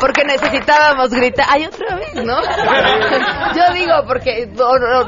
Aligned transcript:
porque 0.00 0.24
necesitábamos 0.24 1.10
gritar. 1.10 1.46
Hay 1.48 1.66
otra 1.66 1.94
vez, 1.96 2.14
¿no? 2.24 2.40
Yo 3.54 3.72
digo, 3.74 3.94
porque 4.06 4.48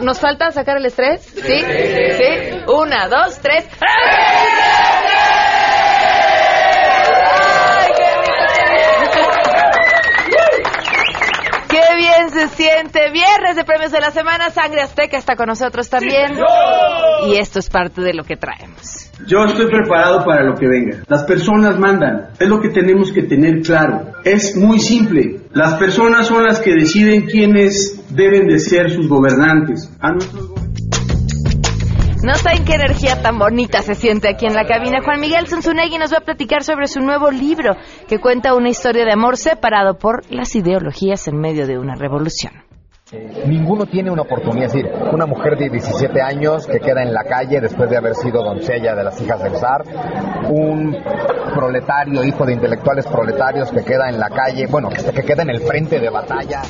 nos 0.01 0.21
falta 0.21 0.51
sacar 0.51 0.77
el 0.77 0.87
estrés. 0.87 1.23
¿Sí? 1.23 1.41
¿Sí? 1.41 2.63
Una, 2.69 3.09
dos, 3.09 3.39
tres. 3.41 3.67
Qué 11.69 11.97
bien 11.97 12.31
se 12.31 12.49
siente. 12.49 13.11
Viernes 13.11 13.57
de 13.57 13.65
premios 13.65 13.91
de 13.91 14.01
la 14.01 14.11
semana. 14.11 14.51
Sangre 14.51 14.83
Azteca 14.83 15.17
está 15.17 15.37
con 15.37 15.47
nosotros 15.47 15.89
también. 15.89 16.39
Y 17.27 17.37
esto 17.39 17.59
es 17.59 17.71
parte 17.71 18.03
de 18.03 18.13
lo 18.13 18.25
que 18.25 18.37
traemos. 18.37 19.02
Yo 19.27 19.45
estoy 19.45 19.67
preparado 19.67 20.25
para 20.25 20.45
lo 20.45 20.55
que 20.55 20.67
venga. 20.67 20.99
Las 21.09 21.25
personas 21.25 21.79
mandan. 21.79 22.29
Es 22.39 22.49
lo 22.49 22.61
que 22.61 22.71
tenemos 22.71 23.13
que 23.13 23.23
tener 23.23 23.61
claro. 23.63 24.13
Es 24.25 24.57
muy 24.57 24.79
simple. 24.79 25.41
Las 25.53 25.75
personas 25.75 26.27
son 26.27 26.45
las 26.45 26.61
que 26.61 26.75
deciden 26.75 27.23
quiénes 27.27 28.05
deben 28.11 28.47
de 28.47 28.59
ser 28.59 28.91
sus 28.91 29.09
gobernantes. 29.09 29.91
A 30.01 30.13
nuestros 30.13 30.53
no 32.23 32.35
saben 32.37 32.65
qué 32.65 32.75
energía 32.75 33.21
tan 33.21 33.37
bonita 33.37 33.83
se 33.83 33.97
siente 33.97 34.29
aquí 34.29 34.47
en 34.47 34.55
la 34.55 34.65
cabina. 34.65 35.03
Juan 35.03 35.21
Miguel 35.21 35.49
Zunzunegui 35.49 35.99
nos 35.99 36.13
va 36.13 36.19
a 36.19 36.25
platicar 36.25 36.63
sobre 36.63 36.87
su 36.87 37.01
nuevo 37.01 37.33
libro 37.33 37.75
que 38.07 38.21
cuenta 38.21 38.55
una 38.55 38.69
historia 38.69 39.05
de 39.05 39.13
amor 39.13 39.37
separado 39.37 39.99
por 39.99 40.23
las 40.31 40.55
ideologías 40.55 41.27
en 41.27 41.41
medio 41.41 41.67
de 41.67 41.79
una 41.79 41.97
revolución. 41.97 42.53
Ninguno 43.47 43.85
tiene 43.85 44.11
una 44.11 44.23
oportunidad, 44.23 44.67
es 44.69 44.73
decir, 44.73 44.91
una 45.13 45.27
mujer 45.27 45.59
de 45.59 45.69
17 45.69 46.23
años 46.23 46.67
que 46.67 46.81
queda 46.81 47.03
en 47.03 47.13
la 47.13 47.25
calle 47.25 47.61
después 47.61 47.91
de 47.91 47.99
haber 47.99 48.15
sido 48.15 48.43
doncella 48.43 48.95
de 48.95 49.05
las 49.05 49.21
hijas 49.21 49.43
del 49.43 49.55
zar, 49.57 49.83
un 50.49 50.97
proletario, 51.55 52.25
hijo 52.25 52.47
de 52.47 52.55
intelectuales 52.55 53.07
proletarios 53.07 53.71
que 53.71 53.85
queda 53.85 54.09
en 54.09 54.19
la 54.19 54.31
calle, 54.31 54.67
bueno, 54.67 54.89
que 54.89 55.23
queda 55.23 55.43
en 55.43 55.51
el 55.51 55.61
frente 55.61 56.01
de 56.01 56.09
batalla. 56.09 56.63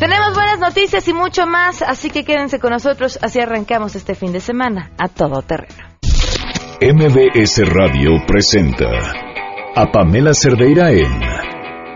Tenemos 0.00 0.34
buenas 0.34 0.58
noticias 0.58 1.06
y 1.06 1.12
mucho 1.12 1.46
más, 1.46 1.82
así 1.82 2.10
que 2.10 2.24
quédense 2.24 2.58
con 2.58 2.70
nosotros, 2.70 3.20
así 3.22 3.38
arrancamos 3.38 3.94
este 3.94 4.16
fin 4.16 4.32
de 4.32 4.40
semana 4.40 4.90
a 4.98 5.06
todo 5.06 5.42
terreno. 5.42 5.84
MBS 6.80 7.62
Radio 7.68 8.10
presenta 8.26 8.86
a 9.76 9.86
Pamela 9.92 10.32
Cerdeira 10.34 10.90
en 10.90 11.49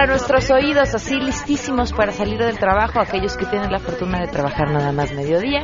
Para 0.00 0.12
nuestros 0.12 0.50
oídos, 0.50 0.94
así 0.94 1.20
listísimos 1.20 1.92
para 1.92 2.10
salir 2.10 2.38
del 2.38 2.58
trabajo, 2.58 3.00
aquellos 3.00 3.36
que 3.36 3.44
tienen 3.44 3.70
la 3.70 3.80
fortuna 3.80 4.18
de 4.18 4.28
trabajar 4.28 4.70
nada 4.70 4.92
más 4.92 5.12
mediodía 5.12 5.60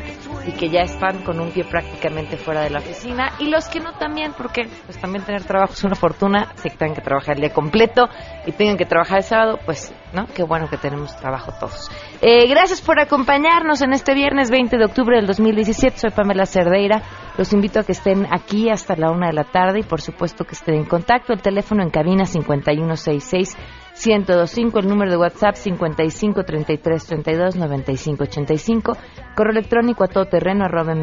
y 0.47 0.53
que 0.53 0.69
ya 0.69 0.83
están 0.83 1.25
con 1.25 1.41
un 1.41 1.53
pie 1.53 1.65
prácticamente 1.65 2.37
fuera 2.37 2.61
de 2.61 2.69
la 2.69 2.81
oficina, 2.81 3.33
y 3.39 3.49
los 3.49 3.67
que 3.69 3.81
no 3.81 3.95
también, 3.95 4.35
porque 4.37 4.69
pues 4.85 5.01
también 5.01 5.25
tener 5.25 5.45
trabajo 5.45 5.73
es 5.73 5.83
una 5.85 5.95
fortuna, 5.95 6.53
si 6.57 6.69
tengan 6.69 6.97
que 6.97 7.01
trabajar 7.01 7.37
el 7.37 7.41
día 7.41 7.55
completo 7.55 8.11
y 8.45 8.53
tengan 8.53 8.77
que 8.77 8.85
trabajar 8.85 9.19
el 9.19 9.25
sábado, 9.25 9.59
pues, 9.65 9.95
¿no? 10.13 10.27
Qué 10.27 10.43
bueno 10.43 10.69
que 10.69 10.77
tenemos 10.77 11.17
trabajo 11.17 11.53
todos. 11.59 11.91
Eh, 12.21 12.47
gracias 12.47 12.83
por 12.83 13.01
acompañarnos 13.01 13.81
en 13.81 13.95
este 13.95 14.13
viernes 14.13 14.51
20 14.51 14.77
de 14.77 14.85
octubre 14.85 15.17
del 15.17 15.27
2017, 15.27 15.97
soy 15.97 16.11
Pamela 16.11 16.45
Cerdeira, 16.45 17.01
los 17.39 17.55
invito 17.55 17.81
a 17.81 17.85
que 17.85 17.93
estén 17.93 18.27
aquí 18.31 18.69
hasta 18.69 18.97
la 18.97 19.11
una 19.11 19.29
de 19.29 19.33
la 19.33 19.45
tarde 19.45 19.81
y 19.81 19.83
por 19.83 20.03
supuesto 20.03 20.45
que 20.45 20.53
estén 20.53 20.75
en 20.75 20.85
contacto, 20.85 21.33
el 21.33 21.41
teléfono 21.41 21.83
en 21.83 21.89
cabina 21.89 22.27
5166 22.27 23.57
1025, 23.97 24.79
el 24.79 24.89
número 24.89 25.11
de 25.11 25.17
WhatsApp 25.17 25.55
55 25.55 26.45
33 26.45 27.07
32 27.07 27.57
95 27.57 28.25
85, 28.25 28.97
correo 29.35 29.53
electrónico 29.53 30.05
a 30.05 30.09
todoterreno 30.09 30.65
arroba 30.65 30.95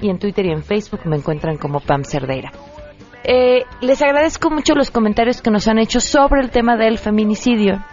y 0.00 0.08
en 0.08 0.18
Twitter 0.18 0.46
y 0.46 0.52
en 0.52 0.62
Facebook 0.62 1.00
me 1.06 1.16
encuentran 1.16 1.56
como 1.56 1.80
Pam 1.80 2.04
Cerdeira. 2.04 2.52
Eh, 3.24 3.64
les 3.80 4.00
agradezco 4.00 4.48
mucho 4.50 4.74
los 4.74 4.90
comentarios 4.90 5.42
que 5.42 5.50
nos 5.50 5.66
han 5.66 5.78
hecho 5.78 6.00
sobre 6.00 6.40
el 6.40 6.50
tema 6.50 6.76
del 6.76 6.98
feminicidio. 6.98 7.84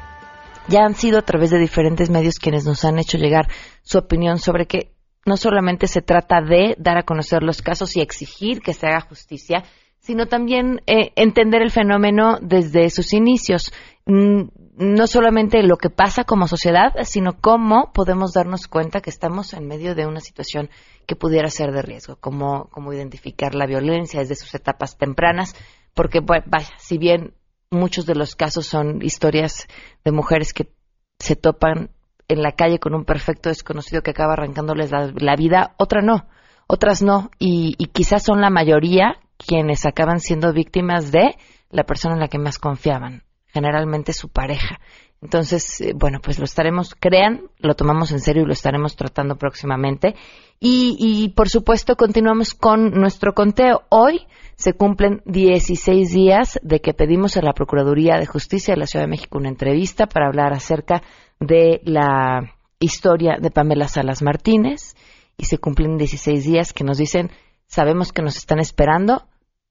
Ya 0.67 0.85
han 0.85 0.95
sido 0.95 1.19
a 1.19 1.23
través 1.23 1.49
de 1.49 1.59
diferentes 1.59 2.09
medios 2.09 2.39
quienes 2.39 2.65
nos 2.65 2.85
han 2.85 2.99
hecho 2.99 3.17
llegar 3.17 3.47
su 3.81 3.97
opinión 3.97 4.37
sobre 4.37 4.65
que 4.65 4.91
no 5.25 5.37
solamente 5.37 5.87
se 5.87 6.01
trata 6.01 6.41
de 6.41 6.75
dar 6.77 6.97
a 6.97 7.03
conocer 7.03 7.43
los 7.43 7.61
casos 7.61 7.95
y 7.97 8.01
exigir 8.01 8.61
que 8.61 8.73
se 8.73 8.87
haga 8.87 9.01
justicia, 9.01 9.63
sino 9.99 10.27
también 10.27 10.81
eh, 10.85 11.11
entender 11.15 11.63
el 11.63 11.71
fenómeno 11.71 12.37
desde 12.39 12.91
sus 12.91 13.11
inicios. 13.11 13.73
No 14.07 15.07
solamente 15.07 15.63
lo 15.63 15.77
que 15.77 15.89
pasa 15.89 16.25
como 16.25 16.47
sociedad, 16.47 16.93
sino 17.03 17.39
cómo 17.39 17.91
podemos 17.91 18.33
darnos 18.33 18.67
cuenta 18.67 19.01
que 19.01 19.09
estamos 19.09 19.53
en 19.53 19.67
medio 19.67 19.95
de 19.95 20.05
una 20.05 20.19
situación 20.19 20.69
que 21.07 21.15
pudiera 21.15 21.49
ser 21.49 21.71
de 21.71 21.81
riesgo, 21.81 22.17
cómo, 22.17 22.69
cómo 22.71 22.93
identificar 22.93 23.55
la 23.55 23.65
violencia 23.65 24.19
desde 24.19 24.35
sus 24.35 24.53
etapas 24.53 24.97
tempranas, 24.97 25.55
porque, 25.93 26.19
vaya, 26.19 26.69
si 26.77 26.97
bien 26.97 27.33
muchos 27.71 28.05
de 28.05 28.15
los 28.15 28.35
casos 28.35 28.67
son 28.67 29.01
historias 29.01 29.67
de 30.03 30.11
mujeres 30.11 30.53
que 30.53 30.71
se 31.19 31.35
topan 31.35 31.89
en 32.27 32.41
la 32.41 32.51
calle 32.51 32.79
con 32.79 32.93
un 32.93 33.05
perfecto 33.05 33.49
desconocido 33.49 34.01
que 34.01 34.11
acaba 34.11 34.33
arrancándoles 34.33 34.91
la, 34.91 35.35
vida, 35.35 35.75
otra 35.77 36.01
no, 36.01 36.27
otras 36.67 37.01
no, 37.01 37.29
y, 37.39 37.75
y 37.77 37.87
quizás 37.87 38.23
son 38.23 38.41
la 38.41 38.49
mayoría 38.49 39.17
quienes 39.37 39.85
acaban 39.85 40.19
siendo 40.19 40.53
víctimas 40.53 41.11
de 41.11 41.35
la 41.69 41.83
persona 41.83 42.15
en 42.15 42.21
la 42.21 42.27
que 42.27 42.39
más 42.39 42.57
confiaban, 42.57 43.23
generalmente 43.55 44.11
su 44.11 44.27
pareja. 44.27 44.81
Entonces, 45.21 45.79
eh, 45.79 45.93
bueno, 45.95 46.19
pues 46.21 46.39
lo 46.39 46.43
estaremos, 46.43 46.93
crean, 46.93 47.43
lo 47.59 47.73
tomamos 47.73 48.11
en 48.11 48.19
serio 48.19 48.43
y 48.43 48.45
lo 48.45 48.51
estaremos 48.51 48.97
tratando 48.97 49.37
próximamente. 49.37 50.13
Y, 50.59 50.97
y 50.99 51.29
por 51.29 51.47
supuesto, 51.47 51.95
continuamos 51.95 52.53
con 52.53 52.91
nuestro 52.91 53.33
conteo. 53.33 53.83
Hoy 53.87 54.27
se 54.57 54.73
cumplen 54.73 55.21
16 55.25 56.11
días 56.11 56.59
de 56.63 56.81
que 56.81 56.93
pedimos 56.93 57.37
a 57.37 57.41
la 57.41 57.53
Procuraduría 57.53 58.17
de 58.17 58.25
Justicia 58.25 58.73
de 58.73 58.81
la 58.81 58.87
Ciudad 58.87 59.05
de 59.05 59.11
México 59.11 59.37
una 59.37 59.49
entrevista 59.49 60.05
para 60.05 60.27
hablar 60.27 60.51
acerca 60.51 61.01
de 61.39 61.79
la 61.85 62.53
historia 62.79 63.37
de 63.39 63.51
Pamela 63.51 63.87
Salas 63.87 64.21
Martínez. 64.21 64.95
Y 65.37 65.45
se 65.45 65.59
cumplen 65.59 65.97
16 65.97 66.43
días 66.43 66.73
que 66.73 66.83
nos 66.83 66.97
dicen 66.97 67.31
Sabemos 67.67 68.11
que 68.11 68.21
nos 68.21 68.35
están 68.35 68.59
esperando. 68.59 69.27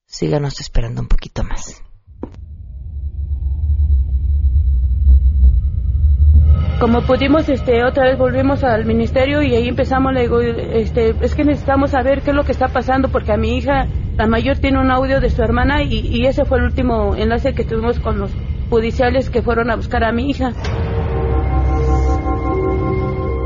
Síganos 0.06 0.60
esperando 0.60 1.02
un 1.02 1.08
poquito 1.08 1.44
más. 1.44 1.83
Como 6.80 7.02
pudimos 7.02 7.48
este 7.48 7.84
otra 7.84 8.04
vez 8.04 8.18
volvimos 8.18 8.64
al 8.64 8.84
ministerio 8.84 9.42
y 9.42 9.54
ahí 9.54 9.68
empezamos 9.68 10.12
le 10.12 10.22
digo 10.22 10.40
este 10.40 11.14
es 11.20 11.34
que 11.34 11.44
necesitamos 11.44 11.90
saber 11.90 12.22
qué 12.22 12.30
es 12.30 12.36
lo 12.36 12.44
que 12.44 12.52
está 12.52 12.68
pasando 12.68 13.08
porque 13.08 13.32
a 13.32 13.36
mi 13.36 13.56
hija 13.56 13.86
la 14.16 14.26
mayor 14.26 14.58
tiene 14.58 14.80
un 14.80 14.90
audio 14.90 15.20
de 15.20 15.30
su 15.30 15.42
hermana 15.42 15.82
y, 15.82 16.00
y 16.06 16.26
ese 16.26 16.44
fue 16.44 16.58
el 16.58 16.64
último 16.64 17.14
enlace 17.16 17.54
que 17.54 17.64
tuvimos 17.64 18.00
con 18.00 18.18
los 18.18 18.30
judiciales 18.70 19.30
que 19.30 19.42
fueron 19.42 19.70
a 19.70 19.76
buscar 19.76 20.04
a 20.04 20.12
mi 20.12 20.30
hija 20.30 20.52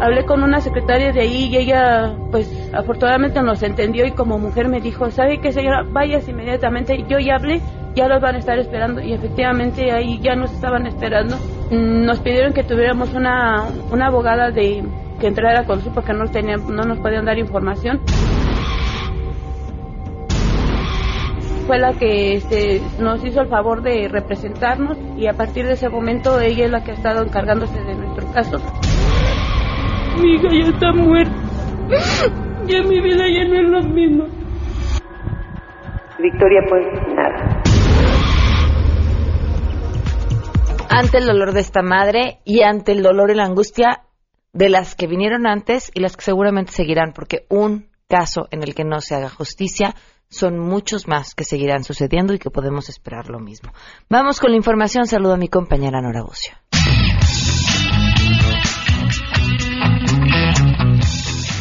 hablé 0.00 0.24
con 0.24 0.42
una 0.42 0.60
secretaria 0.60 1.12
de 1.12 1.20
ahí 1.20 1.48
y 1.50 1.56
ella, 1.56 2.14
pues 2.30 2.48
afortunadamente 2.72 3.42
nos 3.42 3.62
entendió 3.62 4.06
y 4.06 4.12
como 4.12 4.38
mujer 4.38 4.68
me 4.68 4.80
dijo, 4.80 5.10
¿sabe 5.10 5.40
qué 5.40 5.52
señora? 5.52 5.82
Vayas 5.82 6.28
inmediatamente. 6.28 7.04
Yo 7.08 7.18
ya 7.18 7.36
hablé, 7.36 7.60
ya 7.94 8.08
los 8.08 8.20
van 8.20 8.36
a 8.36 8.38
estar 8.38 8.58
esperando 8.58 9.00
y 9.00 9.12
efectivamente 9.12 9.90
ahí 9.92 10.20
ya 10.20 10.34
nos 10.34 10.52
estaban 10.52 10.86
esperando. 10.86 11.36
Mm, 11.70 12.04
nos 12.04 12.20
pidieron 12.20 12.52
que 12.52 12.64
tuviéramos 12.64 13.12
una, 13.14 13.64
una 13.90 14.06
abogada 14.06 14.50
de 14.50 14.84
que 15.20 15.26
entrara 15.26 15.64
con 15.64 15.78
nosotros 15.78 15.94
porque 15.94 16.12
no, 16.12 16.30
tenía, 16.30 16.56
no 16.56 16.84
nos 16.84 16.98
podían 16.98 17.24
dar 17.24 17.38
información. 17.38 18.00
fue 21.68 21.78
la 21.78 21.92
que 21.92 22.32
este, 22.32 22.80
nos 22.98 23.22
hizo 23.22 23.42
el 23.42 23.48
favor 23.48 23.82
de 23.82 24.08
representarnos 24.08 24.96
y 25.18 25.26
a 25.26 25.34
partir 25.34 25.66
de 25.66 25.74
ese 25.74 25.90
momento 25.90 26.40
ella 26.40 26.64
es 26.64 26.70
la 26.70 26.82
que 26.82 26.92
ha 26.92 26.94
estado 26.94 27.22
encargándose 27.22 27.78
de 27.84 27.94
nuestro 27.94 28.32
caso. 28.32 28.56
Mi 30.22 30.36
hija 30.36 30.48
ya 30.50 30.70
está 30.70 30.92
muerta. 30.92 31.34
Ya 32.66 32.82
mi 32.82 33.00
vida 33.00 33.24
ya 33.28 33.44
no 33.44 33.54
es 33.54 33.68
lo 33.68 33.82
mismo. 33.82 34.24
Victoria, 36.18 36.62
pues 36.70 36.86
nada. 37.14 37.57
Ante 40.98 41.18
el 41.18 41.26
dolor 41.26 41.52
de 41.52 41.60
esta 41.60 41.80
madre 41.80 42.40
y 42.44 42.62
ante 42.64 42.90
el 42.90 43.04
dolor 43.04 43.30
y 43.30 43.36
la 43.36 43.44
angustia 43.44 44.02
de 44.52 44.68
las 44.68 44.96
que 44.96 45.06
vinieron 45.06 45.46
antes 45.46 45.92
y 45.94 46.00
las 46.00 46.16
que 46.16 46.24
seguramente 46.24 46.72
seguirán, 46.72 47.12
porque 47.12 47.46
un 47.48 47.88
caso 48.08 48.48
en 48.50 48.64
el 48.64 48.74
que 48.74 48.82
no 48.82 49.00
se 49.00 49.14
haga 49.14 49.28
justicia 49.28 49.94
son 50.28 50.58
muchos 50.58 51.06
más 51.06 51.36
que 51.36 51.44
seguirán 51.44 51.84
sucediendo 51.84 52.34
y 52.34 52.40
que 52.40 52.50
podemos 52.50 52.88
esperar 52.88 53.30
lo 53.30 53.38
mismo. 53.38 53.72
Vamos 54.10 54.40
con 54.40 54.50
la 54.50 54.56
información. 54.56 55.06
Saludo 55.06 55.34
a 55.34 55.36
mi 55.36 55.46
compañera 55.46 56.00
Nora 56.00 56.24
Bucio. 56.24 56.54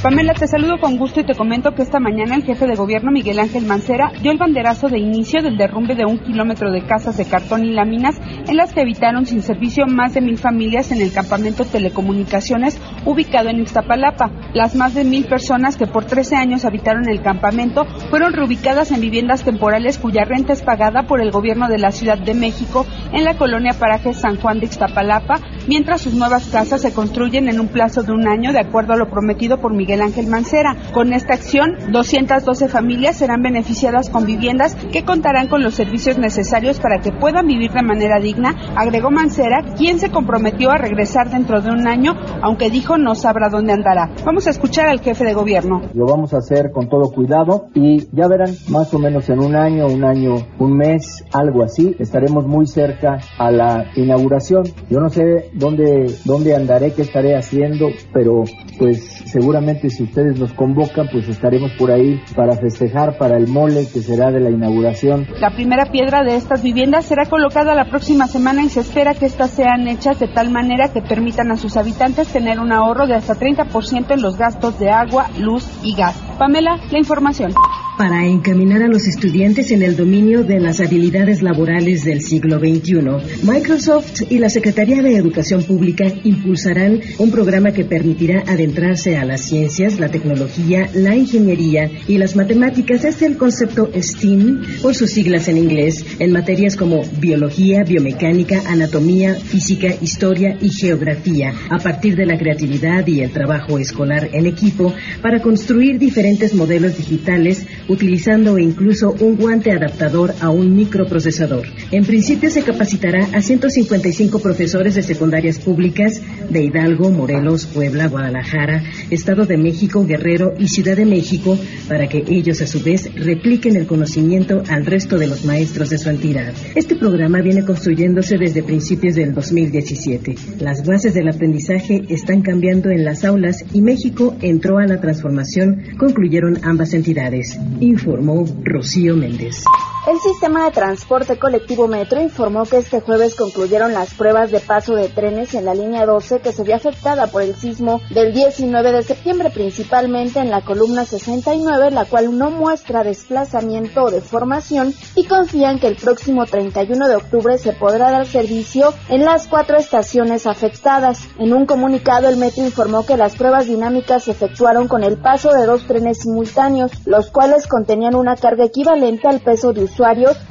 Pamela, 0.01 0.35
te 0.35 0.47
saludo 0.47 0.77
con 0.79 0.95
gusto 0.97 1.21
y 1.21 1.25
te 1.25 1.33
comento 1.33 1.73
que 1.73 1.81
esta 1.81 1.99
mañana 1.99 2.35
el 2.35 2.43
jefe 2.43 2.67
de 2.67 2.75
gobierno 2.75 3.11
Miguel 3.11 3.39
Ángel 3.39 3.65
Mancera 3.65 4.11
dio 4.21 4.31
el 4.31 4.37
banderazo 4.37 4.89
de 4.89 4.99
inicio 4.99 5.41
del 5.41 5.57
derrumbe 5.57 5.95
de 5.95 6.05
un 6.05 6.19
kilómetro 6.19 6.71
de 6.71 6.83
casas 6.83 7.17
de 7.17 7.25
cartón 7.25 7.65
y 7.65 7.73
láminas 7.73 8.15
en 8.47 8.57
las 8.57 8.73
que 8.73 8.81
habitaron 8.81 9.25
sin 9.25 9.41
servicio 9.41 9.87
más 9.87 10.13
de 10.13 10.21
mil 10.21 10.37
familias 10.37 10.91
en 10.91 11.01
el 11.01 11.11
campamento 11.11 11.65
Telecomunicaciones 11.65 12.79
ubicado 13.05 13.49
en 13.49 13.59
Ixtapalapa. 13.61 14.29
Las 14.53 14.75
más 14.75 14.93
de 14.93 15.03
mil 15.03 15.25
personas 15.25 15.77
que 15.77 15.87
por 15.87 16.05
13 16.05 16.35
años 16.35 16.63
habitaron 16.63 17.09
el 17.09 17.23
campamento 17.23 17.85
fueron 18.11 18.33
reubicadas 18.33 18.91
en 18.91 19.01
viviendas 19.01 19.43
temporales 19.43 19.97
cuya 19.97 20.25
renta 20.25 20.53
es 20.53 20.61
pagada 20.61 21.07
por 21.07 21.21
el 21.21 21.31
gobierno 21.31 21.69
de 21.69 21.79
la 21.79 21.91
Ciudad 21.91 22.19
de 22.19 22.35
México 22.35 22.85
en 23.13 23.23
la 23.23 23.35
colonia 23.35 23.73
Paraje 23.73 24.13
San 24.13 24.39
Juan 24.39 24.59
de 24.59 24.67
Ixtapalapa, 24.67 25.41
mientras 25.67 26.01
sus 26.01 26.13
nuevas 26.13 26.47
casas 26.47 26.81
se 26.81 26.93
construyen 26.93 27.47
en 27.49 27.59
un 27.59 27.67
plazo 27.67 28.03
de 28.03 28.11
un 28.11 28.27
año 28.27 28.53
de 28.53 28.59
acuerdo 28.59 28.93
a 28.93 28.97
lo 28.97 29.09
prometido 29.09 29.59
por 29.59 29.73
Miguel 29.73 30.01
Ángel 30.01 30.27
Mancera. 30.27 30.75
Con 30.93 31.13
esta 31.13 31.33
acción, 31.33 31.75
212 31.91 32.67
familias 32.67 33.17
serán 33.17 33.41
beneficiadas 33.41 34.09
con 34.09 34.25
viviendas 34.25 34.75
que 34.91 35.03
contarán 35.03 35.47
con 35.47 35.63
los 35.63 35.75
servicios 35.75 36.17
necesarios 36.17 36.79
para 36.79 36.99
que 36.99 37.11
puedan 37.11 37.47
vivir 37.47 37.71
de 37.71 37.83
manera 37.83 38.19
digna, 38.19 38.55
agregó 38.75 39.11
Mancera, 39.11 39.63
quien 39.77 39.99
se 39.99 40.09
comprometió 40.09 40.71
a 40.71 40.77
regresar 40.77 41.29
dentro 41.29 41.61
de 41.61 41.69
un 41.69 41.87
año, 41.87 42.15
aunque 42.41 42.69
dijo 42.69 42.97
no 42.97 43.15
sabrá 43.15 43.49
dónde 43.49 43.73
andará. 43.73 44.09
Vamos 44.25 44.47
a 44.47 44.51
escuchar 44.51 44.87
al 44.87 45.01
jefe 45.01 45.25
de 45.25 45.33
gobierno. 45.33 45.81
Lo 45.93 46.05
vamos 46.05 46.33
a 46.33 46.37
hacer 46.37 46.71
con 46.71 46.89
todo 46.89 47.11
cuidado 47.11 47.67
y 47.73 48.07
ya 48.15 48.27
verán, 48.27 48.53
más 48.69 48.93
o 48.93 48.99
menos 48.99 49.29
en 49.29 49.39
un 49.39 49.55
año, 49.55 49.87
un 49.87 50.03
año, 50.03 50.35
un 50.59 50.77
mes, 50.77 51.23
algo 51.33 51.63
así, 51.63 51.95
estaremos 51.99 52.45
muy 52.47 52.65
cerca 52.65 53.19
a 53.37 53.51
la 53.51 53.85
inauguración. 53.95 54.63
Yo 54.89 54.99
no 54.99 55.09
sé 55.09 55.51
dónde, 55.57 56.05
dónde 56.25 56.55
andaré, 56.55 56.93
qué 56.93 57.01
estaré 57.01 57.35
haciendo, 57.35 57.87
pero 58.13 58.43
pues 58.77 59.03
seguramente 59.25 59.89
si 59.89 60.03
ustedes 60.03 60.39
nos 60.39 60.53
convocan, 60.53 61.07
pues 61.11 61.27
estaremos 61.27 61.71
por 61.77 61.91
ahí 61.91 62.19
para 62.35 62.55
festejar 62.55 63.17
para 63.17 63.37
el 63.37 63.47
mole 63.47 63.87
que 63.91 64.01
será 64.01 64.31
de 64.31 64.39
la 64.39 64.49
inauguración. 64.49 65.27
La 65.39 65.51
primera 65.51 65.91
piedra 65.91 66.23
de 66.23 66.35
estas 66.35 66.61
viviendas 66.61 67.05
será 67.05 67.25
colocada 67.25 67.75
la 67.75 67.89
próxima 67.89 68.27
semana 68.27 68.63
y 68.63 68.69
se 68.69 68.81
espera 68.81 69.13
que 69.13 69.25
estas 69.25 69.51
sean 69.51 69.87
hechas 69.87 70.19
de 70.19 70.27
tal 70.27 70.51
manera 70.51 70.89
que 70.89 71.01
permitan 71.01 71.51
a 71.51 71.57
sus 71.57 71.77
habitantes 71.77 72.27
tener 72.27 72.59
un 72.59 72.71
ahorro 72.71 73.07
de 73.07 73.15
hasta 73.15 73.35
30% 73.35 74.13
en 74.13 74.21
los 74.21 74.37
gastos 74.37 74.79
de 74.79 74.89
agua, 74.89 75.27
luz 75.39 75.67
y 75.83 75.95
gas. 75.95 76.26
Pamela, 76.37 76.79
la 76.91 76.99
información 76.99 77.53
para 77.97 78.27
encaminar 78.27 78.83
a 78.83 78.87
los 78.87 79.07
estudiantes 79.07 79.71
en 79.71 79.81
el 79.81 79.95
dominio 79.95 80.43
de 80.43 80.59
las 80.59 80.79
habilidades 80.79 81.41
laborales 81.41 82.05
del 82.05 82.21
siglo 82.21 82.59
XXI. 82.59 83.43
Microsoft 83.43 84.21
y 84.29 84.37
la 84.37 84.49
Secretaría 84.49 85.01
de 85.01 85.17
Educación 85.17 85.63
Pública 85.63 86.05
impulsarán 86.23 87.01
un 87.17 87.31
programa 87.31 87.71
que 87.71 87.85
permitirá 87.85 88.43
adentrarse 88.45 89.17
a 89.17 89.25
las 89.25 89.41
ciencias, 89.41 89.99
la 89.99 90.09
tecnología, 90.09 90.89
la 90.93 91.15
ingeniería 91.15 91.89
y 92.07 92.19
las 92.19 92.35
matemáticas 92.35 93.01
desde 93.01 93.25
el 93.25 93.37
concepto 93.37 93.89
STEAM, 93.99 94.61
por 94.83 94.93
sus 94.93 95.09
siglas 95.09 95.47
en 95.47 95.57
inglés, 95.57 96.05
en 96.19 96.31
materias 96.31 96.75
como 96.75 97.01
biología, 97.19 97.83
biomecánica, 97.83 98.61
anatomía, 98.67 99.33
física, 99.33 99.87
historia 100.01 100.55
y 100.61 100.69
geografía, 100.69 101.51
a 101.71 101.79
partir 101.79 102.15
de 102.15 102.27
la 102.27 102.37
creatividad 102.37 103.07
y 103.07 103.21
el 103.21 103.31
trabajo 103.31 103.79
escolar 103.79 104.29
en 104.33 104.45
equipo 104.45 104.93
para 105.23 105.41
construir 105.41 105.97
diferentes 105.97 106.26
modelos 106.53 106.97
digitales 106.97 107.65
utilizando 107.87 108.57
incluso 108.57 109.15
un 109.19 109.37
guante 109.37 109.71
adaptador 109.71 110.33
a 110.41 110.49
un 110.49 110.75
microprocesador. 110.75 111.65
En 111.91 112.03
principio 112.03 112.49
se 112.49 112.63
capacitará 112.63 113.29
a 113.33 113.41
155 113.41 114.39
profesores 114.39 114.95
de 114.95 115.03
secundarias 115.03 115.59
públicas 115.59 116.21
de 116.49 116.63
Hidalgo, 116.63 117.11
Morelos, 117.11 117.65
Puebla, 117.65 118.07
Guadalajara, 118.07 118.83
Estado 119.09 119.45
de 119.45 119.57
México, 119.57 120.05
Guerrero 120.05 120.53
y 120.59 120.67
Ciudad 120.67 120.97
de 120.97 121.05
México 121.05 121.57
para 121.87 122.07
que 122.07 122.23
ellos 122.27 122.61
a 122.61 122.67
su 122.67 122.81
vez 122.81 123.09
repliquen 123.15 123.77
el 123.77 123.87
conocimiento 123.87 124.63
al 124.69 124.85
resto 124.85 125.17
de 125.17 125.27
los 125.27 125.45
maestros 125.45 125.89
de 125.89 125.97
su 125.97 126.09
entidad. 126.09 126.53
Este 126.75 126.95
programa 126.95 127.41
viene 127.41 127.63
construyéndose 127.63 128.37
desde 128.37 128.63
principios 128.63 129.15
del 129.15 129.33
2017. 129.33 130.35
Las 130.59 130.85
bases 130.85 131.13
del 131.13 131.29
aprendizaje 131.29 132.03
están 132.09 132.41
cambiando 132.41 132.89
en 132.89 133.05
las 133.05 133.23
aulas 133.23 133.63
y 133.73 133.81
México 133.81 134.35
entró 134.41 134.77
a 134.77 134.85
la 134.85 134.99
transformación, 134.99 135.83
concluyeron 136.17 136.57
ambas 136.63 136.95
entidades 136.95 137.59
informó 137.79 138.43
Rocío 138.63 139.15
Méndez. 139.15 139.63
El 140.07 140.21
sistema 140.21 140.63
de 140.63 140.71
transporte 140.71 141.37
colectivo 141.37 141.89
Metro 141.89 142.21
informó 142.21 142.63
que 142.63 142.77
este 142.77 143.01
jueves 143.01 143.35
concluyeron 143.35 143.93
las 143.93 144.13
pruebas 144.13 144.51
de 144.51 144.61
paso 144.61 144.95
de 144.95 145.09
trenes 145.09 145.53
en 145.53 145.65
la 145.65 145.73
línea 145.73 146.05
12 146.05 146.39
que 146.39 146.53
se 146.53 146.63
vio 146.63 146.77
afectada 146.77 147.27
por 147.27 147.41
el 147.41 147.53
sismo 147.55 147.99
del 148.09 148.33
19 148.33 148.93
de 148.93 149.03
septiembre, 149.03 149.49
principalmente 149.49 150.39
en 150.39 150.49
la 150.49 150.61
columna 150.61 151.03
69, 151.03 151.91
la 151.91 152.05
cual 152.05 152.37
no 152.37 152.51
muestra 152.51 153.03
desplazamiento 153.03 154.05
o 154.05 154.09
deformación 154.09 154.93
y 155.13 155.25
confían 155.25 155.77
que 155.77 155.87
el 155.87 155.97
próximo 155.97 156.45
31 156.45 157.05
de 157.05 157.15
octubre 157.17 157.57
se 157.57 157.73
podrá 157.73 158.09
dar 158.09 158.25
servicio 158.27 158.93
en 159.09 159.25
las 159.25 159.47
cuatro 159.47 159.75
estaciones 159.75 160.47
afectadas. 160.47 161.27
En 161.37 161.51
un 161.51 161.65
comunicado, 161.65 162.29
el 162.29 162.37
Metro 162.37 162.63
informó 162.63 163.05
que 163.05 163.17
las 163.17 163.35
pruebas 163.35 163.67
dinámicas 163.67 164.23
se 164.23 164.31
efectuaron 164.31 164.87
con 164.87 165.03
el 165.03 165.17
paso 165.17 165.51
de 165.51 165.65
dos 165.65 165.85
trenes 165.85 166.19
simultáneos, 166.19 166.93
los 167.05 167.29
cuales 167.29 167.67
contenían 167.67 168.15
una 168.15 168.37
carga 168.37 168.63
equivalente 168.63 169.27
al 169.27 169.41
peso 169.41 169.73
de 169.73 169.96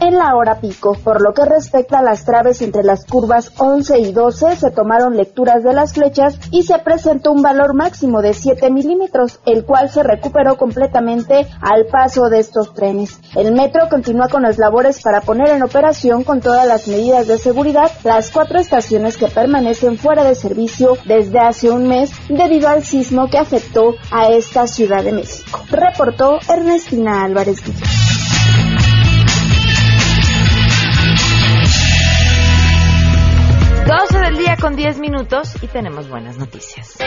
en 0.01 0.19
la 0.19 0.35
hora 0.35 0.61
pico. 0.61 0.97
Por 1.05 1.23
lo 1.23 1.33
que 1.33 1.45
respecta 1.45 2.01
a 2.01 2.03
las 2.03 2.25
traves 2.25 2.63
entre 2.63 2.83
las 2.83 3.05
curvas 3.05 3.53
11 3.59 4.01
y 4.01 4.13
12, 4.13 4.57
se 4.57 4.71
tomaron 4.73 5.17
lecturas 5.17 5.63
de 5.63 5.73
las 5.73 5.93
flechas 5.93 6.39
y 6.51 6.65
se 6.65 6.79
presentó 6.79 7.31
un 7.31 7.43
valor 7.43 7.75
máximo 7.75 8.23
de 8.23 8.35
7 8.35 8.71
milímetros, 8.71 9.39
el 9.47 9.65
cual 9.65 9.89
se 9.89 10.03
recuperó 10.03 10.57
completamente 10.57 11.47
al 11.61 11.87
paso 11.87 12.29
de 12.29 12.41
estos 12.41 12.75
trenes. 12.75 13.21
El 13.37 13.53
metro 13.53 13.89
continúa 13.89 14.29
con 14.29 14.43
las 14.43 14.59
labores 14.59 15.01
para 15.01 15.21
poner 15.21 15.51
en 15.51 15.63
operación 15.63 16.25
con 16.25 16.41
todas 16.41 16.67
las 16.67 16.89
medidas 16.89 17.29
de 17.29 17.39
seguridad 17.39 17.91
las 18.03 18.31
cuatro 18.33 18.59
estaciones 18.59 19.17
que 19.17 19.29
permanecen 19.29 19.97
fuera 19.97 20.25
de 20.25 20.35
servicio 20.35 20.95
desde 21.07 21.39
hace 21.39 21.71
un 21.71 21.87
mes 21.87 22.11
debido 22.29 22.69
al 22.69 22.83
sismo 22.83 23.29
que 23.29 23.39
afectó 23.39 23.95
a 24.11 24.29
esta 24.29 24.67
Ciudad 24.67 25.05
de 25.05 25.13
México. 25.13 25.61
Reportó 25.71 26.39
Ernestina 26.49 27.23
Álvarez. 27.23 27.63
12 27.65 27.96
del 34.27 34.39
día 34.39 34.57
con 34.61 34.75
10 34.75 34.99
minutos 34.99 35.57
y 35.63 35.69
tenemos 35.69 36.09
buenas 36.09 36.37
noticias. 36.37 36.99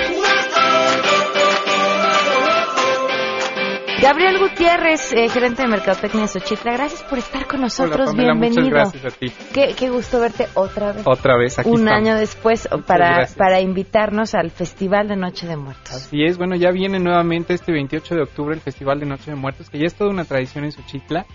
Gabriel 4.02 4.40
Gutiérrez, 4.40 5.12
eh, 5.12 5.28
gerente 5.28 5.64
de 5.64 5.68
Mercadotecnia 5.68 6.22
de 6.22 6.28
Xochitla, 6.30 6.72
gracias 6.72 7.04
por 7.04 7.18
estar 7.18 7.46
con 7.46 7.60
nosotros. 7.60 8.16
Bienvenido. 8.16 8.62
Muchas 8.62 8.94
gracias 8.94 9.06
a 9.14 9.18
ti. 9.18 9.34
Qué, 9.54 9.90
gusto 9.90 10.22
verte 10.22 10.48
otra 10.54 10.94
vez. 10.94 11.04
Otra 11.06 11.38
vez 11.38 11.60
aquí. 11.60 11.68
Un 11.68 11.90
año 11.90 12.16
después 12.16 12.70
para, 12.88 13.28
para 13.38 13.60
invitarnos 13.60 14.34
al 14.34 14.50
Festival 14.52 15.10
de 15.10 15.18
Noche 15.18 15.46
de 15.46 15.58
Muertos. 15.58 15.94
Así 15.94 16.24
es, 16.24 16.38
bueno, 16.38 16.56
ya 16.56 16.72
viene 16.72 17.00
nuevamente 17.00 17.54
este 17.54 17.74
28 17.74 18.16
de 18.16 18.22
octubre 18.22 18.56
el 18.56 18.62
Festival 18.62 19.02
de 19.02 19.08
Noche 19.08 19.32
de 19.32 19.36
Muertos, 19.36 19.70
que 19.70 19.78
ya 19.78 19.88
es 19.88 19.96
toda 19.96 20.10
una 20.10 20.24
tradición 20.24 20.64
en 20.64 20.72
Xochitla. 20.72 21.26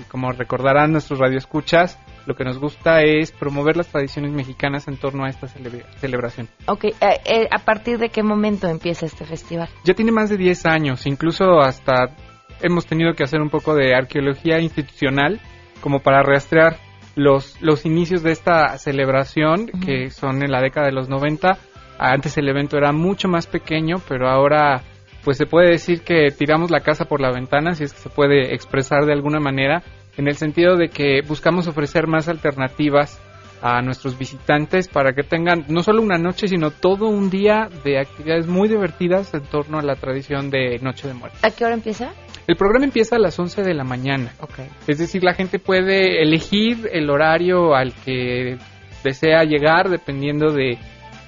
Y 0.00 0.04
como 0.04 0.32
recordarán 0.32 0.92
nuestros 0.92 1.18
radioescuchas, 1.18 1.98
lo 2.26 2.34
que 2.34 2.44
nos 2.44 2.58
gusta 2.58 3.02
es 3.02 3.32
promover 3.32 3.76
las 3.76 3.88
tradiciones 3.88 4.32
mexicanas 4.32 4.88
en 4.88 4.96
torno 4.96 5.24
a 5.24 5.28
esta 5.28 5.46
celebración. 5.46 6.48
Ok, 6.66 6.84
eh, 6.84 6.94
eh, 7.00 7.48
¿a 7.50 7.58
partir 7.58 7.98
de 7.98 8.08
qué 8.08 8.22
momento 8.22 8.68
empieza 8.68 9.06
este 9.06 9.24
festival? 9.24 9.68
Ya 9.84 9.94
tiene 9.94 10.12
más 10.12 10.30
de 10.30 10.36
10 10.36 10.66
años, 10.66 11.06
incluso 11.06 11.60
hasta 11.60 12.14
hemos 12.62 12.86
tenido 12.86 13.12
que 13.14 13.24
hacer 13.24 13.40
un 13.40 13.50
poco 13.50 13.74
de 13.74 13.94
arqueología 13.94 14.60
institucional 14.60 15.40
como 15.80 16.00
para 16.00 16.22
rastrear 16.22 16.76
los, 17.14 17.60
los 17.60 17.84
inicios 17.84 18.22
de 18.22 18.32
esta 18.32 18.76
celebración, 18.78 19.66
que 19.66 20.10
son 20.10 20.42
en 20.42 20.50
la 20.50 20.60
década 20.60 20.86
de 20.86 20.92
los 20.92 21.08
90. 21.08 21.58
Antes 21.98 22.36
el 22.38 22.48
evento 22.48 22.76
era 22.76 22.92
mucho 22.92 23.28
más 23.28 23.46
pequeño, 23.46 23.96
pero 24.08 24.28
ahora 24.28 24.82
pues 25.24 25.38
se 25.38 25.46
puede 25.46 25.70
decir 25.70 26.02
que 26.02 26.30
tiramos 26.36 26.70
la 26.70 26.80
casa 26.80 27.06
por 27.06 27.20
la 27.20 27.30
ventana, 27.30 27.74
si 27.74 27.84
es 27.84 27.92
que 27.94 27.98
se 27.98 28.10
puede 28.10 28.54
expresar 28.54 29.06
de 29.06 29.12
alguna 29.12 29.40
manera, 29.40 29.82
en 30.16 30.28
el 30.28 30.36
sentido 30.36 30.76
de 30.76 30.88
que 30.88 31.22
buscamos 31.26 31.66
ofrecer 31.66 32.06
más 32.06 32.28
alternativas 32.28 33.20
a 33.62 33.80
nuestros 33.80 34.18
visitantes 34.18 34.88
para 34.88 35.14
que 35.14 35.22
tengan 35.22 35.64
no 35.68 35.82
solo 35.82 36.02
una 36.02 36.18
noche, 36.18 36.48
sino 36.48 36.70
todo 36.70 37.08
un 37.08 37.30
día 37.30 37.70
de 37.82 37.98
actividades 37.98 38.46
muy 38.46 38.68
divertidas 38.68 39.32
en 39.32 39.42
torno 39.44 39.78
a 39.78 39.82
la 39.82 39.96
tradición 39.96 40.50
de 40.50 40.78
Noche 40.80 41.08
de 41.08 41.14
Muerte. 41.14 41.38
¿A 41.42 41.50
qué 41.50 41.64
hora 41.64 41.72
empieza? 41.72 42.12
El 42.46 42.56
programa 42.56 42.84
empieza 42.84 43.16
a 43.16 43.18
las 43.18 43.38
11 43.38 43.62
de 43.62 43.72
la 43.72 43.84
mañana. 43.84 44.32
Okay. 44.38 44.66
Es 44.86 44.98
decir, 44.98 45.24
la 45.24 45.32
gente 45.32 45.58
puede 45.58 46.22
elegir 46.22 46.90
el 46.92 47.08
horario 47.08 47.74
al 47.74 47.94
que 47.94 48.58
desea 49.02 49.44
llegar 49.44 49.88
dependiendo 49.88 50.52
de 50.52 50.76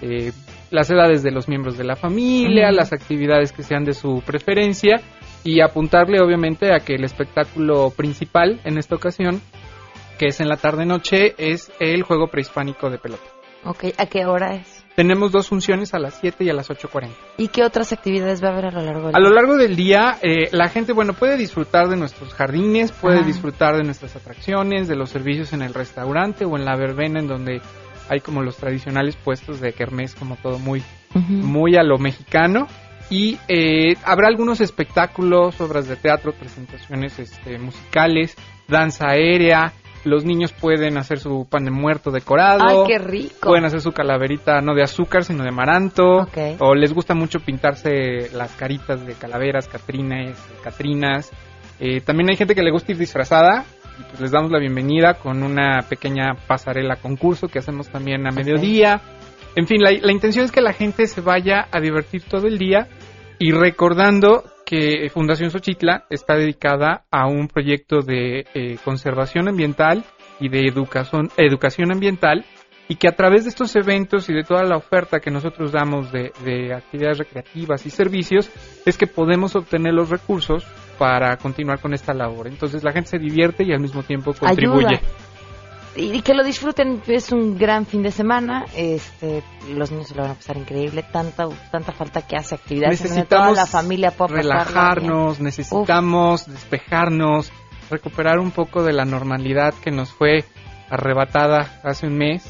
eh, 0.03 0.33
las 0.71 0.91
edades 0.91 1.23
de 1.23 1.31
los 1.31 1.49
miembros 1.49 1.79
de 1.79 1.85
la 1.85 1.97
familia, 1.97 2.71
las 2.71 2.93
actividades 2.93 3.53
que 3.53 3.63
sean 3.63 3.85
de 3.85 3.95
su 3.95 4.23
preferencia 4.27 5.01
y 5.47 5.61
apuntarle 5.61 6.21
obviamente 6.21 6.75
a 6.75 6.81
que 6.81 6.97
el 6.97 7.05
espectáculo 7.05 7.91
principal 7.91 8.61
en 8.65 8.79
esta 8.79 8.97
ocasión, 8.97 9.41
que 10.19 10.27
es 10.27 10.41
en 10.41 10.49
la 10.49 10.57
tarde-noche, 10.57 11.35
es 11.39 11.71
el 11.79 12.03
juego 12.03 12.27
prehispánico 12.27 12.91
de 12.91 12.99
pelota. 12.99 13.23
Ok, 13.65 13.85
¿a 13.97 14.07
qué 14.07 14.27
hora 14.27 14.57
es? 14.57 14.85
Tenemos 14.97 15.31
dos 15.31 15.49
funciones 15.49 15.95
a 15.95 15.99
las 15.99 16.15
7 16.21 16.43
y 16.43 16.51
a 16.51 16.53
las 16.53 16.69
8.40. 16.69 17.11
¿Y 17.37 17.49
qué 17.49 17.63
otras 17.65 17.93
actividades 17.93 18.43
va 18.43 18.49
a 18.49 18.53
haber 18.53 18.67
a 18.67 18.71
lo 18.71 18.83
largo 18.83 19.07
del 19.07 19.15
A 19.15 19.19
día? 19.19 19.29
lo 19.29 19.35
largo 19.35 19.57
del 19.57 19.77
día, 19.77 20.19
eh, 20.23 20.49
la 20.53 20.69
gente, 20.69 20.93
bueno, 20.93 21.13
puede 21.13 21.37
disfrutar 21.37 21.89
de 21.89 21.97
nuestros 21.97 22.35
jardines, 22.35 22.91
puede 22.93 23.23
disfrutar 23.23 23.77
de 23.77 23.85
nuestras 23.85 24.17
atracciones, 24.17 24.89
de 24.89 24.97
los 24.97 25.11
servicios 25.11 25.53
en 25.53 25.63
el 25.63 25.75
restaurante 25.75 26.45
o 26.45 26.57
en 26.57 26.65
la 26.65 26.77
verbena, 26.77 27.21
en 27.21 27.29
donde 27.29 27.61
hay 28.09 28.21
como 28.21 28.43
los 28.43 28.57
tradicionales 28.57 29.17
puestos 29.17 29.61
de 29.61 29.73
kermés, 29.73 30.15
como 30.15 30.37
todo 30.37 30.59
muy, 30.59 30.83
muy 31.15 31.77
a 31.77 31.83
lo 31.83 31.99
mexicano. 31.99 32.67
Y 33.09 33.39
eh, 33.49 33.97
habrá 34.05 34.29
algunos 34.29 34.61
espectáculos, 34.61 35.61
obras 35.61 35.87
de 35.87 35.97
teatro, 35.97 36.33
presentaciones 36.33 37.19
este, 37.19 37.59
musicales, 37.59 38.37
danza 38.67 39.09
aérea. 39.09 39.73
Los 40.05 40.25
niños 40.25 40.53
pueden 40.53 40.99
hacer 40.99 41.19
su 41.19 41.47
pan 41.49 41.65
de 41.65 41.71
muerto 41.71 42.11
decorado. 42.11 42.63
¡Ay, 42.67 42.77
qué 42.87 42.99
rico! 42.99 43.49
Pueden 43.49 43.65
hacer 43.65 43.81
su 43.81 43.93
calaverita 43.93 44.61
no 44.61 44.75
de 44.75 44.83
azúcar, 44.83 45.25
sino 45.25 45.43
de 45.43 45.49
amaranto. 45.49 46.23
Ok. 46.23 46.39
O 46.61 46.75
les 46.75 46.93
gusta 46.93 47.15
mucho 47.15 47.41
pintarse 47.41 48.31
las 48.33 48.55
caritas 48.55 49.05
de 49.05 49.15
calaveras, 49.15 49.69
catrines, 49.69 50.37
catrinas. 50.63 51.33
Eh, 51.81 52.01
también 52.01 52.31
hay 52.31 52.37
gente 52.37 52.55
que 52.55 52.63
le 52.63 52.71
gusta 52.71 52.93
ir 52.93 52.99
disfrazada. 52.99 53.65
Y 53.99 54.03
pues 54.05 54.21
les 54.21 54.31
damos 54.31 54.51
la 54.51 54.59
bienvenida 54.59 55.15
con 55.15 55.43
una 55.43 55.81
pequeña 55.89 56.35
pasarela 56.47 56.97
concurso 56.97 57.49
que 57.49 57.59
hacemos 57.59 57.89
también 57.89 58.27
a 58.27 58.31
mediodía. 58.31 59.01
En 59.57 59.67
fin, 59.67 59.83
la, 59.83 59.91
la 59.91 60.13
intención 60.13 60.45
es 60.45 60.53
que 60.53 60.61
la 60.61 60.75
gente 60.75 61.07
se 61.07 61.23
vaya 61.23 61.67
a 61.73 61.81
divertir 61.81 62.23
todo 62.25 62.47
el 62.47 62.59
día 62.59 62.89
y 63.39 63.53
recordando 63.53 64.45
que 64.65 65.09
Fundación 65.11 65.51
Xochitla 65.51 66.07
está 66.11 66.35
dedicada 66.35 67.05
a 67.11 67.27
un 67.27 67.49
proyecto 67.49 68.01
de 68.01 68.47
eh, 68.55 68.79
conservación 68.85 69.49
ambiental 69.49 70.05
y 70.41 70.49
de 70.49 70.67
educación, 70.67 71.31
educación 71.37 71.93
ambiental 71.93 72.45
y 72.89 72.97
que 72.97 73.09
a 73.09 73.17
través 73.17 73.45
de 73.45 73.51
estos 73.51 73.75
eventos 73.77 74.29
y 74.29 74.35
de 74.35 74.43
toda 74.43 74.65
la 74.65 74.77
oferta 74.77 75.21
que 75.21 75.31
nosotros 75.31 75.73
damos 75.73 76.13
de, 76.13 76.33
de 76.45 76.75
actividades 76.75 77.19
recreativas 77.19 77.85
y 77.87 77.91
servicios 77.91 78.51
es 78.85 78.97
que 78.97 79.07
podemos 79.07 79.57
obtener 79.57 79.95
los 79.95 80.11
recursos 80.11 80.65
para 80.99 81.37
continuar 81.37 81.81
con 81.81 81.95
esta 81.95 82.15
labor. 82.15 82.47
Entonces 82.49 82.83
la 82.85 82.93
gente 82.93 83.11
se 83.11 83.19
divierte 83.19 83.65
y 83.65 83.73
al 83.73 83.81
mismo 83.81 84.03
tiempo 84.03 84.33
contribuye. 84.33 84.87
Ayuda. 84.87 85.01
Y, 85.97 86.21
que 86.23 86.35
lo 86.35 86.45
disfruten, 86.45 87.03
es 87.07 87.33
un 87.33 87.57
gran 87.57 87.87
fin 87.87 88.03
de 88.03 88.11
semana, 88.11 88.67
este, 88.77 89.43
los 89.71 89.91
niños 89.91 90.09
se 90.09 90.15
lo 90.15 90.23
van 90.23 90.33
a 90.33 90.35
pasar 90.35 90.59
increíble, 90.59 91.05
tanta 91.11 91.49
tanta 91.71 91.93
falta 91.93 92.23
que 92.23 92.37
hace 92.37 92.55
actividades, 92.55 93.01
en 93.01 93.09
donde 93.09 93.25
toda 93.25 93.51
necesitamos 93.51 93.57
la 93.57 93.67
familia 93.67 94.15
relajarnos, 94.29 95.41
necesitamos 95.41 96.47
despejarnos, 96.47 97.51
recuperar 97.91 98.39
un 98.39 98.51
poco 98.51 98.83
de 98.83 98.93
la 98.93 99.05
normalidad 99.05 99.75
que 99.75 99.91
nos 99.91 100.13
fue 100.13 100.45
arrebatada 100.91 101.81
hace 101.83 102.07
un 102.07 102.19
mes 102.19 102.45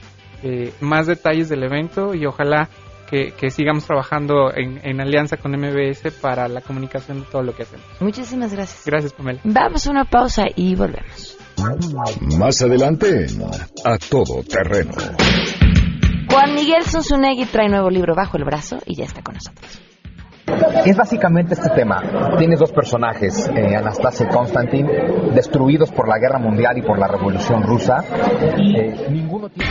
eh, 0.42 0.72
más 0.80 1.06
detalles 1.06 1.48
del 1.48 1.62
evento 1.62 2.14
y 2.14 2.26
ojalá 2.26 2.68
que, 3.08 3.32
que 3.32 3.50
sigamos 3.50 3.86
trabajando 3.86 4.52
en, 4.54 4.80
en 4.82 5.00
alianza 5.00 5.36
con 5.36 5.52
MBS 5.52 6.12
para 6.20 6.46
la 6.48 6.60
comunicación 6.60 7.20
de 7.20 7.26
todo 7.26 7.42
lo 7.42 7.54
que 7.54 7.62
hacemos. 7.62 7.86
Muchísimas 8.00 8.52
gracias. 8.52 8.84
Gracias, 8.84 9.12
Pamela. 9.12 9.40
Vamos 9.44 9.86
a 9.86 9.90
una 9.90 10.04
pausa 10.04 10.44
y 10.54 10.74
volvemos. 10.74 11.38
Más 12.38 12.62
adelante 12.62 13.26
A 13.84 13.98
Todo 13.98 14.42
Terreno. 14.44 14.92
Juan 16.30 16.54
Miguel 16.54 16.84
Zunzunegui 16.84 17.46
trae 17.46 17.68
nuevo 17.68 17.90
libro 17.90 18.14
bajo 18.14 18.36
el 18.36 18.44
brazo 18.44 18.76
y 18.84 18.94
ya 18.94 19.04
está 19.04 19.22
con 19.22 19.34
nosotros. 19.34 19.82
Es 20.84 20.96
básicamente 20.96 21.54
este 21.54 21.70
tema. 21.70 22.00
Tienes 22.38 22.58
dos 22.60 22.72
personajes, 22.72 23.50
eh, 23.54 23.76
Anastasia 23.76 24.26
y 24.26 24.32
Konstantin, 24.32 24.86
destruidos 25.34 25.90
por 25.90 26.08
la 26.08 26.18
guerra 26.18 26.38
mundial 26.38 26.78
y 26.78 26.82
por 26.82 26.98
la 26.98 27.08
revolución 27.08 27.62
rusa. 27.62 28.04
Eh, 28.56 29.08
ninguno 29.10 29.48
tiene... 29.48 29.70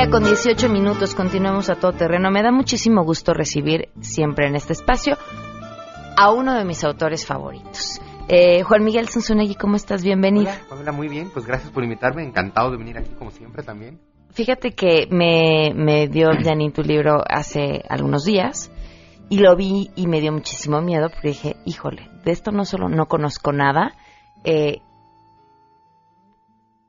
Día 0.00 0.10
con 0.10 0.24
18 0.24 0.70
minutos, 0.70 1.14
continuamos 1.14 1.68
a 1.68 1.74
todo 1.74 1.92
terreno. 1.92 2.30
Me 2.30 2.42
da 2.42 2.50
muchísimo 2.50 3.04
gusto 3.04 3.34
recibir 3.34 3.90
siempre 4.00 4.46
en 4.46 4.56
este 4.56 4.72
espacio 4.72 5.18
a 6.16 6.32
uno 6.32 6.54
de 6.54 6.64
mis 6.64 6.82
autores 6.84 7.26
favoritos. 7.26 8.00
Eh, 8.26 8.62
Juan 8.62 8.82
Miguel 8.82 9.10
Zunzunegui, 9.10 9.56
¿cómo 9.56 9.76
estás? 9.76 10.02
Bienvenido. 10.02 10.50
Hola, 10.70 10.92
muy 10.92 11.08
bien, 11.08 11.28
pues 11.30 11.44
gracias 11.44 11.70
por 11.70 11.84
invitarme, 11.84 12.22
encantado 12.22 12.70
de 12.70 12.78
venir 12.78 12.96
aquí 12.96 13.10
como 13.18 13.30
siempre 13.30 13.62
también. 13.62 14.00
Fíjate 14.30 14.70
que 14.74 15.06
me, 15.10 15.74
me 15.74 16.08
dio 16.08 16.30
Janine 16.32 16.72
tu 16.72 16.80
libro 16.80 17.22
hace 17.28 17.82
algunos 17.86 18.24
días 18.24 18.72
y 19.28 19.40
lo 19.40 19.54
vi 19.54 19.90
y 19.96 20.06
me 20.06 20.22
dio 20.22 20.32
muchísimo 20.32 20.80
miedo 20.80 21.10
porque 21.10 21.28
dije, 21.28 21.56
híjole, 21.66 22.08
de 22.24 22.32
esto 22.32 22.52
no 22.52 22.64
solo 22.64 22.88
no 22.88 23.04
conozco 23.04 23.52
nada, 23.52 23.92
eh, 24.44 24.78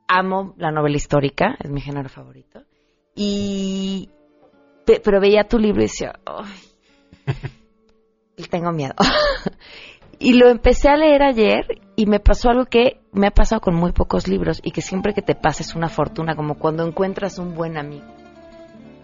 amo 0.08 0.54
la 0.56 0.70
novela 0.70 0.96
histórica, 0.96 1.56
es 1.62 1.70
mi 1.70 1.82
género 1.82 2.08
favorito, 2.08 2.62
y 3.14 4.08
pe- 4.86 5.00
pero 5.04 5.20
veía 5.20 5.44
tu 5.44 5.58
libro 5.58 5.80
y 5.80 5.84
decía, 5.86 6.12
"Ay, 6.24 6.52
tengo 8.50 8.72
miedo. 8.72 8.94
y 10.18 10.34
lo 10.34 10.48
empecé 10.48 10.88
a 10.88 10.96
leer 10.96 11.22
ayer 11.22 11.80
y 11.96 12.06
me 12.06 12.20
pasó 12.20 12.50
algo 12.50 12.66
que 12.66 13.00
me 13.12 13.26
ha 13.26 13.30
pasado 13.30 13.60
con 13.60 13.74
muy 13.74 13.92
pocos 13.92 14.28
libros 14.28 14.60
y 14.62 14.70
que 14.72 14.82
siempre 14.82 15.14
que 15.14 15.22
te 15.22 15.34
pasa 15.34 15.62
es 15.62 15.74
una 15.74 15.88
fortuna, 15.88 16.34
como 16.34 16.54
cuando 16.56 16.86
encuentras 16.86 17.38
un 17.38 17.54
buen 17.54 17.76
amigo. 17.78 18.06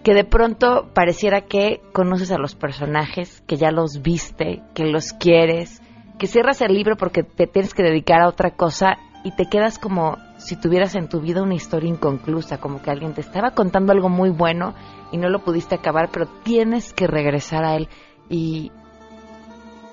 Que 0.03 0.15
de 0.15 0.25
pronto 0.25 0.89
pareciera 0.95 1.43
que 1.43 1.81
conoces 1.93 2.31
a 2.31 2.39
los 2.39 2.55
personajes, 2.55 3.43
que 3.47 3.57
ya 3.57 3.71
los 3.71 4.01
viste, 4.01 4.63
que 4.75 4.85
los 4.85 5.13
quieres, 5.13 5.83
que 6.19 6.27
cierras 6.27 6.61
el 6.63 6.73
libro 6.73 6.97
porque 6.97 7.23
te 7.23 7.47
tienes 7.47 7.75
que 7.75 7.83
dedicar 7.83 8.21
a 8.23 8.29
otra 8.29 8.53
cosa 8.53 8.97
y 9.25 9.33
te 9.33 9.47
quedas 9.47 9.79
como 9.79 10.17
si 10.49 10.57
tuvieras 10.57 10.95
en 10.95 11.11
tu 11.11 11.21
vida 11.21 11.43
una 11.43 11.55
historia 11.55 11.91
inconclusa, 11.91 12.59
como 12.59 12.81
que 12.81 12.91
alguien 12.91 13.13
te 13.13 13.21
estaba 13.21 13.51
contando 13.51 13.93
algo 13.93 14.09
muy 14.09 14.31
bueno 14.31 14.75
y 15.13 15.19
no 15.19 15.29
lo 15.29 15.41
pudiste 15.41 15.75
acabar, 15.75 16.09
pero 16.11 16.27
tienes 16.43 16.95
que 16.95 17.07
regresar 17.07 17.65
a 17.65 17.77
él. 17.77 17.89
Y 18.31 18.73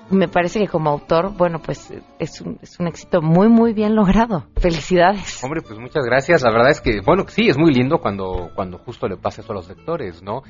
me 0.08 0.28
parece 0.28 0.58
que 0.60 0.66
como 0.66 0.88
autor, 0.88 1.36
bueno, 1.36 1.58
pues 1.58 1.92
es 2.18 2.40
un, 2.40 2.58
es 2.62 2.80
un 2.80 2.86
éxito 2.86 3.20
muy, 3.20 3.48
muy 3.48 3.74
bien 3.74 3.94
logrado. 3.94 4.46
Felicidades. 4.56 5.44
Hombre, 5.44 5.60
pues 5.60 5.78
muchas 5.78 6.06
gracias, 6.06 6.42
la 6.42 6.50
verdad 6.50 6.70
es 6.70 6.80
que, 6.80 7.02
bueno, 7.04 7.24
sí, 7.28 7.50
es 7.50 7.58
muy 7.58 7.74
lindo 7.74 7.98
cuando, 7.98 8.50
cuando 8.54 8.78
justo 8.78 9.06
le 9.08 9.18
pasa 9.18 9.42
eso 9.42 9.52
a 9.52 9.56
los 9.56 9.68
lectores, 9.68 10.22
¿no? 10.22 10.40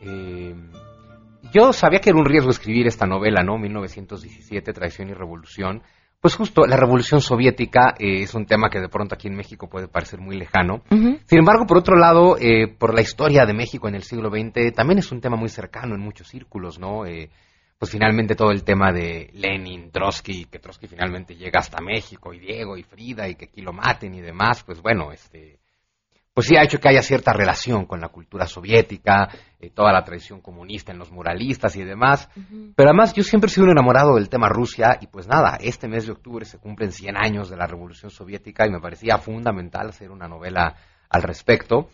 Eh, 0.00 0.54
yo 1.52 1.72
sabía 1.72 1.98
que 1.98 2.10
era 2.10 2.20
un 2.20 2.24
riesgo 2.24 2.50
escribir 2.50 2.86
esta 2.86 3.06
novela, 3.06 3.42
¿no? 3.42 3.58
1917, 3.58 4.72
Traición 4.72 5.08
y 5.08 5.14
Revolución. 5.14 5.82
Pues 6.20 6.34
justo, 6.34 6.66
la 6.66 6.76
Revolución 6.76 7.22
Soviética 7.22 7.94
eh, 7.98 8.22
es 8.22 8.34
un 8.34 8.44
tema 8.44 8.68
que 8.68 8.78
de 8.78 8.90
pronto 8.90 9.14
aquí 9.14 9.28
en 9.28 9.36
México 9.36 9.70
puede 9.70 9.88
parecer 9.88 10.20
muy 10.20 10.36
lejano. 10.36 10.82
Sin 10.90 11.38
embargo, 11.38 11.66
por 11.66 11.78
otro 11.78 11.96
lado, 11.96 12.36
eh, 12.38 12.68
por 12.68 12.94
la 12.94 13.00
historia 13.00 13.46
de 13.46 13.54
México 13.54 13.88
en 13.88 13.94
el 13.94 14.02
siglo 14.02 14.28
XX, 14.28 14.74
también 14.74 14.98
es 14.98 15.10
un 15.12 15.22
tema 15.22 15.36
muy 15.36 15.48
cercano 15.48 15.94
en 15.94 16.02
muchos 16.02 16.28
círculos, 16.28 16.78
¿no? 16.78 17.06
Eh, 17.06 17.30
pues 17.78 17.90
finalmente 17.90 18.34
todo 18.34 18.50
el 18.50 18.62
tema 18.62 18.92
de 18.92 19.30
Lenin, 19.32 19.90
Trotsky, 19.90 20.44
que 20.44 20.58
Trotsky 20.58 20.86
finalmente 20.86 21.34
llega 21.34 21.60
hasta 21.60 21.80
México, 21.80 22.34
y 22.34 22.38
Diego, 22.38 22.76
y 22.76 22.82
Frida, 22.82 23.26
y 23.26 23.36
que 23.36 23.46
aquí 23.46 23.62
lo 23.62 23.72
maten 23.72 24.12
y 24.14 24.20
demás, 24.20 24.62
pues 24.62 24.82
bueno, 24.82 25.12
este, 25.12 25.58
pues 26.32 26.46
sí 26.46 26.56
ha 26.56 26.62
hecho 26.62 26.78
que 26.78 26.88
haya 26.88 27.02
cierta 27.02 27.32
relación 27.32 27.86
con 27.86 28.00
la 28.00 28.08
cultura 28.08 28.46
soviética, 28.46 29.28
eh, 29.58 29.70
toda 29.70 29.92
la 29.92 30.04
tradición 30.04 30.40
comunista 30.40 30.92
en 30.92 30.98
los 30.98 31.10
muralistas 31.10 31.74
y 31.76 31.84
demás. 31.84 32.28
Pero 32.76 32.90
además 32.90 33.12
yo 33.14 33.22
siempre 33.22 33.48
he 33.48 33.52
sido 33.52 33.64
un 33.64 33.72
enamorado 33.72 34.14
del 34.14 34.28
tema 34.28 34.48
Rusia 34.48 34.98
y 35.00 35.08
pues 35.08 35.26
nada, 35.26 35.58
este 35.60 35.88
mes 35.88 36.06
de 36.06 36.12
octubre 36.12 36.44
se 36.44 36.58
cumplen 36.58 36.92
100 36.92 37.16
años 37.16 37.50
de 37.50 37.56
la 37.56 37.66
Revolución 37.66 38.10
Soviética 38.10 38.66
y 38.66 38.70
me 38.70 38.80
parecía 38.80 39.18
fundamental 39.18 39.88
hacer 39.88 40.10
una 40.10 40.28
novela 40.28 40.76
al 41.08 41.22
respecto. 41.22 41.88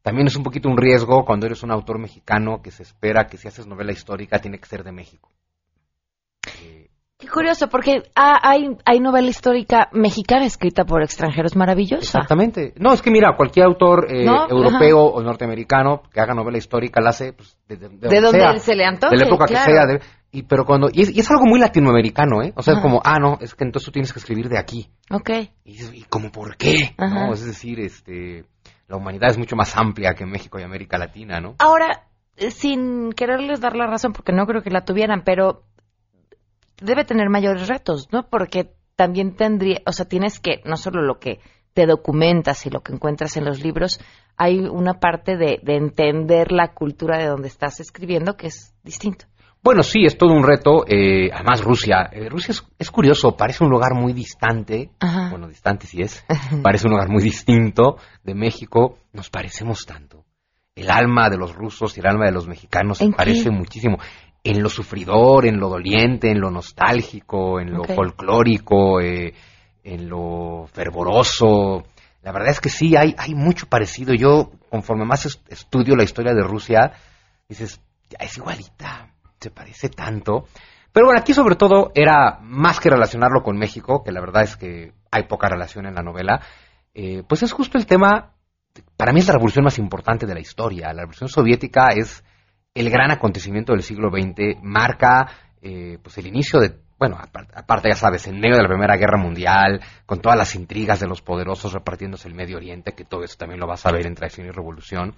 También 0.00 0.26
es 0.26 0.36
un 0.36 0.42
poquito 0.42 0.68
un 0.68 0.76
riesgo 0.76 1.24
cuando 1.24 1.46
eres 1.46 1.62
un 1.62 1.70
autor 1.70 1.98
mexicano 1.98 2.60
que 2.60 2.72
se 2.72 2.82
espera 2.82 3.26
que 3.26 3.36
si 3.36 3.46
haces 3.46 3.66
novela 3.66 3.92
histórica 3.92 4.40
tiene 4.40 4.58
que 4.58 4.66
ser 4.66 4.82
de 4.82 4.92
México. 4.92 5.30
Qué 7.22 7.28
curioso, 7.28 7.68
porque 7.68 8.02
ah, 8.16 8.40
hay, 8.42 8.76
hay 8.84 8.98
novela 8.98 9.28
histórica 9.28 9.88
mexicana 9.92 10.44
escrita 10.44 10.84
por 10.84 11.04
extranjeros 11.04 11.54
maravillosa. 11.54 12.18
Exactamente. 12.18 12.74
No, 12.80 12.92
es 12.92 13.00
que 13.00 13.12
mira, 13.12 13.36
cualquier 13.36 13.66
autor 13.66 14.08
eh, 14.12 14.24
¿No? 14.24 14.48
europeo 14.50 14.98
o 14.98 15.22
norteamericano 15.22 16.02
que 16.12 16.18
haga 16.20 16.34
novela 16.34 16.58
histórica 16.58 17.00
la 17.00 17.10
hace 17.10 17.32
pues, 17.32 17.56
de, 17.68 17.76
de- 17.76 17.88
de 17.90 18.08
De 18.08 18.20
donde 18.20 18.58
se 18.58 18.74
le 18.74 18.84
antoje, 18.84 19.14
de 19.14 19.22
la 19.22 19.28
época 19.28 19.44
claro. 19.46 19.64
que 19.66 19.72
sea. 19.72 19.86
de- 19.86 20.00
y, 20.32 20.42
pero 20.42 20.64
cuando, 20.64 20.88
y 20.92 21.02
es, 21.02 21.14
y 21.16 21.20
es 21.20 21.30
algo 21.30 21.44
muy 21.46 21.60
latinoamericano, 21.60 22.42
¿eh? 22.42 22.52
O 22.56 22.62
sea, 22.62 22.74
es 22.74 22.80
como, 22.80 23.00
ah, 23.04 23.18
no, 23.20 23.38
es 23.40 23.54
que 23.54 23.62
entonces 23.62 23.86
tú 23.86 23.92
tienes 23.92 24.12
que 24.12 24.18
escribir 24.18 24.48
de 24.48 24.58
aquí. 24.58 24.88
Ok. 25.12 25.30
Y, 25.62 25.72
dices, 25.74 25.92
¿y 25.94 26.02
como 26.02 26.32
por 26.32 26.56
qué? 26.56 26.92
Ajá. 26.98 27.26
¿No? 27.28 27.34
Es 27.34 27.44
decir, 27.44 27.78
este, 27.78 28.46
la 28.88 28.96
humanidad 28.96 29.30
es 29.30 29.38
mucho 29.38 29.54
más 29.54 29.76
amplia 29.76 30.14
que 30.14 30.26
México 30.26 30.58
y 30.58 30.64
América 30.64 30.98
Latina, 30.98 31.40
¿no? 31.40 31.54
Ahora, 31.60 32.06
sin 32.48 33.12
quererles 33.12 33.60
dar 33.60 33.76
la 33.76 33.86
razón, 33.86 34.12
porque 34.12 34.32
no 34.32 34.44
creo 34.46 34.62
que 34.62 34.70
la 34.70 34.84
tuvieran, 34.84 35.22
pero 35.24 35.62
debe 36.82 37.04
tener 37.04 37.28
mayores 37.28 37.68
retos, 37.68 38.08
¿no? 38.12 38.28
Porque 38.28 38.72
también 38.96 39.36
tendría, 39.36 39.80
o 39.86 39.92
sea, 39.92 40.06
tienes 40.06 40.38
que, 40.40 40.60
no 40.64 40.76
solo 40.76 41.02
lo 41.02 41.18
que 41.18 41.40
te 41.74 41.86
documentas 41.86 42.66
y 42.66 42.70
lo 42.70 42.80
que 42.80 42.92
encuentras 42.92 43.36
en 43.36 43.44
los 43.44 43.62
libros, 43.62 44.00
hay 44.36 44.60
una 44.60 44.94
parte 45.00 45.36
de, 45.36 45.58
de 45.62 45.76
entender 45.76 46.52
la 46.52 46.74
cultura 46.74 47.18
de 47.18 47.26
donde 47.26 47.48
estás 47.48 47.80
escribiendo 47.80 48.36
que 48.36 48.48
es 48.48 48.74
distinto. 48.82 49.24
Bueno, 49.64 49.84
sí, 49.84 50.04
es 50.04 50.18
todo 50.18 50.32
un 50.34 50.42
reto. 50.42 50.84
eh, 50.88 51.30
además, 51.32 51.62
Rusia. 51.62 52.10
eh, 52.12 52.28
Rusia 52.28 52.50
es, 52.50 52.66
es 52.78 52.90
curioso, 52.90 53.36
parece 53.36 53.62
un 53.62 53.70
lugar 53.70 53.94
muy 53.94 54.12
distante. 54.12 54.90
Ajá. 54.98 55.30
Bueno, 55.30 55.46
distante 55.48 55.86
sí 55.86 56.02
es. 56.02 56.24
parece 56.62 56.88
un 56.88 56.94
lugar 56.94 57.08
muy 57.08 57.22
distinto 57.22 57.96
de 58.24 58.34
México. 58.34 58.98
Nos 59.12 59.30
parecemos 59.30 59.86
tanto. 59.86 60.24
El 60.74 60.90
alma 60.90 61.30
de 61.30 61.36
los 61.36 61.54
rusos 61.54 61.96
y 61.96 62.00
el 62.00 62.06
alma 62.06 62.26
de 62.26 62.32
los 62.32 62.48
mexicanos 62.48 62.98
se 62.98 63.08
parece 63.10 63.50
muchísimo. 63.50 63.98
En 64.44 64.62
lo 64.62 64.68
sufridor, 64.68 65.46
en 65.46 65.58
lo 65.60 65.68
doliente, 65.68 66.30
en 66.30 66.40
lo 66.40 66.50
nostálgico, 66.50 67.60
en 67.60 67.72
lo 67.72 67.84
folclórico, 67.84 69.00
eh, 69.00 69.34
en 69.84 70.08
lo 70.08 70.66
fervoroso. 70.72 71.84
La 72.22 72.32
verdad 72.32 72.50
es 72.50 72.60
que 72.60 72.68
sí, 72.68 72.96
hay, 72.96 73.14
hay 73.18 73.34
mucho 73.34 73.66
parecido. 73.68 74.14
Yo, 74.14 74.50
conforme 74.70 75.04
más 75.04 75.26
es- 75.26 75.42
estudio 75.48 75.94
la 75.96 76.02
historia 76.04 76.34
de 76.34 76.42
Rusia, 76.42 76.92
dices, 77.48 77.80
es 78.18 78.36
igualita, 78.36 79.12
se 79.40 79.50
parece 79.50 79.88
tanto. 79.88 80.46
Pero 80.92 81.06
bueno, 81.06 81.20
aquí 81.20 81.32
sobre 81.34 81.56
todo 81.56 81.90
era 81.94 82.38
más 82.42 82.78
que 82.80 82.90
relacionarlo 82.90 83.42
con 83.42 83.56
México, 83.56 84.02
que 84.04 84.12
la 84.12 84.20
verdad 84.20 84.42
es 84.42 84.56
que 84.56 84.92
hay 85.10 85.22
poca 85.24 85.48
relación 85.48 85.86
en 85.86 85.94
la 85.94 86.02
novela, 86.02 86.40
eh, 86.94 87.22
pues 87.28 87.42
es 87.42 87.52
justo 87.52 87.78
el 87.78 87.86
tema, 87.86 88.34
para 88.96 89.12
mí 89.12 89.20
es 89.20 89.26
la 89.26 89.34
revolución 89.34 89.64
más 89.64 89.78
importante 89.78 90.26
de 90.26 90.34
la 90.34 90.40
historia. 90.40 90.88
La 90.92 91.02
revolución 91.02 91.28
soviética 91.28 91.88
es 91.94 92.22
el 92.74 92.90
gran 92.90 93.10
acontecimiento 93.10 93.72
del 93.72 93.82
siglo 93.82 94.10
XX, 94.10 94.62
marca 94.62 95.26
eh, 95.60 95.98
pues 96.02 96.18
el 96.18 96.26
inicio 96.26 96.58
de, 96.60 96.72
bueno, 96.98 97.16
apar- 97.16 97.48
aparte 97.54 97.88
ya 97.88 97.94
sabes, 97.94 98.26
en 98.26 98.40
medio 98.40 98.56
de 98.56 98.62
la 98.62 98.68
Primera 98.68 98.96
Guerra 98.96 99.18
Mundial, 99.18 99.80
con 100.06 100.20
todas 100.20 100.38
las 100.38 100.54
intrigas 100.54 100.98
de 101.00 101.06
los 101.06 101.20
poderosos 101.22 101.72
repartiéndose 101.72 102.28
el 102.28 102.34
Medio 102.34 102.56
Oriente, 102.56 102.92
que 102.92 103.04
todo 103.04 103.22
eso 103.24 103.36
también 103.36 103.60
lo 103.60 103.66
vas 103.66 103.84
a 103.86 103.92
ver 103.92 104.06
en 104.06 104.14
Traición 104.14 104.46
y 104.46 104.50
Revolución, 104.50 105.14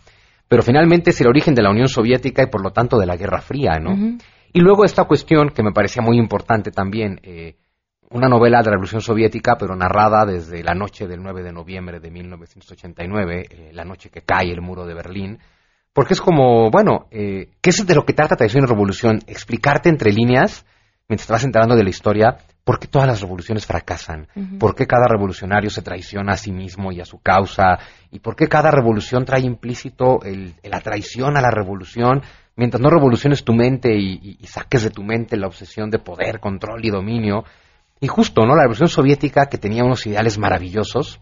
pero 0.48 0.62
finalmente 0.62 1.10
es 1.10 1.20
el 1.20 1.28
origen 1.28 1.54
de 1.54 1.62
la 1.62 1.70
Unión 1.70 1.88
Soviética 1.88 2.42
y 2.42 2.46
por 2.48 2.62
lo 2.62 2.72
tanto 2.72 2.98
de 2.98 3.06
la 3.06 3.16
Guerra 3.16 3.40
Fría, 3.40 3.78
¿no? 3.80 3.92
Y 4.52 4.60
luego 4.60 4.84
esta 4.84 5.04
cuestión 5.04 5.48
que 5.50 5.62
me 5.62 5.72
parecía 5.72 6.02
muy 6.02 6.18
importante 6.18 6.70
también, 6.70 7.18
eh, 7.22 7.56
una 8.10 8.28
novela 8.28 8.58
de 8.58 8.66
la 8.66 8.70
Revolución 8.72 9.00
Soviética, 9.00 9.56
pero 9.58 9.74
narrada 9.74 10.24
desde 10.26 10.62
la 10.62 10.74
noche 10.74 11.06
del 11.08 11.22
9 11.22 11.42
de 11.42 11.52
noviembre 11.52 11.98
de 11.98 12.10
1989, 12.10 13.46
eh, 13.50 13.70
la 13.72 13.84
noche 13.84 14.10
que 14.10 14.20
cae 14.20 14.52
el 14.52 14.60
muro 14.60 14.84
de 14.86 14.94
Berlín, 14.94 15.38
porque 15.94 16.12
es 16.12 16.20
como, 16.20 16.70
bueno, 16.70 17.06
eh, 17.10 17.48
¿qué 17.62 17.70
es 17.70 17.86
de 17.86 17.94
lo 17.94 18.04
que 18.04 18.12
trata 18.12 18.36
Traición 18.36 18.64
y 18.64 18.66
Revolución? 18.66 19.20
Explicarte 19.26 19.88
entre 19.88 20.12
líneas, 20.12 20.66
mientras 21.08 21.26
te 21.26 21.32
vas 21.32 21.44
enterando 21.44 21.76
de 21.76 21.84
la 21.84 21.88
historia, 21.90 22.36
por 22.64 22.78
qué 22.78 22.88
todas 22.88 23.06
las 23.08 23.20
revoluciones 23.20 23.64
fracasan, 23.64 24.26
Ujú. 24.34 24.58
por 24.58 24.74
qué 24.74 24.86
cada 24.86 25.06
revolucionario 25.08 25.70
se 25.70 25.82
traiciona 25.82 26.32
a 26.32 26.36
sí 26.36 26.50
mismo 26.50 26.92
y 26.92 27.00
a 27.00 27.04
su 27.04 27.18
causa, 27.20 27.78
y 28.10 28.18
por 28.18 28.36
qué 28.36 28.48
cada 28.48 28.70
revolución 28.70 29.24
trae 29.24 29.42
implícito 29.42 30.22
el- 30.24 30.54
la 30.62 30.80
traición 30.80 31.36
a 31.36 31.40
la 31.40 31.50
revolución, 31.50 32.22
mientras 32.56 32.80
no 32.80 32.90
revoluciones 32.90 33.44
tu 33.44 33.52
mente 33.54 33.94
y, 33.96 34.14
y- 34.14 34.36
y 34.40 34.46
saques 34.46 34.82
de 34.82 34.90
tu 34.90 35.02
mente 35.02 35.36
la 35.36 35.46
obsesión 35.46 35.90
de 35.90 35.98
poder, 35.98 36.40
control 36.40 36.84
y 36.84 36.90
dominio. 36.90 37.44
Y 38.00 38.08
justo, 38.08 38.42
¿no? 38.46 38.54
La 38.56 38.62
revolución 38.62 38.88
soviética, 38.88 39.46
que 39.46 39.58
tenía 39.58 39.84
unos 39.84 40.04
ideales 40.06 40.38
maravillosos, 40.38 41.20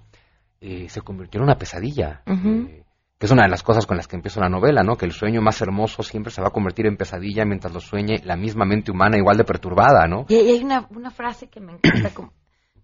eh, 0.60 0.88
se 0.88 1.00
convirtió 1.00 1.38
en 1.40 1.44
una 1.44 1.56
pesadilla. 1.56 2.22
Eh, 2.26 2.81
que 3.22 3.26
es 3.26 3.30
una 3.30 3.44
de 3.44 3.50
las 3.50 3.62
cosas 3.62 3.86
con 3.86 3.96
las 3.96 4.08
que 4.08 4.16
empiezo 4.16 4.40
la 4.40 4.48
novela, 4.48 4.82
¿no? 4.82 4.96
Que 4.96 5.06
el 5.06 5.12
sueño 5.12 5.40
más 5.40 5.60
hermoso 5.60 6.02
siempre 6.02 6.32
se 6.32 6.42
va 6.42 6.48
a 6.48 6.50
convertir 6.50 6.86
en 6.86 6.96
pesadilla 6.96 7.44
mientras 7.44 7.72
lo 7.72 7.78
sueñe 7.78 8.20
la 8.24 8.34
misma 8.34 8.64
mente 8.64 8.90
humana 8.90 9.16
igual 9.16 9.36
de 9.36 9.44
perturbada, 9.44 10.08
¿no? 10.08 10.26
Y, 10.28 10.34
hay 10.34 10.64
una, 10.64 10.88
una 10.90 11.12
frase 11.12 11.46
que 11.48 11.60
me 11.60 11.74
encanta, 11.74 12.10
como 12.12 12.32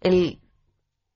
el, 0.00 0.38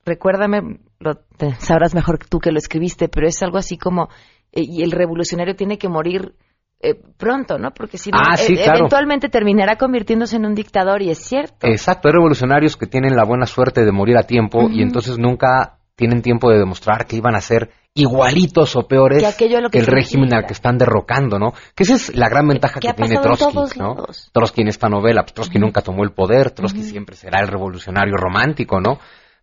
recuérdame, 0.05 0.81
lo, 0.99 1.15
te- 1.37 1.55
sabrás 1.61 1.95
mejor 1.95 2.19
que 2.19 2.27
tú 2.27 2.41
que 2.41 2.51
lo 2.51 2.59
escribiste, 2.59 3.09
pero 3.09 3.29
es 3.29 3.41
algo 3.45 3.59
así 3.59 3.79
como, 3.79 4.09
eh, 4.51 4.63
y 4.67 4.83
el 4.83 4.91
revolucionario 4.91 5.55
tiene 5.55 5.79
que 5.79 5.89
morir 5.89 6.35
eh, 6.81 6.97
pronto, 7.17 7.59
¿no? 7.61 7.71
Porque 7.71 7.99
si 7.99 8.11
no, 8.11 8.19
Ah, 8.21 8.37
sí, 8.37 8.55
eh, 8.55 8.65
claro. 8.65 8.79
eventualmente 8.81 9.29
terminará 9.29 9.77
convirtiéndose 9.77 10.35
en 10.35 10.47
un 10.47 10.57
dictador 10.57 11.01
y 11.01 11.11
es 11.11 11.19
cierto. 11.19 11.65
Exacto, 11.69 12.09
hay 12.09 12.15
revolucionarios 12.15 12.77
que 12.77 12.89
tienen 12.89 13.15
la 13.15 13.25
buena 13.25 13.47
suerte 13.47 13.85
de 13.85 13.93
morir 13.93 14.17
a 14.17 14.25
tiempo 14.25 14.69
y 14.69 14.83
entonces 14.83 15.17
nunca 15.17 15.79
tienen 15.95 16.23
tiempo 16.23 16.51
de 16.51 16.59
demostrar 16.59 17.07
que 17.07 17.15
iban 17.15 17.37
a 17.37 17.41
ser 17.41 17.71
igualitos 17.95 18.75
o 18.77 18.89
peores 18.89 19.19
Que 19.19 19.27
aquello 19.27 19.59
a 19.59 19.61
lo 19.61 19.71
que 19.71 19.79
el 19.79 19.87
régimen 19.87 20.33
al 20.35 20.47
que 20.47 20.55
están 20.55 20.79
derrocando, 20.79 21.39
¿no? 21.39 21.53
Que 21.75 21.83
esa 21.83 21.95
es 21.95 22.17
la 22.17 22.29
gran 22.29 22.49
ventaja 22.49 22.81
que 22.81 22.93
tiene 22.95 23.19
Trotsky, 23.19 23.79
¿no? 23.79 23.95
lados. 23.95 24.31
Trotsky 24.33 24.63
en 24.63 24.69
esta 24.69 24.89
novela, 24.89 25.23
pues 25.23 25.35
Trotsky 25.35 25.59
nunca 25.59 25.83
tomó 25.83 26.03
el 26.03 26.13
poder, 26.13 26.53
Trotsky 26.53 26.83
siempre 26.83 27.17
será 27.17 27.41
el 27.41 27.49
revolucionario 27.49 28.17
romántico, 28.17 28.81
¿no? 28.81 28.99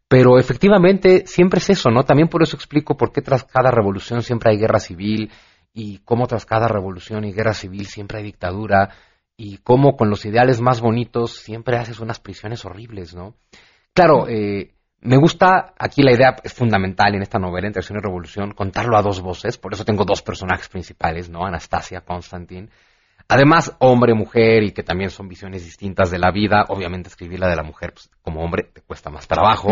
Pero 0.07 0.39
efectivamente 0.39 1.27
siempre 1.27 1.59
es 1.59 1.69
eso, 1.69 1.91
¿no? 1.91 2.03
También 2.03 2.29
por 2.29 2.41
eso 2.41 2.55
explico 2.55 2.97
por 2.97 3.12
qué 3.12 3.21
tras 3.21 3.43
cada 3.43 3.69
revolución 3.69 4.23
siempre 4.23 4.51
hay 4.51 4.57
guerra 4.57 4.79
civil 4.79 5.31
y 5.71 5.99
cómo 5.99 6.25
tras 6.25 6.47
cada 6.47 6.67
revolución 6.67 7.25
y 7.25 7.31
guerra 7.31 7.53
civil 7.53 7.85
siempre 7.85 8.17
hay 8.17 8.23
dictadura 8.23 8.89
y 9.38 9.57
cómo 9.59 9.95
con 9.95 10.09
los 10.09 10.25
ideales 10.25 10.59
más 10.59 10.81
bonitos 10.81 11.35
siempre 11.35 11.77
haces 11.77 11.99
unas 11.99 12.19
prisiones 12.19 12.65
horribles, 12.65 13.13
¿no? 13.13 13.35
Claro, 13.93 14.27
eh, 14.27 14.71
me 15.01 15.17
gusta, 15.17 15.73
aquí 15.77 16.01
la 16.01 16.12
idea 16.12 16.35
es 16.43 16.53
fundamental 16.53 17.15
en 17.15 17.21
esta 17.21 17.39
novela, 17.39 17.67
Entre 17.67 17.79
Acción 17.79 17.99
y 17.99 18.01
Revolución, 18.01 18.51
contarlo 18.51 18.97
a 18.97 19.01
dos 19.01 19.21
voces, 19.21 19.57
por 19.57 19.73
eso 19.73 19.85
tengo 19.85 20.03
dos 20.03 20.21
personajes 20.21 20.67
principales, 20.67 21.29
¿no? 21.29 21.45
Anastasia, 21.45 22.01
Constantin. 22.01 22.69
Además, 23.27 23.75
hombre, 23.79 24.13
mujer, 24.15 24.63
y 24.63 24.71
que 24.71 24.83
también 24.83 25.12
son 25.12 25.27
visiones 25.27 25.63
distintas 25.63 26.09
de 26.09 26.17
la 26.17 26.31
vida. 26.31 26.65
Obviamente, 26.69 27.09
escribir 27.09 27.39
la 27.39 27.47
de 27.47 27.55
la 27.55 27.63
mujer, 27.63 27.93
pues, 27.93 28.09
como 28.23 28.43
hombre, 28.43 28.63
te 28.73 28.81
cuesta 28.81 29.12
más 29.12 29.27
trabajo. 29.27 29.69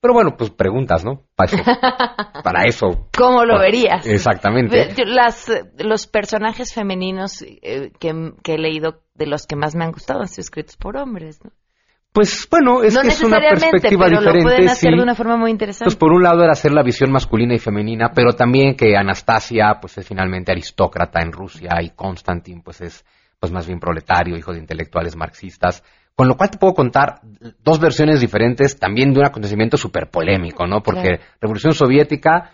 Pero 0.00 0.14
bueno, 0.14 0.34
pues 0.36 0.50
preguntas, 0.50 1.04
¿no? 1.04 1.22
Para 1.36 1.52
eso. 1.52 1.62
para 2.42 2.64
eso. 2.64 3.08
¿Cómo 3.16 3.44
lo 3.44 3.60
verías? 3.60 4.06
Exactamente. 4.06 4.94
Las, 5.06 5.52
los 5.78 6.08
personajes 6.08 6.74
femeninos 6.74 7.42
eh, 7.42 7.92
que, 8.00 8.32
que 8.42 8.54
he 8.54 8.58
leído, 8.58 9.02
de 9.14 9.26
los 9.26 9.46
que 9.46 9.56
más 9.56 9.76
me 9.76 9.84
han 9.84 9.92
gustado, 9.92 10.20
han 10.20 10.28
sido 10.28 10.42
escritos 10.42 10.76
por 10.76 10.96
hombres, 10.96 11.38
¿no? 11.44 11.52
Pues 12.12 12.48
bueno, 12.50 12.82
es 12.82 12.94
no 12.94 13.02
que 13.02 13.08
es 13.08 13.22
una 13.22 13.38
perspectiva 13.38 14.06
pero 14.06 14.18
diferente. 14.18 14.38
lo 14.38 14.42
pueden 14.42 14.68
hacer 14.68 14.90
sí. 14.90 14.96
de 14.96 15.02
una 15.02 15.14
forma 15.14 15.36
muy 15.36 15.50
interesante. 15.52 15.84
Pues 15.86 15.96
por 15.96 16.12
un 16.12 16.22
lado 16.22 16.42
era 16.42 16.52
hacer 16.52 16.72
la 16.72 16.82
visión 16.82 17.12
masculina 17.12 17.54
y 17.54 17.58
femenina, 17.58 18.10
pero 18.12 18.32
también 18.32 18.74
que 18.74 18.96
Anastasia 18.96 19.78
pues 19.80 19.96
es 19.98 20.06
finalmente 20.06 20.50
aristócrata 20.50 21.20
en 21.22 21.30
Rusia 21.30 21.70
y 21.80 21.90
Konstantin 21.90 22.62
pues 22.62 22.80
es 22.80 23.04
pues 23.38 23.52
más 23.52 23.66
bien 23.66 23.78
proletario, 23.78 24.36
hijo 24.36 24.52
de 24.52 24.58
intelectuales 24.58 25.16
marxistas. 25.16 25.82
Con 26.16 26.28
lo 26.28 26.36
cual 26.36 26.50
te 26.50 26.58
puedo 26.58 26.74
contar 26.74 27.20
dos 27.64 27.78
versiones 27.80 28.20
diferentes 28.20 28.78
también 28.78 29.12
de 29.12 29.20
un 29.20 29.26
acontecimiento 29.26 29.76
súper 29.78 30.10
polémico, 30.10 30.66
¿no? 30.66 30.82
Porque 30.82 31.16
Claro. 31.16 31.22
Revolución 31.40 31.72
Soviética, 31.72 32.50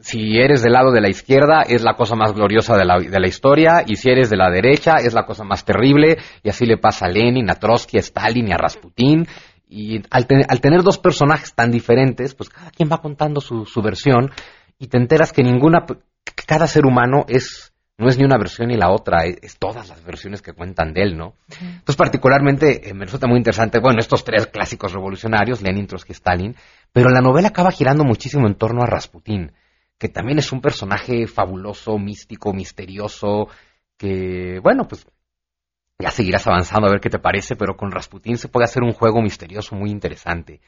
si 0.00 0.38
eres 0.38 0.62
del 0.62 0.72
lado 0.72 0.90
de 0.90 1.00
la 1.00 1.08
izquierda, 1.08 1.62
es 1.62 1.82
la 1.82 1.94
cosa 1.94 2.16
más 2.16 2.32
gloriosa 2.32 2.76
de 2.76 2.84
la, 2.84 2.98
de 2.98 3.20
la 3.20 3.28
historia, 3.28 3.84
y 3.86 3.96
si 3.96 4.10
eres 4.10 4.30
de 4.30 4.36
la 4.36 4.50
derecha, 4.50 4.96
es 4.96 5.14
la 5.14 5.24
cosa 5.24 5.44
más 5.44 5.64
terrible, 5.64 6.18
y 6.42 6.48
así 6.48 6.66
le 6.66 6.76
pasa 6.78 7.06
a 7.06 7.08
Lenin, 7.08 7.50
a 7.50 7.54
Trotsky, 7.54 7.98
a 7.98 8.00
Stalin 8.00 8.48
y 8.48 8.52
a 8.52 8.56
Rasputín. 8.56 9.26
Y 9.68 10.02
al, 10.10 10.26
te- 10.26 10.44
al 10.46 10.60
tener 10.60 10.82
dos 10.82 10.98
personajes 10.98 11.54
tan 11.54 11.70
diferentes, 11.70 12.34
pues 12.34 12.50
cada 12.50 12.70
quien 12.70 12.90
va 12.92 12.98
contando 13.00 13.40
su, 13.40 13.64
su 13.64 13.80
versión, 13.80 14.30
y 14.78 14.88
te 14.88 14.98
enteras 14.98 15.32
que 15.32 15.42
ninguna, 15.42 15.86
que 15.86 16.44
cada 16.46 16.66
ser 16.66 16.84
humano 16.84 17.24
es, 17.28 17.72
no 17.96 18.08
es 18.08 18.18
ni 18.18 18.24
una 18.24 18.36
versión 18.36 18.68
ni 18.68 18.76
la 18.76 18.90
otra, 18.90 19.24
es, 19.24 19.38
es 19.40 19.58
todas 19.58 19.88
las 19.88 20.04
versiones 20.04 20.42
que 20.42 20.52
cuentan 20.52 20.92
de 20.92 21.02
él, 21.02 21.16
¿no? 21.16 21.34
Entonces, 21.60 21.96
particularmente, 21.96 22.90
eh, 22.90 22.92
me 22.92 23.04
resulta 23.06 23.26
muy 23.28 23.38
interesante, 23.38 23.78
bueno, 23.78 24.00
estos 24.00 24.24
tres 24.24 24.46
clásicos 24.48 24.92
revolucionarios, 24.92 25.62
Lenin, 25.62 25.86
Trotsky, 25.86 26.12
Stalin, 26.12 26.54
pero 26.92 27.08
la 27.08 27.20
novela 27.22 27.48
acaba 27.48 27.70
girando 27.70 28.04
muchísimo 28.04 28.46
en 28.48 28.56
torno 28.56 28.82
a 28.82 28.86
Rasputín, 28.86 29.52
que 30.02 30.08
también 30.08 30.40
es 30.40 30.50
un 30.50 30.60
personaje 30.60 31.28
fabuloso, 31.28 31.96
místico, 31.96 32.52
misterioso, 32.52 33.46
que, 33.96 34.58
bueno, 34.60 34.88
pues 34.88 35.06
ya 35.96 36.10
seguirás 36.10 36.44
avanzando 36.48 36.88
a 36.88 36.90
ver 36.90 37.00
qué 37.00 37.08
te 37.08 37.20
parece, 37.20 37.54
pero 37.54 37.76
con 37.76 37.92
Rasputín 37.92 38.36
se 38.36 38.48
puede 38.48 38.64
hacer 38.64 38.82
un 38.82 38.94
juego 38.94 39.22
misterioso 39.22 39.76
muy 39.76 39.92
interesante. 39.92 40.60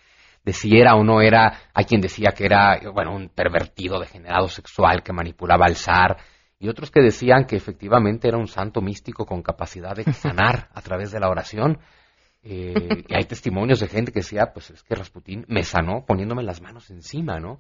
De 0.45 0.53
si 0.53 0.79
era 0.79 0.95
o 0.95 1.03
no 1.03 1.21
era, 1.21 1.63
hay 1.75 1.85
quien 1.85 2.01
decía 2.01 2.31
que 2.31 2.45
era, 2.45 2.79
bueno, 2.93 3.13
un 3.13 3.29
pervertido 3.29 3.99
degenerado 3.99 4.47
sexual 4.47 5.03
que 5.03 5.13
manipulaba 5.13 5.67
al 5.67 5.75
zar, 5.75 6.17
y 6.61 6.69
otros 6.69 6.93
que 6.93 7.01
decían 7.01 7.45
que 7.45 7.57
efectivamente 7.57 8.29
era 8.29 8.39
un 8.39 8.47
santo 8.47 8.83
místico 8.83 9.27
con 9.27 9.43
capacidad 9.43 9.97
de 9.97 10.05
sanar 10.13 10.69
a 10.73 10.81
través 10.81 11.11
de 11.11 11.19
la 11.19 11.29
oración. 11.29 11.81
Eh, 12.47 13.05
y 13.09 13.15
hay 13.15 13.25
testimonios 13.25 13.81
de 13.81 13.89
gente 13.89 14.13
que 14.13 14.21
decía, 14.21 14.53
pues 14.53 14.71
es 14.71 14.83
que 14.83 14.95
Rasputín 14.95 15.47
me 15.49 15.63
sanó 15.63 16.05
poniéndome 16.07 16.43
las 16.43 16.61
manos 16.61 16.91
encima, 16.91 17.41
¿no? 17.41 17.59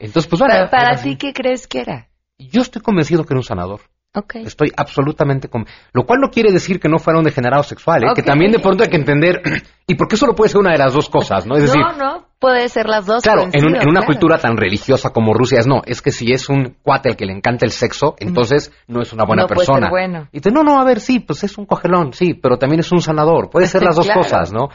Entonces, 0.00 0.26
pues 0.26 0.40
bueno. 0.40 0.54
Para, 0.70 0.70
para 0.70 1.02
ti, 1.02 1.16
¿qué 1.16 1.32
crees 1.32 1.68
que 1.68 1.80
era? 1.80 2.08
Yo 2.38 2.62
estoy 2.62 2.82
convencido 2.82 3.24
que 3.24 3.32
era 3.32 3.38
un 3.38 3.44
sanador. 3.44 3.80
Okay. 4.12 4.44
Estoy 4.44 4.72
absolutamente 4.76 5.48
con... 5.48 5.66
Lo 5.92 6.06
cual 6.06 6.20
no 6.20 6.30
quiere 6.30 6.50
decir 6.50 6.80
que 6.80 6.88
no 6.88 6.98
fuera 6.98 7.18
un 7.18 7.24
degenerado 7.24 7.62
sexual, 7.62 8.02
¿eh? 8.02 8.10
Okay. 8.10 8.22
que 8.22 8.26
también 8.26 8.50
de 8.50 8.58
pronto 8.58 8.82
hay 8.82 8.88
que 8.88 8.96
entender... 8.96 9.42
¿Y 9.86 9.94
por 9.94 10.08
qué 10.08 10.16
solo 10.16 10.34
puede 10.34 10.48
ser 10.48 10.60
una 10.60 10.72
de 10.72 10.78
las 10.78 10.94
dos 10.94 11.08
cosas? 11.08 11.46
¿no? 11.46 11.54
Es 11.54 11.62
decir, 11.62 11.80
no, 11.80 11.92
no, 11.96 12.25
puede 12.38 12.68
ser 12.68 12.86
las 12.86 13.06
dos. 13.06 13.22
Claro, 13.22 13.48
en, 13.52 13.64
un, 13.64 13.76
en, 13.76 13.88
una 13.88 14.00
claro. 14.00 14.06
cultura 14.06 14.38
tan 14.38 14.56
religiosa 14.56 15.10
como 15.10 15.34
Rusia 15.34 15.60
es 15.60 15.66
no, 15.66 15.82
es 15.84 16.02
que 16.02 16.10
si 16.10 16.32
es 16.32 16.48
un 16.48 16.76
cuate 16.82 17.10
al 17.10 17.16
que 17.16 17.26
le 17.26 17.32
encanta 17.32 17.64
el 17.64 17.72
sexo, 17.72 18.14
entonces 18.18 18.72
no 18.86 19.02
es 19.02 19.12
una 19.12 19.24
buena 19.24 19.42
no 19.42 19.48
persona. 19.48 19.88
Puede 19.88 20.04
ser 20.04 20.10
bueno. 20.10 20.28
Y 20.32 20.40
te, 20.40 20.50
no, 20.50 20.62
no, 20.62 20.80
a 20.80 20.84
ver, 20.84 21.00
sí, 21.00 21.20
pues 21.20 21.44
es 21.44 21.56
un 21.58 21.66
cogelón, 21.66 22.12
sí, 22.12 22.34
pero 22.34 22.58
también 22.58 22.80
es 22.80 22.92
un 22.92 23.00
sanador. 23.00 23.50
Puede 23.50 23.66
ser 23.66 23.82
las 23.84 23.96
dos 23.96 24.06
claro. 24.06 24.22
cosas, 24.22 24.52
¿no? 24.52 24.68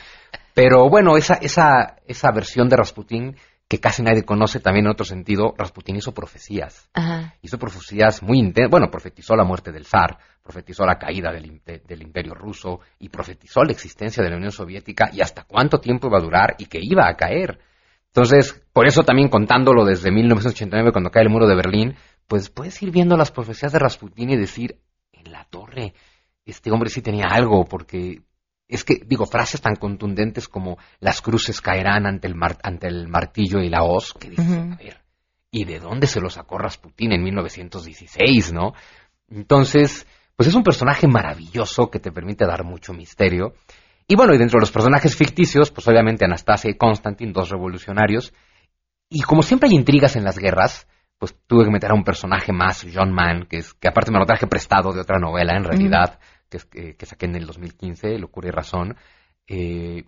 Pero 0.53 0.89
bueno, 0.89 1.15
esa, 1.17 1.35
esa, 1.35 1.95
esa 2.05 2.31
versión 2.31 2.67
de 2.67 2.77
Rasputín 2.77 3.35
que 3.71 3.79
casi 3.79 4.03
nadie 4.03 4.23
conoce 4.23 4.59
también 4.59 4.85
en 4.85 4.91
otro 4.91 5.05
sentido, 5.05 5.53
Rasputín 5.57 5.95
hizo 5.95 6.13
profecías. 6.13 6.89
Ajá. 6.93 7.35
Hizo 7.41 7.57
profecías 7.57 8.21
muy 8.21 8.37
intensas. 8.37 8.69
Bueno, 8.69 8.91
profetizó 8.91 9.33
la 9.37 9.45
muerte 9.45 9.71
del 9.71 9.85
zar, 9.85 10.17
profetizó 10.51 10.85
la 10.85 10.99
caída 10.99 11.31
del, 11.31 11.61
de, 11.65 11.79
del, 11.79 12.01
imperio 12.01 12.33
ruso 12.33 12.81
y 12.99 13.07
profetizó 13.07 13.63
la 13.63 13.71
existencia 13.71 14.21
de 14.21 14.29
la 14.29 14.35
Unión 14.35 14.51
Soviética 14.51 15.09
y 15.13 15.21
hasta 15.21 15.45
cuánto 15.45 15.79
tiempo 15.79 16.07
iba 16.07 16.17
a 16.17 16.21
durar 16.21 16.55
y 16.57 16.65
que 16.65 16.79
iba 16.81 17.07
a 17.07 17.15
caer. 17.15 17.59
Entonces, 18.07 18.61
por 18.73 18.85
eso 18.85 19.03
también 19.03 19.29
contándolo 19.29 19.85
desde 19.85 20.11
1989 20.11 20.91
cuando 20.91 21.09
cae 21.09 21.23
el 21.23 21.29
muro 21.29 21.47
de 21.47 21.55
Berlín, 21.55 21.95
pues 22.27 22.49
puedes 22.49 22.81
ir 22.81 22.91
viendo 22.91 23.15
las 23.15 23.31
profecías 23.31 23.71
de 23.71 23.79
Rasputín 23.79 24.29
y 24.29 24.35
decir, 24.35 24.77
en 25.13 25.31
la 25.31 25.45
torre, 25.45 25.93
este 26.45 26.69
hombre 26.69 26.89
sí 26.89 27.01
tenía 27.01 27.27
algo, 27.29 27.63
porque 27.63 28.23
es 28.67 28.83
que, 28.83 28.95
digo, 29.05 29.25
frases 29.25 29.61
tan 29.61 29.77
contundentes 29.77 30.49
como 30.49 30.77
las 30.99 31.21
cruces 31.21 31.61
caerán 31.61 32.05
ante 32.05 32.27
el, 32.27 32.35
mar, 32.35 32.57
ante 32.63 32.87
el 32.87 33.07
martillo 33.07 33.59
y 33.59 33.69
la 33.69 33.83
hoz, 33.83 34.13
que 34.19 34.29
dices, 34.29 34.47
uh 34.47 34.51
-huh. 34.51 34.73
a 34.73 34.77
ver, 34.77 34.97
¿y 35.49 35.63
de 35.63 35.79
dónde 35.79 36.07
se 36.07 36.19
lo 36.19 36.29
sacó 36.29 36.57
Rasputín 36.57 37.13
en 37.13 37.23
1916, 37.23 38.51
no? 38.51 38.73
Entonces, 39.29 40.05
pues 40.35 40.49
es 40.49 40.55
un 40.55 40.63
personaje 40.63 41.07
maravilloso 41.07 41.89
que 41.89 41.99
te 41.99 42.11
permite 42.11 42.45
dar 42.45 42.63
mucho 42.63 42.93
misterio. 42.93 43.53
Y 44.07 44.15
bueno, 44.15 44.33
y 44.33 44.37
dentro 44.37 44.57
de 44.57 44.63
los 44.63 44.71
personajes 44.71 45.15
ficticios, 45.15 45.71
pues 45.71 45.87
obviamente 45.87 46.25
Anastasia 46.25 46.69
y 46.71 46.77
Constantine, 46.77 47.31
dos 47.31 47.49
revolucionarios. 47.49 48.33
Y 49.09 49.21
como 49.21 49.41
siempre 49.41 49.69
hay 49.69 49.75
intrigas 49.75 50.15
en 50.15 50.23
las 50.23 50.37
guerras, 50.37 50.87
pues 51.17 51.35
tuve 51.45 51.65
que 51.65 51.71
meter 51.71 51.91
a 51.91 51.93
un 51.93 52.03
personaje 52.03 52.51
más, 52.51 52.85
John 52.93 53.11
Mann, 53.13 53.45
que, 53.45 53.57
es, 53.57 53.73
que 53.73 53.87
aparte 53.87 54.11
me 54.11 54.19
lo 54.19 54.25
traje 54.25 54.47
prestado 54.47 54.91
de 54.91 55.01
otra 55.01 55.19
novela, 55.19 55.55
en 55.55 55.63
realidad, 55.63 56.17
mm. 56.17 56.49
que, 56.49 56.57
que, 56.69 56.95
que, 56.95 57.05
saqué 57.05 57.27
en 57.27 57.35
el 57.35 57.45
2015, 57.45 58.17
Locura 58.17 58.47
y 58.47 58.51
Razón. 58.51 58.95
Eh, 59.47 60.03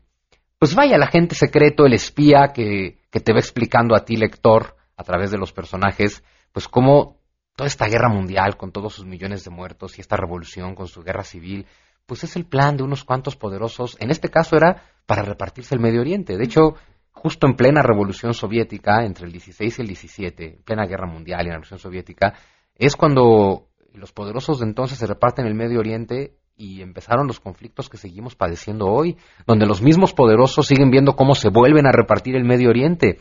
pues 0.58 0.74
vaya, 0.74 0.96
el 0.96 1.04
agente 1.04 1.36
secreto, 1.36 1.86
el 1.86 1.94
espía 1.94 2.52
que, 2.54 2.98
que 3.12 3.20
te 3.20 3.34
va 3.34 3.40
explicando 3.40 3.96
a 3.96 4.06
ti, 4.06 4.16
lector, 4.16 4.76
a 4.96 5.04
través 5.04 5.30
de 5.30 5.38
los 5.38 5.52
personajes, 5.52 6.24
pues 6.52 6.68
cómo 6.68 7.18
toda 7.56 7.68
esta 7.68 7.88
guerra 7.88 8.10
mundial, 8.10 8.58
con 8.58 8.72
todos 8.72 8.94
sus 8.94 9.06
millones 9.06 9.44
de 9.44 9.52
muertos 9.52 9.98
y 9.98 10.02
esta 10.02 10.18
revolución 10.18 10.76
con 10.76 10.88
su 10.88 11.04
guerra 11.04 11.24
civil, 11.24 11.68
pues 12.06 12.24
es 12.24 12.36
el 12.36 12.46
plan 12.46 12.78
de 12.78 12.84
unos 12.84 13.04
cuantos 13.04 13.36
poderosos. 13.36 13.96
En 14.00 14.12
este 14.12 14.30
caso 14.30 14.56
era 14.58 14.84
para 15.06 15.22
repartirse 15.24 15.76
el 15.76 15.82
Medio 15.82 16.02
Oriente. 16.02 16.38
De 16.38 16.44
hecho, 16.44 16.76
justo 17.12 17.48
en 17.48 17.56
plena 17.56 17.82
revolución 17.82 18.34
soviética, 18.34 19.06
entre 19.06 19.26
el 19.26 19.32
16 19.32 19.80
y 19.80 19.82
el 19.82 19.88
17, 19.88 20.46
en 20.46 20.64
plena 20.64 20.86
guerra 20.86 21.08
mundial 21.08 21.42
y 21.42 21.48
la 21.48 21.54
revolución 21.54 21.80
soviética, 21.80 22.34
es 22.76 22.96
cuando 22.96 23.68
los 23.94 24.12
poderosos 24.12 24.60
de 24.60 24.66
entonces 24.66 24.98
se 24.98 25.08
reparten 25.08 25.46
el 25.46 25.54
Medio 25.54 25.80
Oriente 25.80 26.36
y 26.56 26.82
empezaron 26.82 27.28
los 27.28 27.40
conflictos 27.40 27.90
que 27.90 27.98
seguimos 27.98 28.36
padeciendo 28.36 28.88
hoy, 28.88 29.18
donde 29.46 29.66
los 29.66 29.82
mismos 29.82 30.14
poderosos 30.14 30.68
siguen 30.68 30.92
viendo 30.92 31.16
cómo 31.16 31.36
se 31.36 31.50
vuelven 31.50 31.88
a 31.88 31.92
repartir 31.92 32.36
el 32.36 32.44
Medio 32.44 32.70
Oriente. 32.70 33.20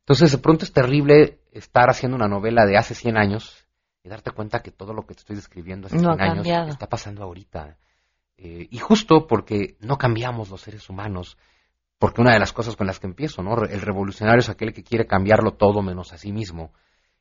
Entonces, 0.00 0.32
de 0.32 0.38
pronto 0.38 0.64
es 0.64 0.72
terrible 0.72 1.38
estar 1.52 1.88
haciendo 1.88 2.16
una 2.16 2.28
novela 2.28 2.66
de 2.66 2.76
hace 2.76 2.94
100 2.94 3.16
años 3.16 3.63
y 4.04 4.08
darte 4.10 4.30
cuenta 4.32 4.60
que 4.60 4.70
todo 4.70 4.92
lo 4.92 5.06
que 5.06 5.14
te 5.14 5.20
estoy 5.20 5.36
describiendo 5.36 5.86
hace 5.86 5.96
no 5.96 6.14
100 6.14 6.20
años 6.20 6.68
está 6.68 6.86
pasando 6.88 7.24
ahorita. 7.24 7.78
Eh, 8.36 8.68
y 8.70 8.78
justo 8.78 9.26
porque 9.26 9.76
no 9.80 9.96
cambiamos 9.96 10.50
los 10.50 10.60
seres 10.60 10.90
humanos, 10.90 11.38
porque 11.98 12.20
una 12.20 12.34
de 12.34 12.38
las 12.38 12.52
cosas 12.52 12.76
con 12.76 12.86
las 12.86 13.00
que 13.00 13.06
empiezo, 13.06 13.42
¿no? 13.42 13.64
El 13.64 13.80
revolucionario 13.80 14.40
es 14.40 14.50
aquel 14.50 14.74
que 14.74 14.84
quiere 14.84 15.06
cambiarlo 15.06 15.52
todo 15.52 15.80
menos 15.80 16.12
a 16.12 16.18
sí 16.18 16.32
mismo. 16.32 16.74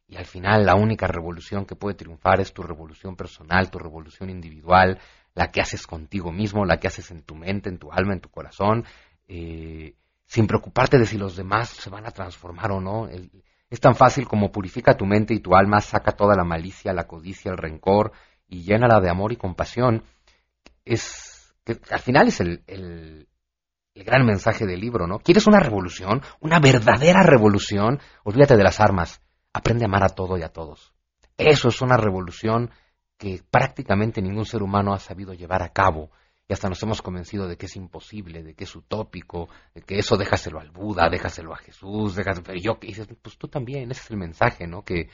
Y 0.08 0.18
al 0.18 0.26
final 0.26 0.66
la 0.66 0.76
única 0.76 1.08
revolución 1.08 1.66
que 1.66 1.78
puede 1.78 1.96
triunfar 1.96 2.42
es 2.42 2.52
tu 2.52 2.64
revolución 2.64 3.16
personal, 3.16 3.72
tu 3.72 3.80
revolución 3.80 4.30
individual, 4.30 5.00
la 5.36 5.52
que 5.52 5.62
haces 5.62 5.88
contigo 5.88 6.34
mismo, 6.34 6.66
la 6.66 6.82
que 6.82 6.88
haces 6.88 7.12
en 7.12 7.24
tu 7.24 7.36
mente, 7.36 7.70
en 7.70 7.78
tu 7.78 7.94
alma, 7.94 8.14
en 8.14 8.20
tu 8.20 8.30
corazón, 8.30 8.84
eh, 9.30 9.96
sin 10.26 10.48
preocuparte 10.48 10.98
de 10.98 11.06
si 11.06 11.18
los 11.18 11.38
demás 11.38 11.70
se 11.70 11.90
van 11.90 12.06
a 12.06 12.12
transformar 12.12 12.74
o 12.74 12.82
no. 12.82 13.08
El, 13.08 13.32
es 13.74 13.80
tan 13.80 13.96
fácil 13.96 14.28
como 14.28 14.52
purifica 14.52 14.96
tu 14.96 15.08
mente 15.08 15.34
y 15.34 15.40
tu 15.40 15.56
alma, 15.56 15.82
saca 15.82 16.12
toda 16.12 16.36
la 16.36 16.44
malicia, 16.44 16.94
la 16.94 17.08
codicia, 17.08 17.50
el 17.50 17.58
rencor 17.58 18.12
y 18.48 18.62
llénala 18.62 19.00
de 19.00 19.10
amor 19.10 19.32
y 19.32 19.36
compasión. 19.36 20.04
Es 20.86 21.56
que 21.64 21.80
al 21.90 22.00
final 22.00 22.28
es 22.28 22.40
el, 22.40 22.64
el, 22.68 23.28
el 23.96 24.04
gran 24.04 24.28
mensaje 24.28 24.68
del 24.68 24.80
libro, 24.80 25.08
¿no? 25.08 25.18
¿Quieres 25.18 25.48
una 25.48 25.60
revolución? 25.60 26.22
Una 26.40 26.60
verdadera 26.60 27.24
revolución. 27.24 28.00
Olvídate 28.24 28.58
de 28.58 28.64
las 28.64 28.80
armas. 28.80 29.24
Aprende 29.54 29.86
a 29.86 29.88
amar 29.88 30.04
a 30.04 30.10
todo 30.10 30.38
y 30.38 30.44
a 30.44 30.50
todos. 30.50 30.94
Eso 31.36 31.70
es 31.70 31.82
una 31.82 31.98
revolución 31.98 32.70
que 33.18 33.42
prácticamente 33.50 34.22
ningún 34.22 34.46
ser 34.46 34.62
humano 34.62 34.94
ha 34.94 35.00
sabido 35.00 35.34
llevar 35.34 35.64
a 35.64 35.70
cabo. 35.70 36.12
Y 36.48 36.54
hasta 36.54 36.68
nos 36.68 36.84
hemos 36.84 37.02
convencido 37.02 37.48
de 37.48 37.58
que 37.58 37.68
es 37.68 37.76
imposible, 37.76 38.44
de 38.44 38.54
que 38.54 38.66
es 38.66 38.76
utópico, 38.76 39.48
de 39.74 39.82
que 39.82 39.98
eso 39.98 40.18
déjaselo 40.18 40.60
al 40.60 40.72
Buda, 40.72 41.10
déjaselo 41.10 41.54
a 41.54 41.58
Jesús, 41.58 42.16
déjaselo... 42.16 42.44
Pero 42.44 42.60
yo 42.60 42.80
que 42.80 42.88
dices, 42.88 43.08
pues 43.22 43.38
tú 43.38 43.48
también, 43.48 43.92
ese 43.92 44.02
es 44.02 44.12
el 44.12 44.18
mensaje, 44.18 44.68
¿no? 44.68 44.84
Que, 44.84 45.10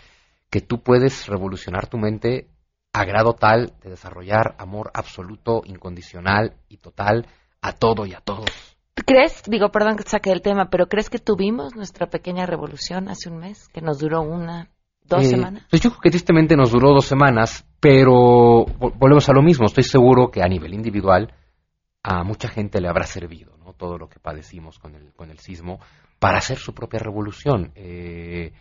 que 0.49 0.61
tú 0.61 0.81
puedes 0.81 1.27
revolucionar 1.27 1.87
tu 1.87 1.97
mente 1.97 2.49
a 2.93 3.05
grado 3.05 3.33
tal 3.33 3.73
de 3.83 3.91
desarrollar 3.91 4.55
amor 4.57 4.89
absoluto, 4.93 5.61
incondicional 5.65 6.55
y 6.67 6.77
total 6.77 7.27
a 7.61 7.73
todo 7.73 8.05
y 8.05 8.13
a 8.13 8.21
todos. 8.21 8.77
¿Crees, 9.05 9.43
digo, 9.47 9.69
perdón 9.69 9.97
que 9.97 10.03
saque 10.03 10.31
el 10.31 10.41
tema, 10.41 10.69
pero 10.69 10.87
crees 10.87 11.09
que 11.09 11.19
tuvimos 11.19 11.75
nuestra 11.75 12.09
pequeña 12.09 12.45
revolución 12.45 13.07
hace 13.07 13.29
un 13.29 13.37
mes, 13.37 13.67
que 13.69 13.81
nos 13.81 13.99
duró 13.99 14.21
una, 14.21 14.69
dos 15.10 15.26
eh, 15.26 15.30
semanas? 15.30 15.63
Pues 15.69 15.82
yo 15.82 15.89
creo 15.89 16.02
que 16.02 16.10
tristemente 16.12 16.56
nos 16.56 16.72
duró 16.72 16.93
dos 16.93 17.06
semanas, 17.06 17.65
pero 17.80 18.65
volvemos 18.98 19.28
a 19.28 19.34
lo 19.34 19.41
mismo. 19.41 19.65
Estoy 19.65 19.84
seguro 19.84 20.30
que 20.32 20.41
a 20.41 20.48
nivel 20.48 20.74
individual 20.74 21.34
a 22.04 22.24
mucha 22.24 22.48
gente 22.48 22.80
le 22.80 22.88
habrá 22.88 23.06
servido, 23.06 23.58
¿no? 23.58 23.74
Todo 23.74 23.98
lo 23.98 24.08
que 24.08 24.19
padecimos 24.19 24.80
con 24.80 24.95
el, 24.95 25.12
con 25.13 25.30
el 25.32 25.39
sismo 25.39 25.80
para 26.19 26.38
hacer 26.38 26.58
su 26.58 26.74
propia 26.74 27.00
revolución. 27.00 27.72
Eh, 27.76 28.54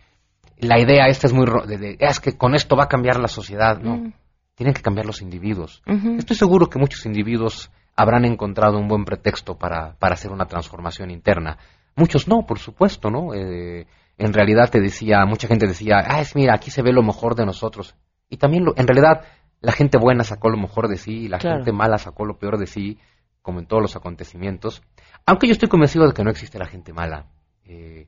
la 0.57 0.79
idea 0.79 1.07
esta 1.07 1.27
es 1.27 1.33
muy... 1.33 1.45
De, 1.67 1.77
de, 1.77 1.97
es 1.99 2.19
que 2.19 2.37
con 2.37 2.55
esto 2.55 2.75
va 2.75 2.83
a 2.85 2.87
cambiar 2.87 3.19
la 3.19 3.27
sociedad, 3.27 3.79
¿no? 3.79 3.97
Mm. 3.97 4.13
Tienen 4.55 4.73
que 4.73 4.81
cambiar 4.81 5.05
los 5.05 5.21
individuos. 5.21 5.81
Uh 5.87 5.93
-huh. 5.93 6.17
Estoy 6.17 6.35
seguro 6.35 6.67
que 6.67 6.79
muchos 6.79 7.05
individuos 7.05 7.71
habrán 7.95 8.25
encontrado 8.25 8.77
un 8.77 8.87
buen 8.87 9.05
pretexto 9.05 9.57
para, 9.57 9.95
para 9.99 10.15
hacer 10.15 10.31
una 10.31 10.45
transformación 10.45 11.11
interna. 11.11 11.57
Muchos 11.95 12.27
no, 12.27 12.45
por 12.45 12.59
supuesto, 12.59 13.09
¿no? 13.09 13.33
Eh, 13.33 13.87
en 14.19 14.33
realidad 14.33 14.69
te 14.69 14.81
decía, 14.81 15.25
mucha 15.25 15.47
gente 15.47 15.65
decía, 15.65 16.03
ah, 16.05 16.19
es 16.19 16.35
mira, 16.35 16.53
aquí 16.53 16.69
se 16.71 16.81
ve 16.81 16.91
lo 16.91 17.01
mejor 17.01 17.35
de 17.35 17.45
nosotros. 17.45 17.95
Y 18.29 18.37
también, 18.37 18.65
lo, 18.65 18.73
en 18.75 18.85
realidad, 18.85 19.25
la 19.61 19.71
gente 19.71 19.97
buena 19.97 20.25
sacó 20.25 20.49
lo 20.49 20.57
mejor 20.57 20.89
de 20.89 20.97
sí, 20.97 21.23
y 21.23 21.27
la 21.29 21.39
claro. 21.39 21.57
gente 21.57 21.71
mala 21.71 21.97
sacó 21.97 22.25
lo 22.25 22.37
peor 22.37 22.57
de 22.57 22.67
sí, 22.67 22.99
como 23.41 23.59
en 23.59 23.65
todos 23.65 23.81
los 23.81 23.95
acontecimientos. 23.95 24.83
Aunque 25.25 25.47
yo 25.47 25.53
estoy 25.53 25.69
convencido 25.69 26.05
de 26.05 26.13
que 26.13 26.23
no 26.25 26.29
existe 26.29 26.59
la 26.59 26.65
gente 26.65 26.91
mala. 26.91 27.27
Eh, 27.63 28.07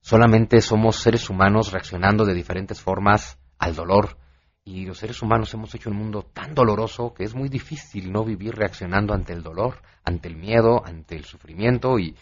solamente 0.00 0.60
somos 0.60 0.96
seres 0.96 1.30
humanos 1.30 1.70
reaccionando 1.72 2.24
de 2.24 2.34
diferentes 2.34 2.80
formas 2.80 3.38
al 3.56 3.76
dolor. 3.76 4.18
Y 4.64 4.84
los 4.84 4.98
seres 4.98 5.22
humanos 5.22 5.54
hemos 5.54 5.72
hecho 5.76 5.90
un 5.90 5.96
mundo 5.96 6.22
tan 6.22 6.56
doloroso 6.56 7.14
que 7.14 7.22
es 7.22 7.36
muy 7.36 7.48
difícil 7.48 8.10
no 8.10 8.24
vivir 8.24 8.56
reaccionando 8.56 9.14
ante 9.14 9.32
el 9.32 9.44
dolor, 9.44 9.80
ante 10.04 10.26
el 10.26 10.36
miedo, 10.36 10.82
ante 10.84 11.14
el 11.14 11.24
sufrimiento 11.24 12.00
y 12.00 12.16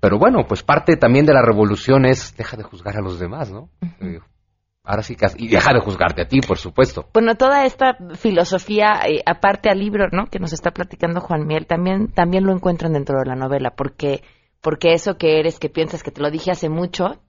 pero 0.00 0.18
bueno, 0.18 0.46
pues 0.46 0.62
parte 0.62 0.96
también 0.96 1.26
de 1.26 1.34
la 1.34 1.42
revolución 1.42 2.04
es 2.04 2.36
deja 2.36 2.56
de 2.56 2.62
juzgar 2.62 2.96
a 2.96 3.00
los 3.02 3.18
demás, 3.18 3.50
¿no? 3.50 3.70
Uh 3.80 3.86
-huh. 4.00 4.16
eh, 4.16 4.20
ahora 4.84 5.02
sí 5.02 5.16
que 5.16 5.26
y 5.36 5.48
deja 5.48 5.72
de 5.72 5.80
juzgarte 5.80 6.22
a 6.22 6.28
ti, 6.28 6.40
por 6.40 6.58
supuesto. 6.58 7.08
Bueno, 7.12 7.34
toda 7.34 7.66
esta 7.66 7.96
filosofía 8.14 9.00
eh, 9.06 9.22
aparte 9.26 9.68
al 9.68 9.78
libro, 9.78 10.08
¿no? 10.12 10.26
Que 10.26 10.38
nos 10.38 10.52
está 10.52 10.70
platicando 10.70 11.20
Juan 11.20 11.46
Miel, 11.46 11.66
también 11.66 12.08
también 12.08 12.44
lo 12.44 12.52
encuentran 12.52 12.92
dentro 12.92 13.18
de 13.18 13.26
la 13.26 13.34
novela, 13.34 13.70
porque 13.76 14.22
porque 14.60 14.92
eso 14.92 15.16
que 15.16 15.38
eres, 15.38 15.58
que 15.58 15.68
piensas 15.68 16.02
que 16.02 16.10
te 16.10 16.20
lo 16.20 16.30
dije 16.30 16.50
hace 16.50 16.68
mucho, 16.68 17.20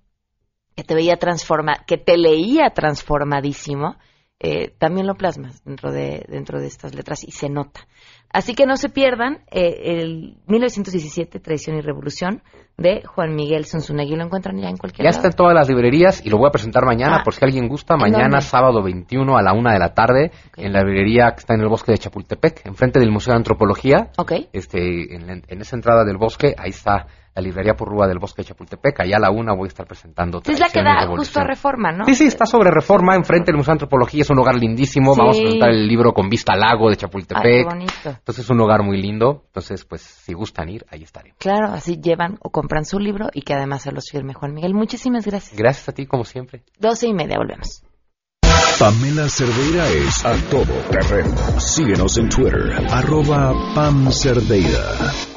que 0.76 0.84
te 0.84 0.96
veía 0.96 1.18
transforma, 1.18 1.84
que 1.86 1.98
te 1.98 2.18
leía 2.18 2.70
transformadísimo, 2.70 3.98
eh, 4.40 4.70
también 4.78 5.08
lo 5.08 5.16
plasmas 5.16 5.64
dentro 5.64 5.92
de, 5.92 6.26
dentro 6.30 6.60
de 6.60 6.68
estas 6.68 6.94
letras 6.94 7.24
y 7.24 7.32
se 7.32 7.50
nota. 7.50 7.88
Así 8.32 8.54
que 8.54 8.66
no 8.66 8.76
se 8.78 8.90
pierdan 8.90 9.40
eh, 9.52 10.00
el 10.02 10.38
1917, 10.48 11.40
Traición 11.40 11.78
y 11.78 11.82
Revolución, 11.82 12.42
de 12.78 13.02
Juan 13.06 13.34
Miguel 13.36 13.66
Sonsunegui. 13.66 14.16
Lo 14.16 14.24
encuentran 14.26 14.58
ya 14.60 14.70
en 14.70 14.78
cualquier 14.78 15.04
Ya 15.04 15.10
lado. 15.10 15.18
está 15.18 15.28
en 15.30 15.34
todas 15.36 15.56
las 15.56 15.68
librerías 15.68 16.24
y 16.24 16.30
lo 16.30 16.38
voy 16.38 16.48
a 16.48 16.52
presentar 16.52 16.86
mañana 16.86 17.18
Ah. 17.18 17.24
por 17.24 17.34
si 17.34 17.44
alguien 17.44 17.68
gusta. 17.68 17.96
¿En 17.96 18.02
Mañana, 18.02 18.40
sábado 18.42 18.84
21 18.84 19.36
a 19.38 19.42
la 19.42 19.54
una 19.54 19.74
de 19.74 19.80
la 19.80 19.94
tarde, 19.96 20.32
en 20.58 20.74
la 20.74 20.82
librería 20.84 21.32
que 21.32 21.40
está 21.40 21.56
en 21.56 21.62
el 21.62 21.70
bosque 21.70 21.92
de 21.94 21.98
Chapultepec, 21.98 22.66
enfrente 22.68 23.00
del 23.00 23.10
Museo 23.12 23.34
de 23.34 23.38
Antropología. 23.38 24.12
Ok. 24.18 24.34
Este, 24.54 25.16
en, 25.16 25.44
en 25.48 25.62
esa 25.62 25.76
entrada 25.76 26.04
del 26.06 26.18
bosque, 26.18 26.54
ahí 26.58 26.70
está 26.70 27.08
la 27.38 27.44
librería 27.44 27.76
por 27.76 27.88
Rúa 27.88 28.08
del 28.08 28.18
bosque 28.18 28.42
de 28.42 28.48
Chapultepec. 28.48 29.02
Allá 29.02 29.18
a 29.18 29.20
la 29.20 29.30
una 29.30 29.54
voy 29.54 29.66
a 29.66 29.68
estar 29.68 29.86
presentando. 29.86 30.42
Es 30.44 30.60
la 30.60 30.70
que 30.70 30.82
da 30.82 31.06
justo 31.06 31.40
a 31.40 31.44
Reforma, 31.44 31.92
¿no? 31.92 32.06
Sí, 32.06 32.16
sí, 32.16 32.26
está 32.26 32.48
sobre 32.48 32.72
Reforma, 32.72 33.14
enfrente 33.16 33.52
del 33.52 33.58
Museo 33.58 33.74
de 33.74 33.76
Antropología. 33.76 34.24
Es 34.24 34.30
un 34.32 34.38
lugar 34.38 34.56
lindísimo. 34.56 35.14
Sí. 35.14 35.20
Vamos 35.20 35.38
a 35.38 35.42
presentar 35.42 35.70
el 35.70 35.88
libro 35.88 36.14
con 36.14 36.30
vista 36.30 36.54
al 36.54 36.62
lago 36.62 36.88
de 36.88 36.94
Ay, 36.94 36.96
qué 36.96 37.02
Chapultepec. 37.02 37.66
bonito. 37.66 38.10
Entonces 38.10 38.44
es 38.44 38.50
un 38.50 38.58
lugar 38.58 38.82
muy 38.82 39.00
lindo. 39.00 39.44
Entonces, 39.46 39.86
pues, 39.86 40.02
si 40.02 40.34
gustan 40.34 40.68
ir, 40.70 40.84
ahí 40.90 41.04
estaré. 41.04 41.36
Claro, 41.38 41.68
así 41.68 42.00
llevan 42.02 42.38
o 42.42 42.50
compran 42.50 42.86
su 42.86 42.98
libro 42.98 43.28
y 43.32 43.44
que 43.44 43.54
además 43.54 43.84
se 43.84 43.92
los 43.92 44.10
firme 44.10 44.34
Juan 44.34 44.56
Miguel. 44.56 44.74
Muchísimas 44.74 45.28
gracias. 45.28 45.56
Gracias 45.56 45.88
a 45.90 45.92
ti, 45.92 46.08
como 46.08 46.24
siempre. 46.24 46.64
Doce 46.80 47.06
y 47.06 47.14
media, 47.14 47.38
volvemos. 47.38 47.84
Pamela 48.80 49.30
Cerdeira 49.30 49.88
es 49.90 50.26
a 50.26 50.36
todo 50.50 50.74
terreno. 50.90 51.36
Síguenos 51.60 52.18
en 52.18 52.30
Twitter, 52.30 52.74
arroba 52.90 53.54
Pam 53.76 54.12
Cerdeira. 54.12 55.37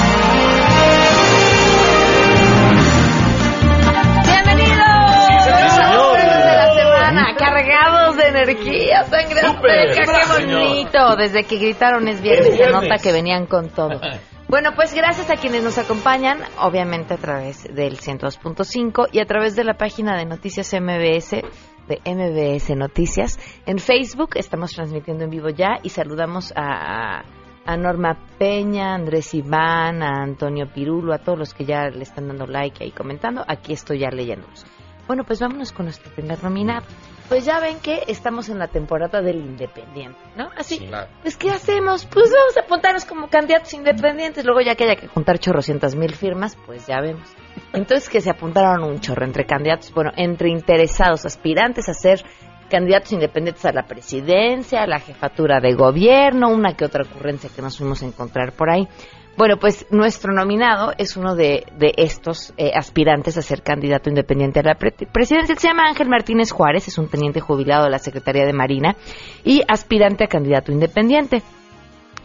Cargados 7.61 8.17
de 8.17 8.27
energía, 8.27 9.03
sangre 9.03 9.39
azteca, 9.41 10.03
qué 10.05 10.45
bonito. 10.45 11.15
Desde 11.15 11.43
que 11.43 11.57
gritaron 11.57 12.07
es 12.07 12.21
viernes, 12.21 12.57
se 12.57 12.69
nota 12.69 12.97
que 13.01 13.11
venían 13.11 13.45
con 13.45 13.69
todo. 13.69 13.99
Bueno, 14.47 14.71
pues 14.75 14.93
gracias 14.93 15.29
a 15.29 15.37
quienes 15.37 15.63
nos 15.63 15.77
acompañan, 15.77 16.39
obviamente 16.59 17.13
a 17.13 17.17
través 17.17 17.73
del 17.73 17.97
102.5 17.97 19.07
y 19.13 19.19
a 19.19 19.25
través 19.25 19.55
de 19.55 19.63
la 19.63 19.75
página 19.75 20.17
de 20.17 20.25
Noticias 20.25 20.73
MBS, 20.73 21.41
de 21.87 22.01
MBS 22.03 22.75
Noticias. 22.75 23.39
En 23.65 23.79
Facebook 23.79 24.31
estamos 24.35 24.73
transmitiendo 24.73 25.23
en 25.23 25.29
vivo 25.29 25.47
ya 25.47 25.79
y 25.83 25.87
saludamos 25.87 26.51
a, 26.53 27.23
a 27.65 27.77
Norma 27.77 28.17
Peña, 28.37 28.91
a 28.91 28.95
Andrés 28.95 29.33
Iván, 29.33 30.03
a 30.03 30.21
Antonio 30.21 30.67
Pirulo, 30.67 31.13
a 31.13 31.19
todos 31.19 31.39
los 31.39 31.53
que 31.53 31.63
ya 31.63 31.87
le 31.87 32.03
están 32.03 32.27
dando 32.27 32.45
like 32.45 32.85
y 32.85 32.91
comentando. 32.91 33.45
Aquí 33.47 33.71
estoy 33.71 33.99
ya 33.99 34.09
leyéndolos. 34.09 34.65
Bueno, 35.07 35.23
pues 35.23 35.39
vámonos 35.39 35.71
con 35.71 35.85
nuestro 35.85 36.11
primer 36.11 36.43
nominado. 36.43 36.85
Pues 37.31 37.45
ya 37.45 37.61
ven 37.61 37.79
que 37.79 38.03
estamos 38.07 38.49
en 38.49 38.59
la 38.59 38.67
temporada 38.67 39.21
del 39.21 39.37
independiente, 39.37 40.19
¿no? 40.35 40.49
Así, 40.57 40.85
pues 41.21 41.37
¿qué 41.37 41.49
hacemos? 41.49 42.05
Pues 42.05 42.29
vamos 42.29 42.57
a 42.57 42.59
apuntarnos 42.59 43.05
como 43.05 43.29
candidatos 43.29 43.73
independientes. 43.73 44.43
Luego 44.43 44.59
ya 44.59 44.75
que 44.75 44.83
haya 44.83 44.97
que 44.97 45.07
juntar 45.07 45.39
chorrocientas 45.39 45.95
mil 45.95 46.13
firmas, 46.13 46.57
pues 46.65 46.87
ya 46.87 46.99
vemos. 46.99 47.23
Entonces 47.71 48.09
que 48.09 48.19
se 48.19 48.29
apuntaron 48.29 48.83
un 48.83 48.99
chorro 48.99 49.23
entre 49.23 49.45
candidatos, 49.45 49.93
bueno, 49.93 50.11
entre 50.17 50.49
interesados, 50.49 51.25
aspirantes 51.25 51.87
a 51.87 51.93
ser 51.93 52.21
candidatos 52.69 53.13
independientes 53.13 53.63
a 53.63 53.71
la 53.71 53.83
presidencia, 53.83 54.83
a 54.83 54.87
la 54.87 54.99
jefatura 54.99 55.61
de 55.61 55.73
gobierno, 55.73 56.49
una 56.49 56.75
que 56.75 56.83
otra 56.83 57.05
ocurrencia 57.05 57.49
que 57.55 57.61
nos 57.61 57.77
fuimos 57.77 58.03
a 58.03 58.07
encontrar 58.07 58.51
por 58.51 58.69
ahí. 58.69 58.89
Bueno, 59.37 59.57
pues 59.57 59.87
nuestro 59.91 60.33
nominado 60.33 60.93
es 60.97 61.15
uno 61.17 61.35
de, 61.35 61.65
de 61.77 61.93
estos 61.97 62.53
eh, 62.57 62.71
aspirantes 62.75 63.37
a 63.37 63.41
ser 63.41 63.63
candidato 63.63 64.09
independiente 64.09 64.59
a 64.59 64.63
la 64.63 64.75
pre- 64.75 64.91
presidencia, 64.91 65.55
que 65.55 65.61
se 65.61 65.67
llama 65.69 65.87
Ángel 65.87 66.09
Martínez 66.09 66.51
Juárez, 66.51 66.87
es 66.87 66.97
un 66.97 67.07
teniente 67.09 67.39
jubilado 67.39 67.85
de 67.85 67.89
la 67.89 67.99
Secretaría 67.99 68.45
de 68.45 68.53
Marina 68.53 68.95
y 69.43 69.63
aspirante 69.67 70.25
a 70.25 70.27
candidato 70.27 70.71
independiente. 70.71 71.41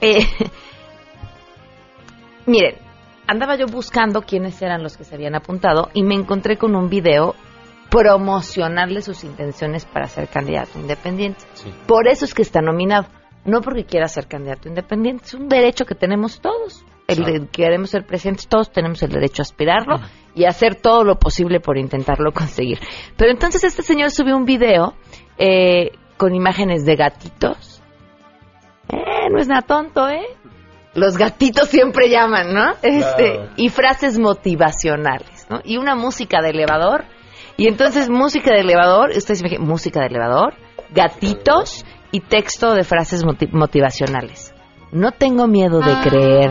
Eh, 0.01 0.27
miren, 2.47 2.75
andaba 3.27 3.57
yo 3.57 3.67
buscando 3.67 4.23
quiénes 4.23 4.61
eran 4.61 4.83
los 4.83 4.97
que 4.97 5.05
se 5.05 5.15
habían 5.15 5.37
apuntado 5.37 5.89
y 5.95 6.03
me 6.03 6.15
encontré 6.15 6.59
con 6.59 6.75
un 6.75 6.91
video 6.91 7.35
promocionarle 7.89 9.01
sus 9.01 9.23
intenciones 9.25 9.85
para 9.87 10.09
ser 10.09 10.29
candidato 10.29 10.79
independiente. 10.79 11.45
Por 11.87 12.09
eso 12.09 12.25
es 12.25 12.35
que 12.35 12.43
está 12.43 12.61
nominado. 12.61 13.07
No 13.45 13.61
porque 13.61 13.85
quiera 13.85 14.09
ser 14.09 14.27
candidato 14.27 14.69
independiente, 14.69 15.25
es 15.25 15.35
un 15.35 15.49
derecho 15.49 15.87
que 15.87 15.95
tenemos 15.95 16.41
todos. 16.41 16.85
El 17.09 17.25
de 17.25 17.33
que 17.41 17.47
queremos 17.49 17.91
ser 17.91 18.05
presidentes, 18.05 18.49
todos 18.49 18.73
tenemos 18.73 19.03
el 19.03 19.11
derecho 19.11 19.43
a 19.43 19.45
aspirarlo 19.45 19.97
y 20.35 20.45
hacer 20.45 20.75
todo 20.75 21.05
lo 21.05 21.19
posible 21.19 21.61
por 21.61 21.79
intentarlo 21.79 22.33
conseguir. 22.33 22.81
Pero 23.17 23.31
entonces 23.31 23.63
este 23.65 23.83
señor 23.83 24.11
subió 24.11 24.37
un 24.37 24.45
video 24.45 24.95
eh, 25.39 25.93
con 26.17 26.35
imágenes 26.35 26.85
de 26.85 26.97
gatitos. 26.97 27.81
Eh, 28.89 29.29
no 29.31 29.39
es 29.39 29.47
nada 29.49 29.63
tonto, 29.63 30.09
¿eh? 30.09 30.27
Los 30.95 31.17
gatitos 31.17 31.69
siempre 31.69 32.09
llaman, 32.09 32.55
¿no? 32.55 32.73
Este, 32.83 33.41
y 33.57 33.69
frases 33.69 34.19
motivacionales, 34.19 35.47
¿no? 35.51 35.61
Y 35.65 35.77
una 35.77 35.95
música 35.95 36.41
de 36.41 36.51
elevador. 36.51 37.05
Y 37.57 37.69
entonces 37.69 38.09
música 38.09 38.53
de 38.53 38.61
elevador, 38.61 39.11
ustedes 39.11 39.43
me 39.43 39.49
dijeron, 39.51 39.69
música 39.69 40.01
de 40.01 40.07
elevador, 40.07 40.55
gatitos 40.91 41.85
y 42.13 42.21
texto 42.21 42.75
de 42.75 42.83
frases 42.85 43.25
moti- 43.25 43.51
motivacionales. 43.53 44.55
No 44.93 45.13
tengo 45.13 45.47
miedo 45.47 45.81
de 45.81 45.95
creer 46.09 46.51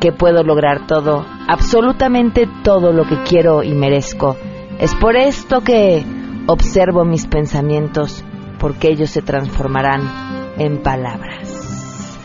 que 0.00 0.12
puedo 0.12 0.42
lograr 0.42 0.86
todo, 0.86 1.24
absolutamente 1.48 2.48
todo 2.64 2.92
lo 2.92 3.04
que 3.06 3.22
quiero 3.22 3.62
y 3.62 3.74
merezco. 3.74 4.36
Es 4.78 4.94
por 4.94 5.16
esto 5.16 5.60
que 5.60 6.02
observo 6.46 7.04
mis 7.04 7.26
pensamientos, 7.26 8.24
porque 8.58 8.88
ellos 8.88 9.10
se 9.10 9.22
transformarán 9.22 10.00
en 10.58 10.82
palabras. 10.82 12.16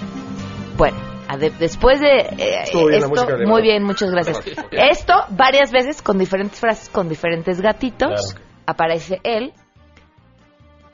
Bueno, 0.77 0.97
de- 1.39 1.49
después 1.51 1.99
de 1.99 2.17
eh, 2.37 2.65
bien 2.73 2.93
esto, 2.93 3.25
de 3.25 3.45
muy 3.45 3.61
bien, 3.61 3.83
muchas 3.83 4.09
gracias. 4.11 4.39
Esto 4.71 5.13
varias 5.29 5.71
veces 5.71 6.01
con 6.01 6.17
diferentes 6.17 6.59
frases, 6.59 6.89
con 6.89 7.09
diferentes 7.09 7.61
gatitos, 7.61 8.33
Claro. 8.33 8.45
aparece 8.65 9.19
él 9.23 9.53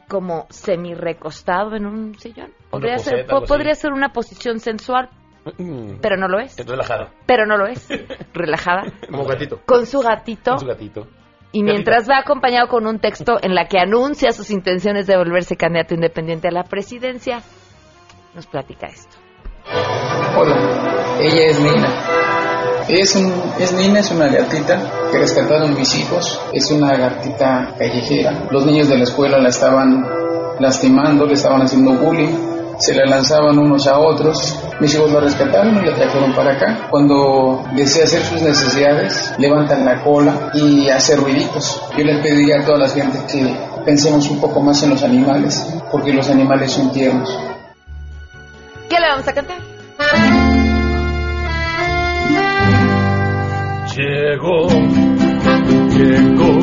como 0.08 0.46
semi 0.50 0.94
recostado 0.94 1.76
en 1.76 1.86
un 1.86 2.20
sillón. 2.20 2.52
Ser, 2.98 3.26
po- 3.28 3.44
podría 3.44 3.74
ser 3.76 3.94
una 3.94 4.10
posición 4.10 4.60
sensual, 4.60 5.10
pero 6.02 6.18
no 6.18 6.28
lo 6.28 6.40
es. 6.40 6.56
Relajada. 6.58 7.10
Pero 7.26 7.46
no 7.46 7.58
lo 7.58 7.68
es. 7.68 7.88
Relajada. 8.34 8.84
Como 9.10 9.26
gatito. 9.26 9.62
Con 9.66 9.86
su 9.86 10.00
gatito. 10.00 10.52
Con 10.52 10.60
su 10.60 10.68
gatito. 10.68 11.08
Y 11.54 11.64
mientras 11.64 12.10
va 12.10 12.20
acompañado 12.20 12.68
con 12.70 12.88
un 12.88 13.00
texto 13.00 13.38
en 13.42 13.56
la 13.56 13.68
que 13.68 13.78
anuncia 13.78 14.32
sus 14.32 14.52
intenciones 14.52 15.06
de 15.06 15.18
volverse 15.18 15.58
candidato 15.58 15.94
independiente 15.94 16.48
a 16.48 16.52
la 16.52 16.64
presidencia, 16.64 17.42
nos 18.34 18.48
platica 18.48 18.88
esto. 18.88 19.18
Hola, 20.38 21.20
ella 21.20 21.46
es 21.48 21.60
Nina. 21.60 21.90
Es, 22.88 23.16
un, 23.16 23.34
es 23.60 23.74
Nina, 23.74 24.00
es 24.00 24.12
una 24.12 24.28
gatita 24.28 25.10
que 25.12 25.20
rescataron 25.20 25.74
mis 25.74 25.94
hijos. 26.00 26.42
Es 26.54 26.72
una 26.72 26.96
gatita 26.96 27.76
callejera. 27.78 28.48
Los 28.50 28.66
niños 28.66 28.88
de 28.88 28.98
la 28.98 29.04
escuela 29.04 29.38
la 29.38 29.50
estaban 29.50 30.08
lastimando, 30.60 31.26
le 31.26 31.34
estaban 31.34 31.62
haciendo 31.62 31.92
bullying. 31.94 32.51
Se 32.82 32.96
la 32.96 33.06
lanzaban 33.06 33.60
unos 33.60 33.86
a 33.86 34.00
otros. 34.00 34.60
Mis 34.80 34.96
hijos 34.96 35.12
la 35.12 35.20
rescataron 35.20 35.84
y 35.84 35.86
la 35.86 35.94
trajeron 35.94 36.34
para 36.34 36.54
acá. 36.54 36.88
Cuando 36.90 37.64
desea 37.76 38.06
hacer 38.06 38.24
sus 38.24 38.42
necesidades, 38.42 39.36
levantan 39.38 39.86
la 39.86 40.02
cola 40.04 40.50
y 40.56 40.90
hace 40.90 41.16
ruiditos. 41.16 41.80
Yo 41.96 42.04
les 42.04 42.18
pediría 42.24 42.62
a 42.62 42.66
toda 42.66 42.80
la 42.80 42.90
gente 42.90 43.20
que 43.32 43.56
pensemos 43.86 44.28
un 44.32 44.42
poco 44.42 44.62
más 44.62 44.82
en 44.82 44.90
los 44.90 45.04
animales, 45.04 45.64
porque 45.92 46.12
los 46.12 46.28
animales 46.32 46.72
son 46.72 46.92
tiernos. 46.92 47.30
¿Qué 48.90 49.00
le 49.00 49.08
vamos 49.10 49.28
a 49.28 49.34
cantar? 49.34 49.58
Llegó, 53.96 54.68
llegó, 56.00 56.60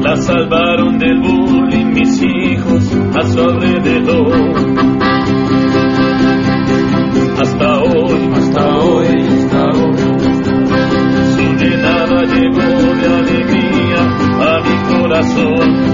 la 0.00 0.16
salvaron 0.16 0.98
del 0.98 1.20
bullying 1.20 1.92
mis 1.92 2.22
hijos 2.22 2.89
a 3.14 3.22
su 3.28 3.40
alrededor. 3.40 4.32
Hasta 7.42 7.80
hoy, 7.80 8.30
hasta 8.34 8.78
hoy, 8.78 9.06
hasta 9.06 9.64
hoy, 9.70 9.96
su 11.34 12.22
llegó 12.24 12.94
de 13.00 13.06
alegría 13.16 14.02
a 14.40 14.60
mi 14.60 14.76
corazón. 14.94 15.89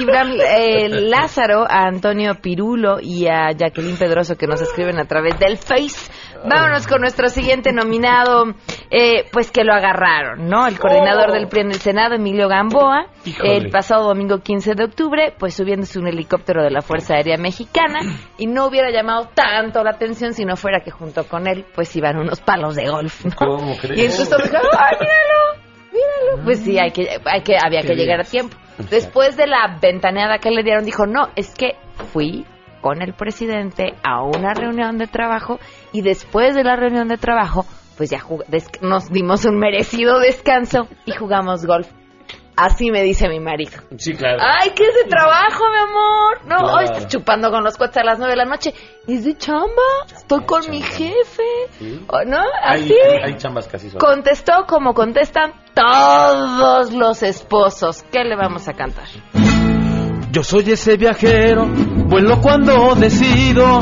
Gibran 0.00 0.32
eh, 0.40 0.88
Lázaro, 0.88 1.64
a 1.68 1.82
Antonio 1.86 2.34
Pirulo 2.40 3.00
y 3.00 3.26
a 3.28 3.52
Jacqueline 3.52 3.98
Pedroso 3.98 4.36
que 4.36 4.46
nos 4.46 4.62
escriben 4.62 4.98
a 4.98 5.04
través 5.04 5.38
del 5.38 5.58
Face. 5.58 6.10
Vámonos 6.42 6.86
con 6.86 7.02
nuestro 7.02 7.28
siguiente 7.28 7.70
nominado, 7.70 8.54
eh, 8.90 9.26
pues 9.30 9.50
que 9.50 9.62
lo 9.62 9.74
agarraron, 9.74 10.48
¿no? 10.48 10.66
El 10.66 10.78
coordinador 10.78 11.32
del 11.32 11.48
PRI 11.48 11.60
en 11.60 11.70
el 11.72 11.80
Senado, 11.80 12.14
Emilio 12.14 12.48
Gamboa, 12.48 13.08
Híjole. 13.26 13.56
el 13.58 13.70
pasado 13.70 14.08
domingo 14.08 14.38
15 14.38 14.74
de 14.74 14.84
octubre, 14.84 15.34
pues 15.38 15.54
subiéndose 15.54 15.98
un 15.98 16.06
helicóptero 16.06 16.62
de 16.62 16.70
la 16.70 16.80
Fuerza 16.80 17.14
Aérea 17.16 17.36
Mexicana 17.36 18.00
y 18.38 18.46
no 18.46 18.66
hubiera 18.66 18.90
llamado 18.90 19.28
tanto 19.34 19.84
la 19.84 19.90
atención 19.90 20.32
si 20.32 20.46
no 20.46 20.56
fuera 20.56 20.80
que 20.80 20.90
junto 20.90 21.24
con 21.24 21.46
él, 21.46 21.66
pues 21.74 21.94
iban 21.94 22.16
unos 22.16 22.40
palos 22.40 22.74
de 22.74 22.88
golf, 22.88 23.22
¿no? 23.26 23.32
¿Cómo 23.36 23.76
crees? 23.76 23.98
Y 23.98 24.02
entonces 24.02 24.30
todos 24.30 24.44
dijeron, 24.44 24.66
¡ay, 24.72 24.96
míralo! 24.98 25.59
Míralo. 26.00 26.44
Pues 26.44 26.60
sí, 26.60 26.78
hay 26.78 26.90
que, 26.92 27.08
hay 27.24 27.42
que, 27.42 27.56
había 27.62 27.82
que 27.82 27.94
llegar 27.94 28.20
a 28.20 28.24
tiempo. 28.24 28.56
Después 28.90 29.36
de 29.36 29.46
la 29.46 29.78
ventaneada 29.80 30.38
que 30.38 30.50
le 30.50 30.62
dieron, 30.62 30.84
dijo, 30.84 31.06
no, 31.06 31.28
es 31.36 31.54
que 31.54 31.76
fui 32.12 32.46
con 32.80 33.02
el 33.02 33.12
presidente 33.12 33.94
a 34.02 34.22
una 34.22 34.54
reunión 34.54 34.96
de 34.96 35.06
trabajo 35.06 35.60
y 35.92 36.00
después 36.02 36.54
de 36.54 36.64
la 36.64 36.76
reunión 36.76 37.08
de 37.08 37.18
trabajo, 37.18 37.66
pues 37.98 38.08
ya 38.10 38.18
jug- 38.20 38.46
des- 38.46 38.70
nos 38.80 39.10
dimos 39.10 39.44
un 39.44 39.58
merecido 39.58 40.18
descanso 40.18 40.88
y 41.04 41.12
jugamos 41.12 41.66
golf. 41.66 41.88
Así 42.56 42.90
me 42.90 43.02
dice 43.02 43.26
mi 43.28 43.40
marido. 43.40 43.72
Sí, 43.96 44.12
claro. 44.14 44.38
Ay, 44.42 44.70
¿qué 44.74 44.84
es 44.84 44.94
de 44.94 45.08
trabajo, 45.08 45.64
mi 45.70 45.78
amor? 45.78 46.40
No, 46.46 46.56
Claro. 46.58 46.74
hoy 46.78 46.84
estás 46.84 47.06
chupando 47.08 47.50
con 47.50 47.64
los 47.64 47.76
coches 47.78 47.96
a 47.98 48.04
las 48.04 48.18
nueve 48.18 48.32
de 48.32 48.36
la 48.36 48.44
noche. 48.44 48.74
Es 49.06 49.24
de 49.24 49.34
chamba. 49.36 49.66
Estoy 50.14 50.44
con 50.44 50.68
mi 50.68 50.82
jefe. 50.82 51.42
¿O 52.08 52.22
¿No? 52.24 52.38
Hay, 52.62 52.82
Así. 52.82 52.94
hay, 52.94 53.22
hay 53.32 53.36
chambas 53.38 53.66
son. 53.66 53.98
Contestó 53.98 54.66
como 54.66 54.92
contestan 54.92 55.52
todos 55.74 56.92
los 56.92 57.22
esposos. 57.22 58.04
¿Qué 58.10 58.24
le 58.24 58.36
vamos 58.36 58.68
a 58.68 58.72
cantar? 58.72 59.06
Yo 60.32 60.44
soy 60.44 60.70
ese 60.70 60.96
viajero, 60.96 61.66
vuelo 62.06 62.40
cuando 62.40 62.94
decido. 62.94 63.80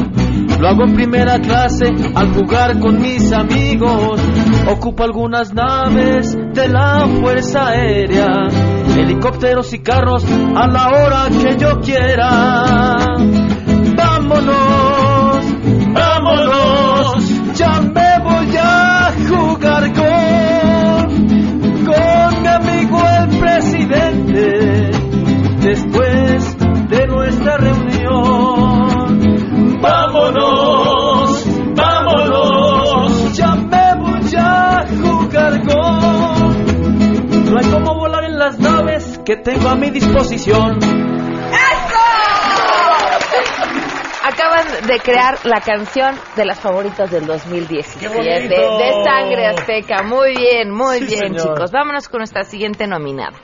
Lo 0.58 0.68
hago 0.68 0.84
en 0.84 0.94
primera 0.94 1.38
clase 1.38 1.86
al 2.14 2.32
jugar 2.34 2.80
con 2.80 3.00
mis 3.00 3.32
amigos. 3.32 4.20
Ocupo 4.66 5.04
algunas 5.04 5.52
naves 5.52 6.34
de 6.54 6.68
la 6.68 7.06
Fuerza 7.20 7.68
Aérea, 7.68 8.48
helicópteros 8.96 9.72
y 9.74 9.80
carros 9.80 10.24
a 10.24 10.66
la 10.66 10.88
hora 10.88 11.28
que 11.28 11.56
yo 11.58 11.80
quiera. 11.80 13.17
Tengo 39.42 39.68
a 39.68 39.74
mi 39.76 39.90
disposición. 39.90 40.78
Acaban 44.24 44.86
de 44.86 44.98
crear 45.00 45.38
la 45.44 45.60
canción 45.60 46.14
de 46.36 46.44
las 46.44 46.60
favoritas 46.60 47.10
del 47.10 47.24
2017 47.26 48.14
¡Qué 48.14 48.48
de! 48.48 49.04
Sangre 49.04 49.46
Azteca. 49.46 50.02
Muy 50.02 50.34
bien, 50.36 50.70
muy 50.70 50.98
Sí, 50.98 51.06
bien, 51.06 51.18
señor. 51.34 51.54
chicos. 51.54 51.72
Vámonos 51.72 52.08
con 52.08 52.18
nuestra 52.18 52.42
siguiente 52.44 52.86
nominada. 52.86 53.36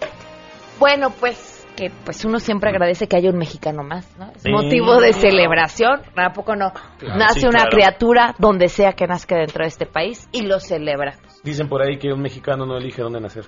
Bueno, 0.79 1.11
pues 1.11 1.53
que 1.77 1.91
pues 2.05 2.25
uno 2.25 2.39
siempre 2.39 2.71
agradece 2.71 3.09
que 3.09 3.17
haya 3.17 3.31
un 3.31 3.39
mexicano 3.39 3.83
más, 3.83 4.07
¿no? 4.17 4.31
Es 4.31 4.43
Sí. 4.43 4.51
motivo 4.51 5.01
de 5.01 5.13
celebración, 5.13 6.03
¿a 6.17 6.33
poco 6.33 6.55
no? 6.55 6.73
Claro, 6.99 7.19
Nace 7.19 7.41
sí, 7.41 7.47
una 7.47 7.63
claro. 7.63 7.71
criatura 7.71 8.35
donde 8.39 8.69
sea 8.69 8.93
que 8.93 9.07
nazca 9.09 9.37
dentro 9.37 9.65
de 9.65 9.69
este 9.69 9.87
país 9.87 10.29
y 10.31 10.43
lo 10.43 10.61
celebra. 10.61 11.15
Dicen 11.43 11.69
por 11.69 11.83
ahí 11.83 11.99
que 11.99 12.13
un 12.13 12.21
mexicano 12.21 12.65
no 12.67 12.77
elige 12.77 13.03
dónde 13.03 13.21
nacer. 13.21 13.47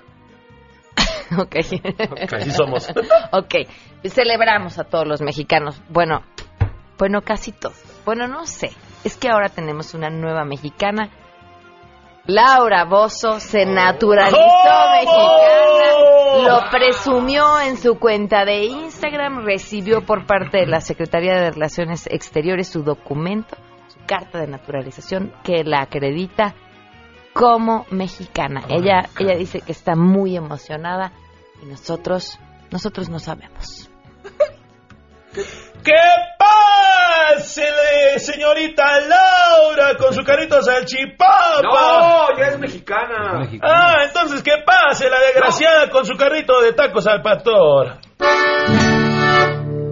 Ok. 1.41 1.55
Así 2.33 2.51
somos. 2.51 2.89
ok. 3.31 3.55
Celebramos 4.05 4.79
a 4.79 4.85
todos 4.85 5.07
los 5.07 5.21
mexicanos. 5.21 5.81
Bueno, 5.89 6.23
bueno, 6.97 7.21
casi 7.21 7.51
todos. 7.51 7.81
Bueno, 8.05 8.27
no 8.27 8.45
sé. 8.45 8.71
Es 9.03 9.17
que 9.17 9.29
ahora 9.29 9.49
tenemos 9.49 9.93
una 9.93 10.09
nueva 10.09 10.45
mexicana. 10.45 11.09
Laura 12.25 12.83
Bozo 12.83 13.39
se 13.39 13.65
naturalizó 13.65 14.37
mexicana, 14.37 16.43
lo 16.43 16.69
presumió 16.69 17.61
en 17.61 17.77
su 17.77 17.97
cuenta 17.97 18.43
de 18.43 18.65
Instagram, 18.65 19.45
recibió 19.45 20.05
por 20.05 20.25
parte 20.25 20.57
de 20.57 20.67
la 20.67 20.81
Secretaría 20.81 21.35
de 21.35 21.51
Relaciones 21.51 22.05
Exteriores 22.07 22.67
su 22.67 22.83
documento, 22.83 23.55
su 23.87 23.99
carta 24.05 24.39
de 24.39 24.47
naturalización 24.47 25.31
que 25.41 25.63
la 25.63 25.83
acredita 25.83 26.53
como 27.31 27.85
mexicana. 27.91 28.65
Ella, 28.67 29.07
ella 29.17 29.37
dice 29.37 29.61
que 29.61 29.71
está 29.71 29.95
muy 29.95 30.35
emocionada 30.35 31.13
y 31.61 31.65
nosotros, 31.65 32.39
nosotros 32.71 33.09
no 33.09 33.19
sabemos. 33.19 33.89
¡Que 35.83 35.93
pásele, 37.29 38.19
señorita 38.19 38.99
Laura, 39.01 39.95
con 39.97 40.13
su 40.13 40.23
carrito 40.23 40.61
salchipapa! 40.61 41.61
No, 41.61 42.37
ya 42.37 42.47
es 42.47 42.59
mexicana. 42.59 43.47
Ah, 43.61 44.03
entonces 44.05 44.41
que 44.43 44.53
pase 44.65 45.09
la 45.09 45.19
desgraciada 45.19 45.89
con 45.89 46.05
su 46.05 46.15
carrito 46.15 46.61
de 46.61 46.73
tacos 46.73 47.07
al 47.07 47.21
pastor. 47.21 47.99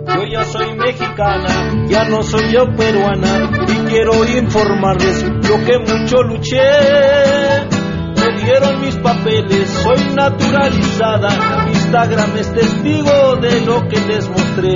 Yo 0.07 0.23
ya 0.31 0.43
soy 0.45 0.75
mexicana, 0.75 1.87
ya 1.87 2.05
no 2.05 2.23
soy 2.23 2.51
yo 2.51 2.65
peruana 2.75 3.49
y 3.67 3.89
quiero 3.89 4.23
informarles 4.25 5.23
lo 5.23 5.63
que 5.65 5.77
mucho 5.79 6.23
luché. 6.23 7.74
Dieron 8.45 8.79
mis 8.79 8.95
papeles, 8.97 9.69
soy 9.81 10.13
naturalizada, 10.13 11.29
Instagram 11.67 12.37
es 12.37 12.53
testigo 12.53 13.35
de 13.37 13.61
lo 13.61 13.87
que 13.87 13.99
les 14.01 14.29
mostré. 14.29 14.73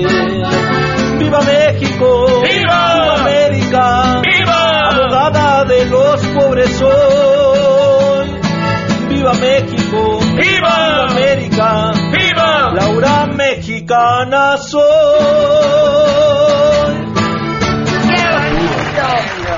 ¡Viva 1.19 1.41
México! 1.41 2.41
¡Viva! 2.43 3.15
América! 3.19 4.21
¡Viva! 4.23 4.89
Abogada 4.89 5.65
de 5.65 5.85
los 5.85 6.19
pobres 6.27 6.71
soy. 6.77 8.29
¡Viva 9.07 9.33
México! 9.33 10.19
¡Viva! 10.35 11.03
América! 11.03 11.91
¡Viva! 12.11 12.73
Laura 12.73 13.27
mexicana 13.27 14.57
soy. 14.57 16.38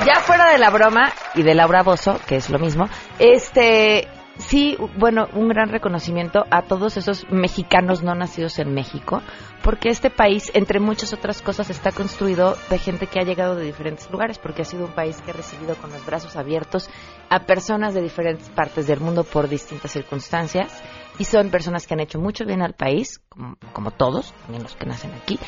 Ya 0.04 0.20
fuera 0.20 0.50
de 0.50 0.58
la 0.58 0.70
broma 0.70 1.12
y 1.36 1.42
de 1.42 1.54
Laura 1.54 1.84
Bozo, 1.84 2.18
que 2.26 2.34
es 2.34 2.50
lo 2.50 2.58
mismo, 2.58 2.88
este 3.20 4.08
sí, 4.38 4.76
bueno, 4.96 5.28
un 5.32 5.48
gran 5.48 5.68
reconocimiento 5.68 6.44
a 6.50 6.62
todos 6.62 6.96
esos 6.96 7.30
mexicanos 7.30 8.02
no 8.02 8.14
nacidos 8.16 8.58
en 8.58 8.74
México, 8.74 9.22
porque 9.62 9.90
este 9.90 10.10
país, 10.10 10.50
entre 10.54 10.80
muchas 10.80 11.12
otras 11.12 11.40
cosas, 11.40 11.70
está 11.70 11.92
construido 11.92 12.56
de 12.68 12.78
gente 12.78 13.06
que 13.06 13.20
ha 13.20 13.24
llegado 13.24 13.54
de 13.54 13.64
diferentes 13.64 14.10
lugares, 14.10 14.38
porque 14.38 14.62
ha 14.62 14.64
sido 14.64 14.86
un 14.86 14.92
país 14.92 15.20
que 15.22 15.30
ha 15.30 15.34
recibido 15.34 15.76
con 15.76 15.92
los 15.92 16.04
brazos 16.04 16.34
abiertos 16.34 16.90
a 17.28 17.40
personas 17.40 17.94
de 17.94 18.02
diferentes 18.02 18.48
partes 18.48 18.88
del 18.88 18.98
mundo 18.98 19.22
por 19.22 19.48
distintas 19.48 19.92
circunstancias, 19.92 20.82
y 21.18 21.24
son 21.24 21.50
personas 21.50 21.86
que 21.86 21.94
han 21.94 22.00
hecho 22.00 22.18
mucho 22.18 22.44
bien 22.44 22.62
al 22.62 22.74
país, 22.74 23.20
como, 23.28 23.56
como 23.72 23.92
todos, 23.92 24.32
también 24.42 24.64
los 24.64 24.74
que 24.74 24.86
nacen 24.86 25.12
aquí, 25.14 25.38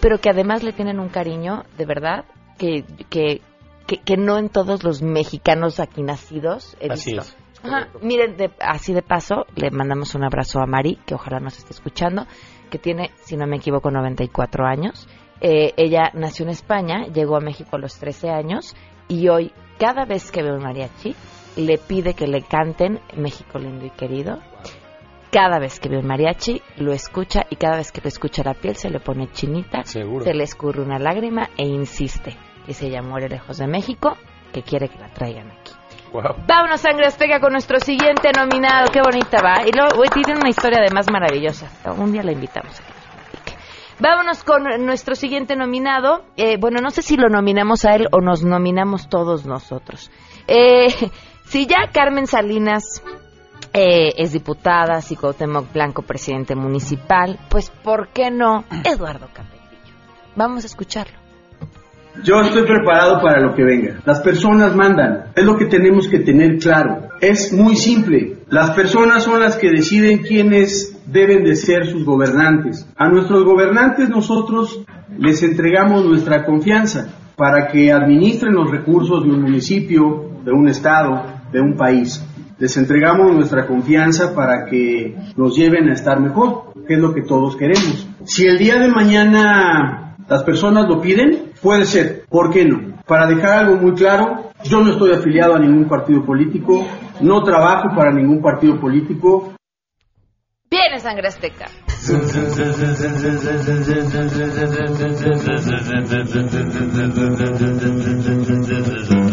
pero 0.00 0.20
que 0.20 0.30
además 0.30 0.62
le 0.62 0.72
tienen 0.72 1.00
un 1.00 1.08
cariño, 1.08 1.64
de 1.76 1.86
verdad, 1.86 2.26
que, 2.58 2.84
que, 3.10 3.42
que, 3.86 3.98
que 3.98 4.16
no 4.16 4.38
en 4.38 4.48
todos 4.48 4.82
los 4.84 5.02
mexicanos 5.02 5.80
aquí 5.80 6.02
nacidos 6.02 6.76
he 6.80 6.90
Así 6.90 7.12
visto. 7.12 7.22
es. 7.30 7.36
Ajá, 7.64 7.88
miren, 8.02 8.36
de- 8.36 8.50
así 8.60 8.92
de 8.92 9.02
paso, 9.02 9.46
le 9.56 9.70
mandamos 9.70 10.14
un 10.14 10.24
abrazo 10.24 10.60
a 10.60 10.66
Mari, 10.66 10.98
que 11.06 11.14
ojalá 11.14 11.40
nos 11.40 11.56
esté 11.58 11.72
escuchando, 11.72 12.26
que 12.70 12.78
tiene, 12.78 13.10
si 13.22 13.36
no 13.36 13.46
me 13.46 13.56
equivoco, 13.56 13.90
94 13.90 14.66
años. 14.66 15.08
Eh, 15.40 15.72
ella 15.76 16.10
nació 16.14 16.44
en 16.44 16.50
España, 16.50 17.06
llegó 17.06 17.36
a 17.36 17.40
México 17.40 17.76
a 17.76 17.78
los 17.78 17.98
13 17.98 18.30
años 18.30 18.74
y 19.08 19.28
hoy, 19.28 19.52
cada 19.78 20.04
vez 20.04 20.30
que 20.30 20.42
ve 20.42 20.52
un 20.52 20.62
mariachi, 20.62 21.14
le 21.56 21.78
pide 21.78 22.14
que 22.14 22.26
le 22.26 22.42
canten 22.42 23.00
México 23.16 23.58
lindo 23.58 23.86
y 23.86 23.90
querido. 23.90 24.40
Cada 25.30 25.58
vez 25.58 25.80
que 25.80 25.88
ve 25.88 25.98
un 25.98 26.06
mariachi, 26.06 26.62
lo 26.76 26.92
escucha 26.92 27.46
y 27.50 27.56
cada 27.56 27.76
vez 27.78 27.90
que 27.92 28.00
lo 28.00 28.08
escucha 28.08 28.42
la 28.44 28.54
piel 28.54 28.76
se 28.76 28.88
le 28.90 29.00
pone 29.00 29.28
chinita, 29.32 29.82
Seguro. 29.84 30.24
se 30.24 30.32
le 30.34 30.44
escurre 30.44 30.80
una 30.82 30.98
lágrima 30.98 31.48
e 31.56 31.66
insiste 31.66 32.36
que 32.66 32.74
se 32.74 33.00
More 33.02 33.28
lejos 33.28 33.58
de 33.58 33.66
México, 33.66 34.16
que 34.52 34.62
quiere 34.62 34.88
que 34.88 34.98
la 34.98 35.08
traigan 35.08 35.50
aquí. 35.50 35.72
Vámonos, 36.46 36.80
sangre 36.80 37.06
azteca, 37.06 37.40
con 37.40 37.52
nuestro 37.52 37.80
siguiente 37.80 38.30
nominado. 38.36 38.90
Qué 38.92 39.00
bonita 39.02 39.42
va. 39.42 39.66
Y 39.66 39.72
luego, 39.72 40.02
tiene 40.12 40.38
una 40.38 40.48
historia 40.48 40.78
además 40.78 41.06
maravillosa. 41.10 41.68
Un 41.98 42.12
día 42.12 42.22
la 42.22 42.30
invitamos. 42.30 42.78
a. 42.78 42.94
Vámonos 43.98 44.44
con 44.44 44.64
nuestro 44.84 45.14
siguiente 45.14 45.56
nominado. 45.56 46.24
Eh, 46.36 46.56
bueno, 46.58 46.80
no 46.80 46.90
sé 46.90 47.02
si 47.02 47.16
lo 47.16 47.28
nominamos 47.28 47.84
a 47.84 47.94
él 47.94 48.08
o 48.12 48.20
nos 48.20 48.44
nominamos 48.44 49.08
todos 49.08 49.44
nosotros. 49.44 50.10
Eh, 50.46 50.88
si 51.44 51.66
ya 51.66 51.90
Carmen 51.92 52.26
Salinas 52.26 53.02
eh, 53.72 54.14
es 54.16 54.32
diputada, 54.32 55.00
si 55.00 55.16
Cuauhtémoc 55.16 55.72
Blanco 55.72 56.02
presidente 56.02 56.54
municipal, 56.54 57.38
pues 57.48 57.70
¿por 57.70 58.08
qué 58.08 58.30
no 58.30 58.64
Eduardo 58.84 59.28
Capetillo? 59.32 59.94
Vamos 60.36 60.64
a 60.64 60.66
escucharlo. 60.66 61.23
Yo 62.22 62.40
estoy 62.40 62.62
preparado 62.62 63.20
para 63.20 63.40
lo 63.40 63.54
que 63.54 63.64
venga. 63.64 64.00
Las 64.04 64.20
personas 64.20 64.74
mandan. 64.76 65.32
Es 65.34 65.44
lo 65.44 65.56
que 65.56 65.66
tenemos 65.66 66.08
que 66.08 66.20
tener 66.20 66.58
claro. 66.58 67.08
Es 67.20 67.52
muy 67.52 67.76
simple. 67.76 68.36
Las 68.48 68.70
personas 68.70 69.24
son 69.24 69.40
las 69.40 69.56
que 69.56 69.70
deciden 69.70 70.18
quiénes 70.18 70.96
deben 71.06 71.44
de 71.44 71.56
ser 71.56 71.86
sus 71.86 72.04
gobernantes. 72.04 72.88
A 72.96 73.08
nuestros 73.08 73.44
gobernantes 73.44 74.08
nosotros 74.08 74.84
les 75.18 75.42
entregamos 75.42 76.04
nuestra 76.04 76.44
confianza 76.44 77.08
para 77.36 77.66
que 77.68 77.92
administren 77.92 78.54
los 78.54 78.70
recursos 78.70 79.24
de 79.24 79.30
un 79.30 79.42
municipio, 79.42 80.30
de 80.44 80.52
un 80.52 80.68
estado, 80.68 81.24
de 81.52 81.60
un 81.60 81.76
país. 81.76 82.24
Les 82.58 82.76
entregamos 82.76 83.34
nuestra 83.34 83.66
confianza 83.66 84.34
para 84.34 84.66
que 84.66 85.16
nos 85.36 85.56
lleven 85.56 85.88
a 85.88 85.94
estar 85.94 86.20
mejor, 86.20 86.72
que 86.86 86.94
es 86.94 87.00
lo 87.00 87.12
que 87.12 87.22
todos 87.22 87.56
queremos. 87.56 88.08
Si 88.24 88.46
el 88.46 88.58
día 88.58 88.78
de 88.78 88.88
mañana 88.88 90.03
las 90.28 90.42
personas 90.42 90.88
lo 90.88 91.00
piden, 91.00 91.52
puede 91.60 91.84
ser, 91.84 92.24
¿por 92.28 92.50
qué 92.50 92.64
no? 92.64 92.94
Para 93.06 93.26
dejar 93.26 93.64
algo 93.64 93.76
muy 93.76 93.94
claro, 93.94 94.50
yo 94.64 94.80
no 94.80 94.92
estoy 94.92 95.12
afiliado 95.12 95.54
a 95.54 95.58
ningún 95.58 95.88
partido 95.88 96.24
político, 96.24 96.86
no 97.20 97.42
trabajo 97.42 97.94
para 97.94 98.12
ningún 98.12 98.40
partido 98.40 98.80
político. 98.80 99.54
Viene 100.70 100.98
sangre 100.98 101.28
azteca. 101.28 101.66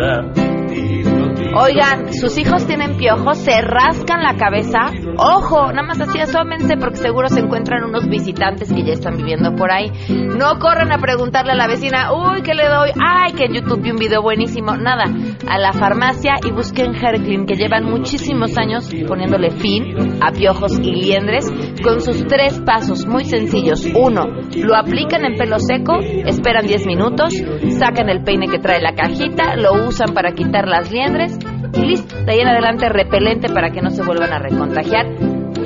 tiro, 0.69 1.22
Oigan, 1.55 2.15
sus 2.15 2.39
hijos 2.39 2.67
tienen 2.67 2.97
piojos, 2.97 3.37
se 3.37 3.61
rascan 3.61 4.23
la 4.23 4.37
cabeza. 4.37 4.91
Ojo, 5.19 5.71
nada 5.71 5.83
más 5.83 6.01
así 6.01 6.19
asómense 6.19 6.79
porque 6.79 6.97
seguro 6.97 7.29
se 7.29 7.41
encuentran 7.41 7.85
unos 7.85 8.09
visitantes 8.09 8.73
que 8.73 8.83
ya 8.83 8.95
están 8.95 9.19
viviendo 9.19 9.55
por 9.55 9.71
ahí. 9.71 9.93
No 10.09 10.59
corran 10.59 10.91
a 10.93 10.99
preguntarle 10.99 11.53
a 11.53 11.57
la 11.57 11.67
vecina, 11.67 12.11
uy, 12.15 12.41
¿qué 12.43 12.55
le 12.55 12.69
doy? 12.69 12.91
Ay, 12.99 13.33
que 13.35 13.45
en 13.45 13.55
YouTube 13.55 13.83
vi 13.83 13.91
un 13.91 13.99
video 13.99 14.23
buenísimo. 14.23 14.77
Nada, 14.77 15.05
a 15.47 15.59
la 15.59 15.75
farmacia 15.75 16.37
y 16.43 16.51
busquen 16.53 16.95
Herclin, 16.95 17.45
que 17.45 17.55
llevan 17.55 17.85
muchísimos 17.85 18.57
años 18.57 18.91
poniéndole 19.07 19.51
fin 19.51 20.19
a 20.23 20.33
piojos 20.33 20.79
y 20.79 20.91
liendres 20.91 21.53
con 21.85 22.01
sus 22.01 22.27
tres 22.27 22.61
pasos 22.65 23.05
muy 23.05 23.27
sencillos. 23.27 23.87
Uno, 23.95 24.25
lo 24.57 24.75
aplican 24.75 25.27
en 25.27 25.37
pelo 25.37 25.59
seco, 25.59 25.99
esperan 26.01 26.67
10 26.67 26.87
minutos, 26.87 27.35
sacan 27.79 28.09
el 28.09 28.23
peine 28.23 28.49
que 28.49 28.59
trae 28.59 28.81
la 28.81 28.95
cajita, 28.95 29.55
lo 29.57 29.87
usan 29.87 30.15
para 30.15 30.33
quitar 30.33 30.67
las 30.67 30.91
liendres 30.91 31.42
y 31.75 31.81
listo. 31.81 32.17
De 32.25 32.33
ahí 32.33 32.41
en 32.41 32.49
adelante 32.49 32.89
repelente 32.89 33.49
para 33.53 33.71
que 33.71 33.81
no 33.81 33.91
se 33.91 34.03
vuelvan 34.03 34.33
a 34.33 34.39
recontagiar. 34.39 35.07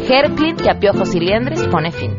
Herclin 0.09 0.57
que 0.57 0.71
a 0.71 0.79
piojos 0.79 1.15
y 1.15 1.21
liendres 1.21 1.67
pone 1.69 1.91
fin. 1.91 2.13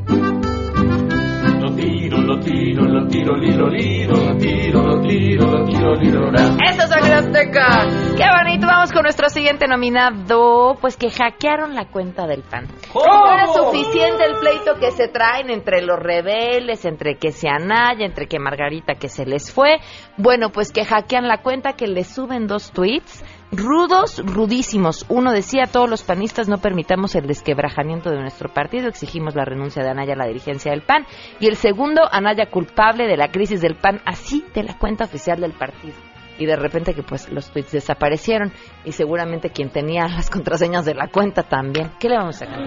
Lo 1.59 1.73
tiro, 1.75 2.17
lo 2.17 2.39
tiro, 2.39 2.83
lo 2.83 3.07
tiro, 3.07 3.35
liro, 3.35 3.67
liro, 3.69 4.15
lo 4.15 4.37
tiro, 4.37 4.83
lo 4.83 5.01
tiro, 5.01 5.51
lo 5.51 5.65
tiro, 5.65 5.95
liro. 5.95 6.31
¡Eso 6.33 6.83
es 6.83 6.91
Azteca! 6.91 7.87
¡Qué 8.15 8.23
bonito! 8.29 8.67
Vamos 8.67 8.91
con 8.91 9.03
nuestro 9.03 9.29
siguiente 9.29 9.67
nominado. 9.67 10.75
Pues 10.79 10.97
que 10.97 11.09
hackearon 11.09 11.75
la 11.75 11.85
cuenta 11.85 12.27
del 12.27 12.43
PAN. 12.43 12.67
No 12.93 13.33
era 13.33 13.47
suficiente 13.47 14.25
el 14.25 14.35
pleito 14.39 14.75
que 14.79 14.91
se 14.91 15.07
traen 15.07 15.49
entre 15.49 15.81
los 15.81 15.99
rebeldes, 15.99 16.85
entre 16.85 17.15
que 17.15 17.31
se 17.31 17.49
Anaya, 17.49 18.05
entre 18.05 18.27
que 18.27 18.39
Margarita 18.39 18.95
que 18.95 19.09
se 19.09 19.25
les 19.25 19.51
fue. 19.51 19.79
Bueno, 20.17 20.49
pues 20.51 20.71
que 20.71 20.85
hackean 20.85 21.27
la 21.27 21.41
cuenta, 21.41 21.73
que 21.73 21.87
le 21.87 22.03
suben 22.03 22.47
dos 22.47 22.71
tweets. 22.71 23.23
Rudos, 23.51 24.21
rudísimos. 24.25 25.05
Uno 25.07 25.31
decía, 25.31 25.67
todos 25.71 25.89
los 25.89 26.03
panistas 26.03 26.49
no 26.49 26.57
permitamos 26.57 27.15
el 27.15 27.27
desquebrajamiento 27.27 28.09
de 28.09 28.19
nuestro 28.19 28.49
partido, 28.49 28.87
exigimos 28.87 29.35
la 29.35 29.45
renuncia 29.45 29.83
de 29.83 29.89
Anaya 29.89 30.13
a 30.13 30.17
la 30.17 30.27
dirigencia 30.27 30.71
del 30.71 30.81
PAN. 30.81 31.05
Y 31.39 31.47
el 31.47 31.55
segundo, 31.55 32.01
Anaya 32.11 32.47
culpable 32.49 33.07
de 33.07 33.17
la 33.17 33.31
crisis 33.31 33.61
del 33.61 33.75
PAN, 33.75 34.01
así 34.05 34.43
de 34.53 34.63
la 34.63 34.77
cuenta 34.77 35.05
oficial 35.05 35.39
del 35.39 35.53
partido 35.53 35.95
y 36.39 36.45
de 36.45 36.55
repente 36.55 36.93
que 36.93 37.03
pues 37.03 37.31
los 37.31 37.49
tweets 37.49 37.71
desaparecieron 37.71 38.51
y 38.85 38.91
seguramente 38.91 39.49
quien 39.49 39.69
tenía 39.69 40.07
las 40.07 40.29
contraseñas 40.29 40.85
de 40.85 40.93
la 40.93 41.07
cuenta 41.07 41.43
también. 41.43 41.91
¿Qué 41.99 42.09
le 42.09 42.17
vamos 42.17 42.41
a 42.41 42.45
sacar? 42.45 42.59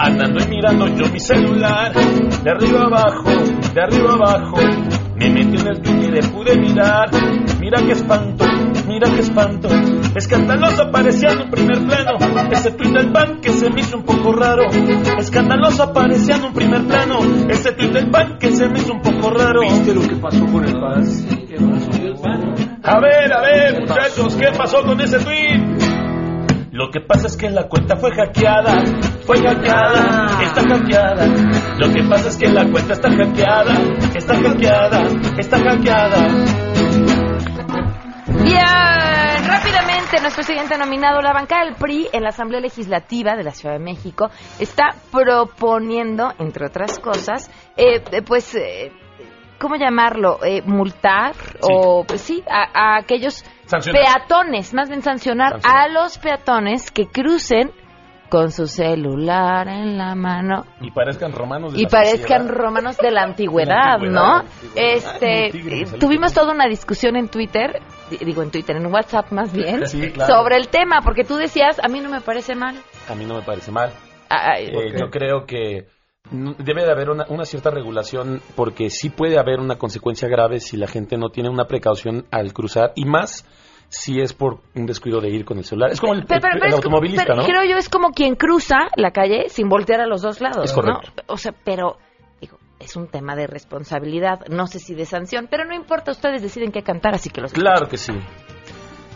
Andando 0.00 0.44
y 0.44 0.48
mirando 0.48 0.86
yo 0.94 1.08
mi 1.12 1.20
celular, 1.20 1.92
de 1.92 2.50
arriba 2.50 2.84
abajo, 2.84 3.30
de 3.78 3.84
arriba 3.84 4.14
abajo, 4.14 4.56
me 5.14 5.30
metí 5.30 5.56
en 5.56 5.68
el 5.68 6.18
y 6.18 6.28
pude 6.28 6.56
mirar. 6.58 7.10
Mira 7.60 7.80
qué 7.80 7.92
espanto, 7.92 8.44
mira 8.88 9.08
qué 9.10 9.20
espanto. 9.20 9.68
Escandaloso 10.16 10.82
aparecía 10.82 11.30
en 11.30 11.42
un 11.42 11.50
primer 11.50 11.86
plano. 11.86 12.16
Ese 12.50 12.72
tweet 12.72 12.90
del 12.90 13.12
pan 13.12 13.40
que 13.40 13.50
se 13.52 13.70
me 13.70 13.80
hizo 13.80 13.98
un 13.98 14.04
poco 14.04 14.32
raro. 14.32 14.64
Escandaloso 15.18 15.84
aparecía 15.84 16.36
en 16.36 16.44
un 16.44 16.52
primer 16.52 16.86
plano. 16.86 17.18
Ese 17.48 17.72
tweet 17.72 17.90
del 17.90 18.10
pan 18.10 18.38
que 18.38 18.50
se 18.50 18.68
me 18.68 18.80
hizo 18.80 18.94
un 18.94 19.00
poco 19.00 19.30
raro. 19.30 19.60
¿Viste 19.60 19.94
lo 19.94 20.00
que 20.00 20.16
pasó 20.16 20.44
con 20.46 20.64
el 20.64 20.72
pan? 20.72 21.04
A 22.82 23.00
ver, 23.00 23.32
a 23.32 23.40
ver, 23.42 23.80
muchachos, 23.80 24.34
¿qué 24.34 24.46
pasó 24.56 24.82
con 24.82 25.00
ese 25.00 25.18
tweet? 25.18 25.87
Lo 26.88 26.92
que 26.92 27.00
pasa 27.02 27.26
es 27.26 27.36
que 27.36 27.50
la 27.50 27.68
cuenta 27.68 27.96
fue 27.96 28.10
hackeada, 28.12 28.82
fue 29.26 29.36
hackeada, 29.42 30.42
está 30.42 30.62
hackeada. 30.62 31.26
Lo 31.76 31.92
que 31.92 32.02
pasa 32.08 32.30
es 32.30 32.38
que 32.38 32.48
la 32.48 32.64
cuenta 32.70 32.94
está 32.94 33.10
hackeada, 33.10 33.74
está 34.14 34.34
hackeada, 34.34 35.02
está 35.36 35.58
hackeada. 35.58 36.28
Bien, 38.42 39.46
rápidamente 39.46 40.18
nuestro 40.22 40.42
siguiente 40.42 40.78
nominado, 40.78 41.20
la 41.20 41.34
bancada 41.34 41.66
del 41.66 41.74
PRI 41.74 42.08
en 42.10 42.22
la 42.22 42.30
Asamblea 42.30 42.62
Legislativa 42.62 43.36
de 43.36 43.44
la 43.44 43.50
Ciudad 43.50 43.74
de 43.74 43.84
México 43.84 44.30
está 44.58 44.94
proponiendo, 45.12 46.32
entre 46.38 46.68
otras 46.68 46.98
cosas, 47.00 47.50
eh, 47.76 48.02
eh, 48.12 48.22
pues, 48.22 48.54
eh, 48.54 48.92
¿cómo 49.58 49.76
llamarlo? 49.76 50.42
Eh, 50.42 50.62
multar 50.64 51.34
o, 51.60 52.04
pues 52.04 52.22
sí, 52.22 52.42
a, 52.48 52.94
a 52.94 52.96
aquellos 52.96 53.44
Sancionar. 53.68 54.02
peatones, 54.02 54.74
más 54.74 54.88
bien 54.88 55.02
sancionar 55.02 55.60
a 55.62 55.88
los 55.88 56.18
peatones 56.18 56.90
que 56.90 57.06
crucen 57.06 57.70
con 58.30 58.50
su 58.50 58.66
celular 58.66 59.68
en 59.68 59.96
la 59.96 60.14
mano 60.14 60.66
Y 60.82 60.90
parezcan 60.90 61.32
romanos 61.32 61.72
de 61.72 61.80
y 61.80 61.82
la 61.84 61.88
parezcan 61.88 62.42
sociedad. 62.42 62.48
romanos 62.62 62.96
de 62.98 63.10
la 63.10 63.22
antigüedad, 63.24 63.98
¿no? 64.00 64.36
antigüedad. 64.40 64.44
Este, 64.74 65.48
tigre, 65.50 65.84
tuvimos 65.98 66.34
toda 66.34 66.52
una 66.52 66.66
discusión 66.66 67.16
en 67.16 67.28
Twitter, 67.28 67.80
di- 68.10 68.18
digo 68.24 68.42
en 68.42 68.50
Twitter, 68.50 68.76
en 68.76 68.86
WhatsApp 68.92 69.32
más 69.32 69.52
bien, 69.52 69.86
Sí, 69.86 70.10
claro. 70.10 70.34
sobre 70.34 70.56
el 70.56 70.68
tema, 70.68 71.00
porque 71.02 71.24
tú 71.24 71.36
decías, 71.36 71.78
a 71.82 71.88
mí 71.88 72.00
no 72.00 72.10
me 72.10 72.20
parece 72.20 72.54
mal. 72.54 72.76
A 73.08 73.14
mí 73.14 73.24
no 73.24 73.34
me 73.36 73.42
parece 73.42 73.70
mal. 73.72 73.92
Ay, 74.28 74.66
Eh, 74.66 74.92
yo 74.98 75.08
creo 75.10 75.46
que 75.46 75.86
debe 76.30 76.84
de 76.84 76.90
haber 76.92 77.10
una, 77.10 77.24
una 77.28 77.44
cierta 77.44 77.70
regulación 77.70 78.40
porque 78.54 78.90
sí 78.90 79.10
puede 79.10 79.38
haber 79.38 79.60
una 79.60 79.76
consecuencia 79.76 80.28
grave 80.28 80.60
si 80.60 80.76
la 80.76 80.86
gente 80.86 81.16
no 81.16 81.30
tiene 81.30 81.48
una 81.48 81.64
precaución 81.66 82.26
al 82.30 82.52
cruzar 82.52 82.92
y 82.96 83.04
más 83.04 83.46
si 83.90 84.20
es 84.20 84.34
por 84.34 84.58
un 84.74 84.84
descuido 84.84 85.20
de 85.20 85.30
ir 85.30 85.46
con 85.46 85.56
el 85.56 85.64
celular. 85.64 85.90
Es 85.90 86.00
como 86.00 86.12
el, 86.12 86.26
Pero, 86.26 86.40
pero- 86.42 86.54
el 86.54 86.60
pero 86.60 86.70
como- 86.72 86.76
automovilista, 86.76 87.22
pero 87.26 87.36
¿no? 87.36 87.44
creo 87.44 87.64
yo 87.64 87.76
es 87.78 87.88
como 87.88 88.10
quien 88.10 88.34
cruza 88.34 88.76
la 88.96 89.12
calle 89.12 89.48
sin 89.48 89.68
voltear 89.70 90.00
a 90.02 90.06
los 90.06 90.20
dos 90.20 90.40
lados. 90.42 90.64
Es 90.64 90.72
correcto. 90.74 91.10
¿no? 91.16 91.22
O 91.32 91.38
sea, 91.38 91.54
pero 91.64 91.96
digo, 92.40 92.58
es 92.78 92.94
un 92.96 93.06
tema 93.08 93.34
de 93.34 93.46
responsabilidad, 93.46 94.40
no 94.50 94.66
sé 94.66 94.78
si 94.78 94.94
de 94.94 95.06
sanción, 95.06 95.48
pero 95.50 95.64
no 95.64 95.74
importa, 95.74 96.10
ustedes 96.10 96.42
deciden 96.42 96.70
qué 96.70 96.82
cantar, 96.82 97.14
así 97.14 97.30
que 97.30 97.40
los 97.40 97.52
Claro 97.54 97.88
que 97.88 97.96
sí. 97.96 98.12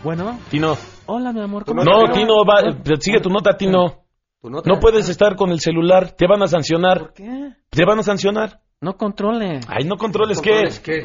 Bueno. 0.03 0.39
Tino. 0.49 0.75
Hola, 1.05 1.31
mi 1.31 1.41
amor. 1.41 1.63
No, 1.73 2.11
Tino, 2.11 2.43
va, 2.43 2.75
sigue 2.99 3.19
tu 3.21 3.29
nota, 3.29 3.55
Tino. 3.55 4.02
No 4.43 4.79
puedes 4.79 5.07
estar 5.07 5.35
con 5.35 5.51
el 5.51 5.59
celular, 5.61 6.11
te 6.11 6.27
van 6.27 6.43
a 6.43 6.47
sancionar. 6.47 6.99
¿Por 6.99 7.13
qué? 7.13 7.53
Te 7.69 7.85
van 7.85 7.99
a 7.99 8.03
sancionar. 8.03 8.61
No 8.81 8.97
controle. 8.97 9.61
Ay, 9.67 9.85
no 9.85 9.95
controles, 9.95 10.41
¿qué? 10.41 11.03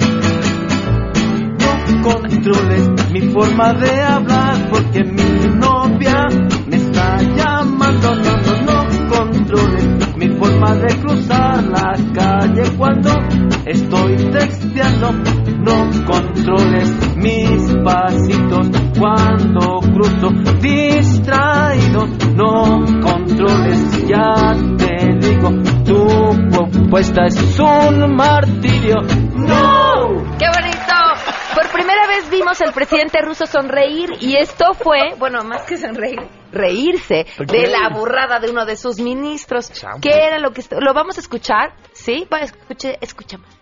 controles 2.02 3.10
mi 3.12 3.20
forma 3.32 3.72
de 3.74 4.02
hablar 4.02 4.68
porque 4.70 5.04
mi 5.04 5.48
novia 5.56 6.26
me 6.66 6.76
está 6.76 7.22
llamando. 7.22 8.14
No, 8.14 8.36
no, 8.36 8.82
no 8.82 9.10
controles 9.10 10.16
mi 10.16 10.28
forma 10.36 10.74
de 10.74 10.96
cruzar 10.98 11.64
la 11.64 11.94
calle 12.14 12.62
cuando 12.76 13.10
estoy 13.66 14.16
texteando. 14.32 15.12
No 15.12 15.90
controles 16.06 17.07
mis 17.18 17.76
pasitos 17.84 18.68
cuando 18.98 19.80
cruzo 19.80 20.30
distraído. 20.60 22.06
No 22.34 22.84
controles, 23.02 24.06
ya 24.06 24.54
te 24.76 25.16
digo, 25.20 25.50
tu 25.84 26.50
propuesta 26.50 27.26
es 27.26 27.58
un 27.58 28.14
martirio. 28.14 28.96
No. 29.34 30.24
¡Qué 30.38 30.46
bonito! 30.48 30.78
Por 31.54 31.68
primera 31.72 32.06
vez 32.06 32.30
vimos 32.30 32.60
al 32.60 32.72
presidente 32.72 33.20
ruso 33.20 33.46
sonreír 33.46 34.10
y 34.20 34.36
esto 34.36 34.74
fue, 34.74 35.14
bueno, 35.18 35.42
más 35.42 35.62
que 35.62 35.76
sonreír, 35.76 36.20
reírse 36.52 37.26
de 37.38 37.66
la 37.66 37.88
burrada 37.88 38.38
de 38.38 38.50
uno 38.50 38.64
de 38.64 38.76
sus 38.76 39.00
ministros. 39.00 39.70
¿Qué 40.00 40.10
era 40.10 40.38
lo 40.38 40.52
que... 40.52 40.62
¿Lo 40.78 40.94
vamos 40.94 41.16
a 41.16 41.20
escuchar? 41.20 41.72
¿Sí? 41.92 42.28
Escuche, 42.40 42.96
escuchamos. 43.00 43.57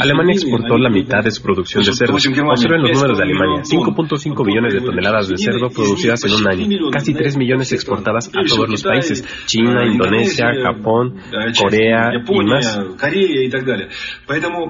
Alemania 0.00 0.34
exportó 0.34 0.76
la 0.76 0.90
mitad 0.90 1.22
de 1.24 1.30
su 1.30 1.42
producción 1.42 1.82
de 1.82 1.92
cerdo. 1.92 2.14
Observen 2.14 2.82
los 2.82 2.92
números 2.92 3.16
de 3.18 3.24
Alemania. 3.24 3.62
5.5 3.62 4.44
millones 4.44 4.74
de 4.74 4.80
toneladas 4.80 5.28
de 5.28 5.38
cerdo 5.38 5.70
producidas 5.70 6.22
en 6.24 6.34
un 6.34 6.46
año. 6.48 6.90
Casi 6.92 7.14
3 7.14 7.36
millones 7.38 7.72
exportadas 7.72 8.28
a 8.28 8.32
todos 8.32 8.68
los 8.68 8.82
países. 8.82 9.24
China, 9.46 9.86
Indonesia, 9.86 10.46
Japón, 10.62 11.16
Corea 11.58 12.10
y 12.14 12.44
más. 12.44 12.78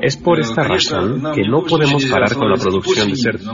Es 0.02 0.16
por 0.16 0.38
esta 0.38 0.62
razón 0.62 1.22
que 1.34 1.42
no 1.42 1.62
podemos 1.64 2.04
parar 2.06 2.34
con 2.34 2.48
la 2.50 2.56
producción 2.56 3.10
de 3.10 3.16
cerdo. 3.16 3.50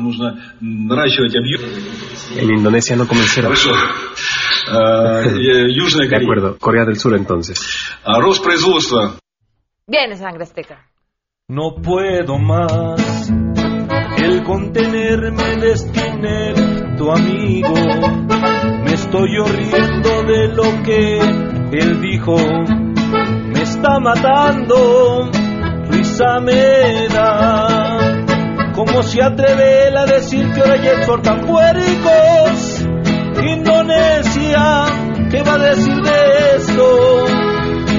En 2.37 2.51
Indonesia 2.51 2.97
no 2.97 3.07
comen 3.09 3.24
cerdo. 3.24 3.51
De 6.09 6.16
acuerdo. 6.24 6.59
Corea 6.59 6.85
del 6.85 6.97
Sur 6.97 7.14
entonces. 7.16 7.59
Viene 9.87 10.16
sangre 10.16 10.45
azteca. 10.45 10.91
No 11.53 11.75
puedo 11.75 12.39
más 12.39 13.31
el 14.17 14.43
contenerme 14.43 15.57
de 15.57 15.77
Skinner, 15.77 16.97
tu 16.97 17.13
amigo. 17.13 17.75
Me 18.83 18.95
estoy 18.95 19.37
riendo 19.37 20.23
de 20.23 20.49
lo 20.49 20.83
que 20.83 21.19
él 21.73 22.01
dijo. 22.01 22.37
Me 22.39 23.61
está 23.61 24.01
matando, 24.01 25.31
risa 25.91 26.41
me 26.41 27.09
da. 27.09 28.25
¿Cómo 28.75 29.03
se 29.03 29.23
atreve 29.23 29.89
él 29.89 29.97
a 29.99 30.07
decir 30.07 30.51
que 30.55 30.61
ahora 30.63 30.77
ya 30.77 30.93
exportan 30.93 31.43
puercos? 31.43 32.87
Indonesia, 33.47 34.87
¿qué 35.31 35.43
va 35.43 35.53
a 35.53 35.59
decir 35.59 35.97
de 35.97 36.57
esto? 36.57 37.27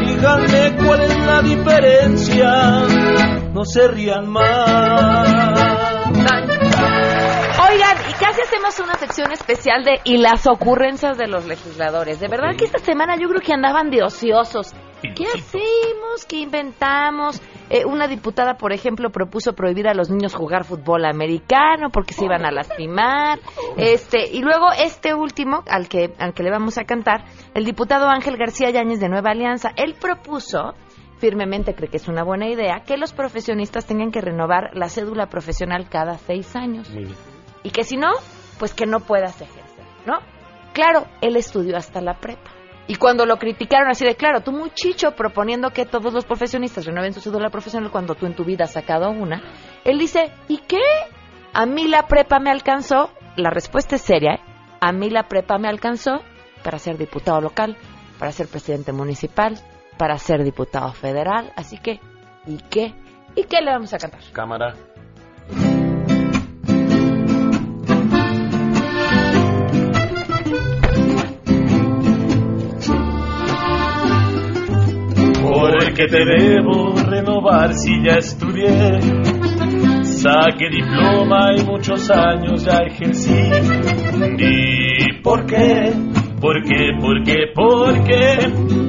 Díganme 0.08 0.76
cuál 0.84 1.01
es 1.01 1.26
la 1.28 1.41
diferencia. 1.43 3.42
No 3.54 3.66
se 3.66 3.88
rían 3.88 4.28
más. 4.30 4.68
Oigan, 7.70 7.97
y 8.10 8.14
casi 8.14 8.41
hacemos 8.41 8.80
una 8.80 8.95
sección 8.95 9.32
especial 9.32 9.84
de 9.84 9.99
y 10.04 10.18
las 10.18 10.47
ocurrencias 10.47 11.20
de 11.20 11.28
los 11.28 11.45
legisladores. 11.45 12.20
De 12.20 12.28
verdad 12.28 12.56
que 12.58 12.66
esta 12.66 12.80
semana 12.80 13.16
yo 13.16 13.28
creo 13.30 13.41
que 13.41 13.54
andaban 13.54 13.91
de 13.91 14.01
ociosos. 14.01 14.74
¿Qué 15.16 15.26
hacemos? 15.26 16.26
¿Qué 16.28 16.38
inventamos? 16.38 17.41
Eh, 17.70 17.86
una 17.86 18.08
diputada, 18.08 18.56
por 18.56 18.74
ejemplo, 18.74 19.12
propuso 19.12 19.54
prohibir 19.54 19.88
a 19.88 19.93
los 19.93 20.10
niños 20.10 20.34
jugar 20.34 20.64
fútbol 20.64 21.06
americano 21.06 21.89
porque 21.91 22.14
se 22.14 22.26
iban 22.26 22.45
a 22.45 22.51
lastimar. 22.51 23.39
Este, 23.78 24.32
y 24.32 24.41
luego 24.41 24.68
este 24.72 25.14
último, 25.14 25.64
al 25.68 25.88
que, 25.89 26.14
al 26.18 26.34
que 26.34 26.43
le 26.43 26.49
vamos 26.49 26.80
a 26.80 26.86
cantar, 26.86 27.26
el 27.54 27.66
diputado 27.66 28.08
Ángel 28.08 28.38
García 28.38 28.72
Yáñez 28.72 28.99
de 28.99 29.10
Nueva 29.10 29.32
Alianza, 29.32 29.70
él 29.76 29.95
propuso 29.99 30.74
firmemente 31.24 31.74
cree 31.74 31.88
que 31.88 31.95
es 31.95 32.09
una 32.09 32.21
buena 32.21 32.49
idea 32.49 32.84
que 32.86 32.97
los 32.97 33.13
profesionistas 33.13 33.86
tengan 33.86 34.11
que 34.11 34.19
renovar 34.19 34.71
la 34.74 34.89
cédula 34.89 35.28
profesional 35.28 35.88
cada 35.89 36.17
seis 36.17 36.53
años 36.53 36.91
y 37.63 37.69
que 37.69 37.86
si 37.86 37.95
no, 37.95 38.11
pues 38.59 38.74
que 38.74 38.86
no 38.86 38.99
puedas 38.99 39.39
ejercer, 39.39 39.86
¿no? 40.05 40.19
Claro, 40.74 41.05
él 41.21 41.38
estudió 41.38 41.78
hasta 41.78 42.01
la 42.01 42.15
prepa. 42.15 42.51
Y 42.88 42.95
cuando 42.95 43.26
lo 43.26 43.38
criticaron 43.38 43.89
así 43.89 44.03
de 44.03 44.17
claro, 44.17 44.41
tú 44.41 44.51
muy 44.51 44.71
chicho 44.71 45.11
proponiendo 45.11 45.69
que 45.69 45.86
todos 45.86 46.13
los 46.13 46.26
profesionistas 46.26 46.86
renueven 46.86 47.13
su 47.13 47.21
cédula 47.21 47.49
profesional 47.49 47.89
cuando 47.89 48.15
tú 48.15 48.26
en 48.26 48.36
tu 48.36 48.43
vida 48.43 48.65
has 48.65 48.74
sacado 48.74 49.09
una, 49.09 49.41
él 49.86 49.99
dice, 49.99 50.30
¿y 50.49 50.57
qué? 50.57 50.84
A 51.53 51.65
mí 51.65 51.88
la 51.88 52.05
prepa 52.07 52.39
me 52.39 52.51
alcanzó, 52.51 53.11
la 53.38 53.49
respuesta 53.49 53.95
es 53.95 54.01
seria, 54.01 54.34
¿eh? 54.34 54.39
A 54.82 54.91
mí 54.91 55.09
la 55.09 55.30
prepa 55.30 55.57
me 55.57 55.69
alcanzó 55.69 56.19
para 56.65 56.80
ser 56.80 56.97
diputado 56.97 57.39
local, 57.39 57.78
para 58.19 58.34
ser 58.34 58.49
presidente 58.49 58.91
municipal, 58.91 59.57
para 59.97 60.17
ser 60.17 60.43
diputado 60.43 60.91
federal, 60.93 61.51
así 61.55 61.77
que, 61.77 61.99
¿y 62.45 62.57
qué? 62.69 62.93
¿Y 63.35 63.43
qué 63.45 63.61
le 63.61 63.71
vamos 63.71 63.93
a 63.93 63.97
cantar? 63.97 64.21
Cámara. 64.31 64.73
Porque 75.41 76.07
te 76.07 76.25
debo 76.25 76.93
renovar 77.09 77.73
si 77.73 78.03
ya 78.03 78.15
estudié. 78.15 78.99
Saqué 80.03 80.69
diploma 80.69 81.53
y 81.57 81.63
muchos 81.63 82.09
años 82.09 82.63
ya 82.63 82.77
ejercí. 82.77 83.33
¿Y 84.37 85.21
por 85.21 85.45
qué? 85.45 85.93
¿Por 86.39 86.63
qué? 86.63 86.91
¿Por 86.99 87.23
qué? 87.23 87.51
¿Por 87.53 88.03
qué? 88.03 88.82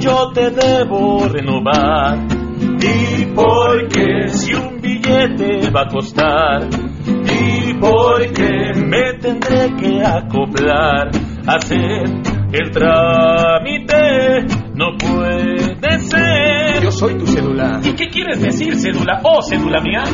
Yo 0.00 0.30
te 0.32 0.50
debo 0.50 1.28
renovar. 1.28 2.18
¿Y 2.60 3.24
por 3.34 3.88
qué? 3.88 4.28
Si 4.28 4.54
un 4.54 4.80
billete 4.80 5.70
va 5.70 5.82
a 5.82 5.88
costar. 5.88 6.68
¿Y 7.06 7.74
por 7.74 8.32
qué? 8.32 8.72
Me 8.76 9.14
tendré 9.20 9.74
que 9.76 10.04
acoplar. 10.04 11.10
Hacer 11.46 12.04
el 12.52 12.70
trámite. 12.70 14.46
No 14.74 14.96
puede 14.96 15.98
ser. 16.00 16.82
Yo 16.82 16.92
soy 16.92 17.18
tu 17.18 17.26
celular. 17.26 17.80
¿Y 17.84 17.92
qué 17.94 18.08
quieres 18.08 18.40
decir, 18.40 18.76
cédula? 18.76 19.20
Oh, 19.24 19.42
cédula 19.42 19.80
mía. 19.80 20.04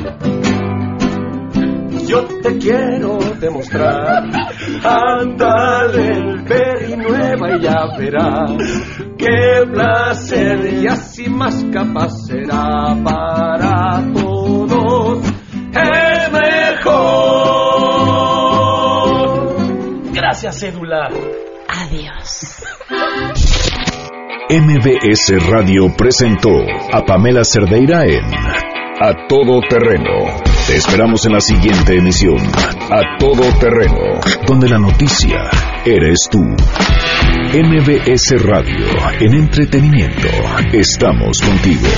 Yo 2.06 2.24
te 2.42 2.58
quiero 2.58 3.18
demostrar. 3.40 4.24
Ándale 4.84 6.12
el 6.12 6.44
y 7.48 7.60
ya 7.62 7.86
verás. 7.98 8.52
Qué 9.18 9.66
placer 9.72 10.82
y 10.82 10.86
así 10.86 11.28
más 11.28 11.64
capaz 11.72 12.10
será 12.26 12.96
para 13.02 14.02
todos. 14.12 15.18
Es 15.72 16.32
mejor 16.32 17.64
licencia 20.44 20.52
cedular. 20.52 21.12
Adiós. 21.68 22.62
MBS 24.50 25.50
Radio 25.50 25.94
presentó 25.96 26.50
a 26.92 27.02
Pamela 27.04 27.44
Cerdeira 27.44 28.04
en 28.04 28.24
A 28.34 29.26
Todo 29.28 29.60
Terreno. 29.68 30.36
Te 30.66 30.76
esperamos 30.76 31.24
en 31.26 31.32
la 31.32 31.40
siguiente 31.40 31.96
emisión, 31.96 32.36
A 32.90 33.16
Todo 33.18 33.42
Terreno, 33.58 34.20
donde 34.46 34.68
la 34.68 34.78
noticia 34.78 35.48
eres 35.86 36.28
tú. 36.30 36.40
MBS 36.40 38.42
Radio, 38.42 38.86
en 39.20 39.34
entretenimiento, 39.34 40.28
estamos 40.72 41.40
contigo. 41.40 41.88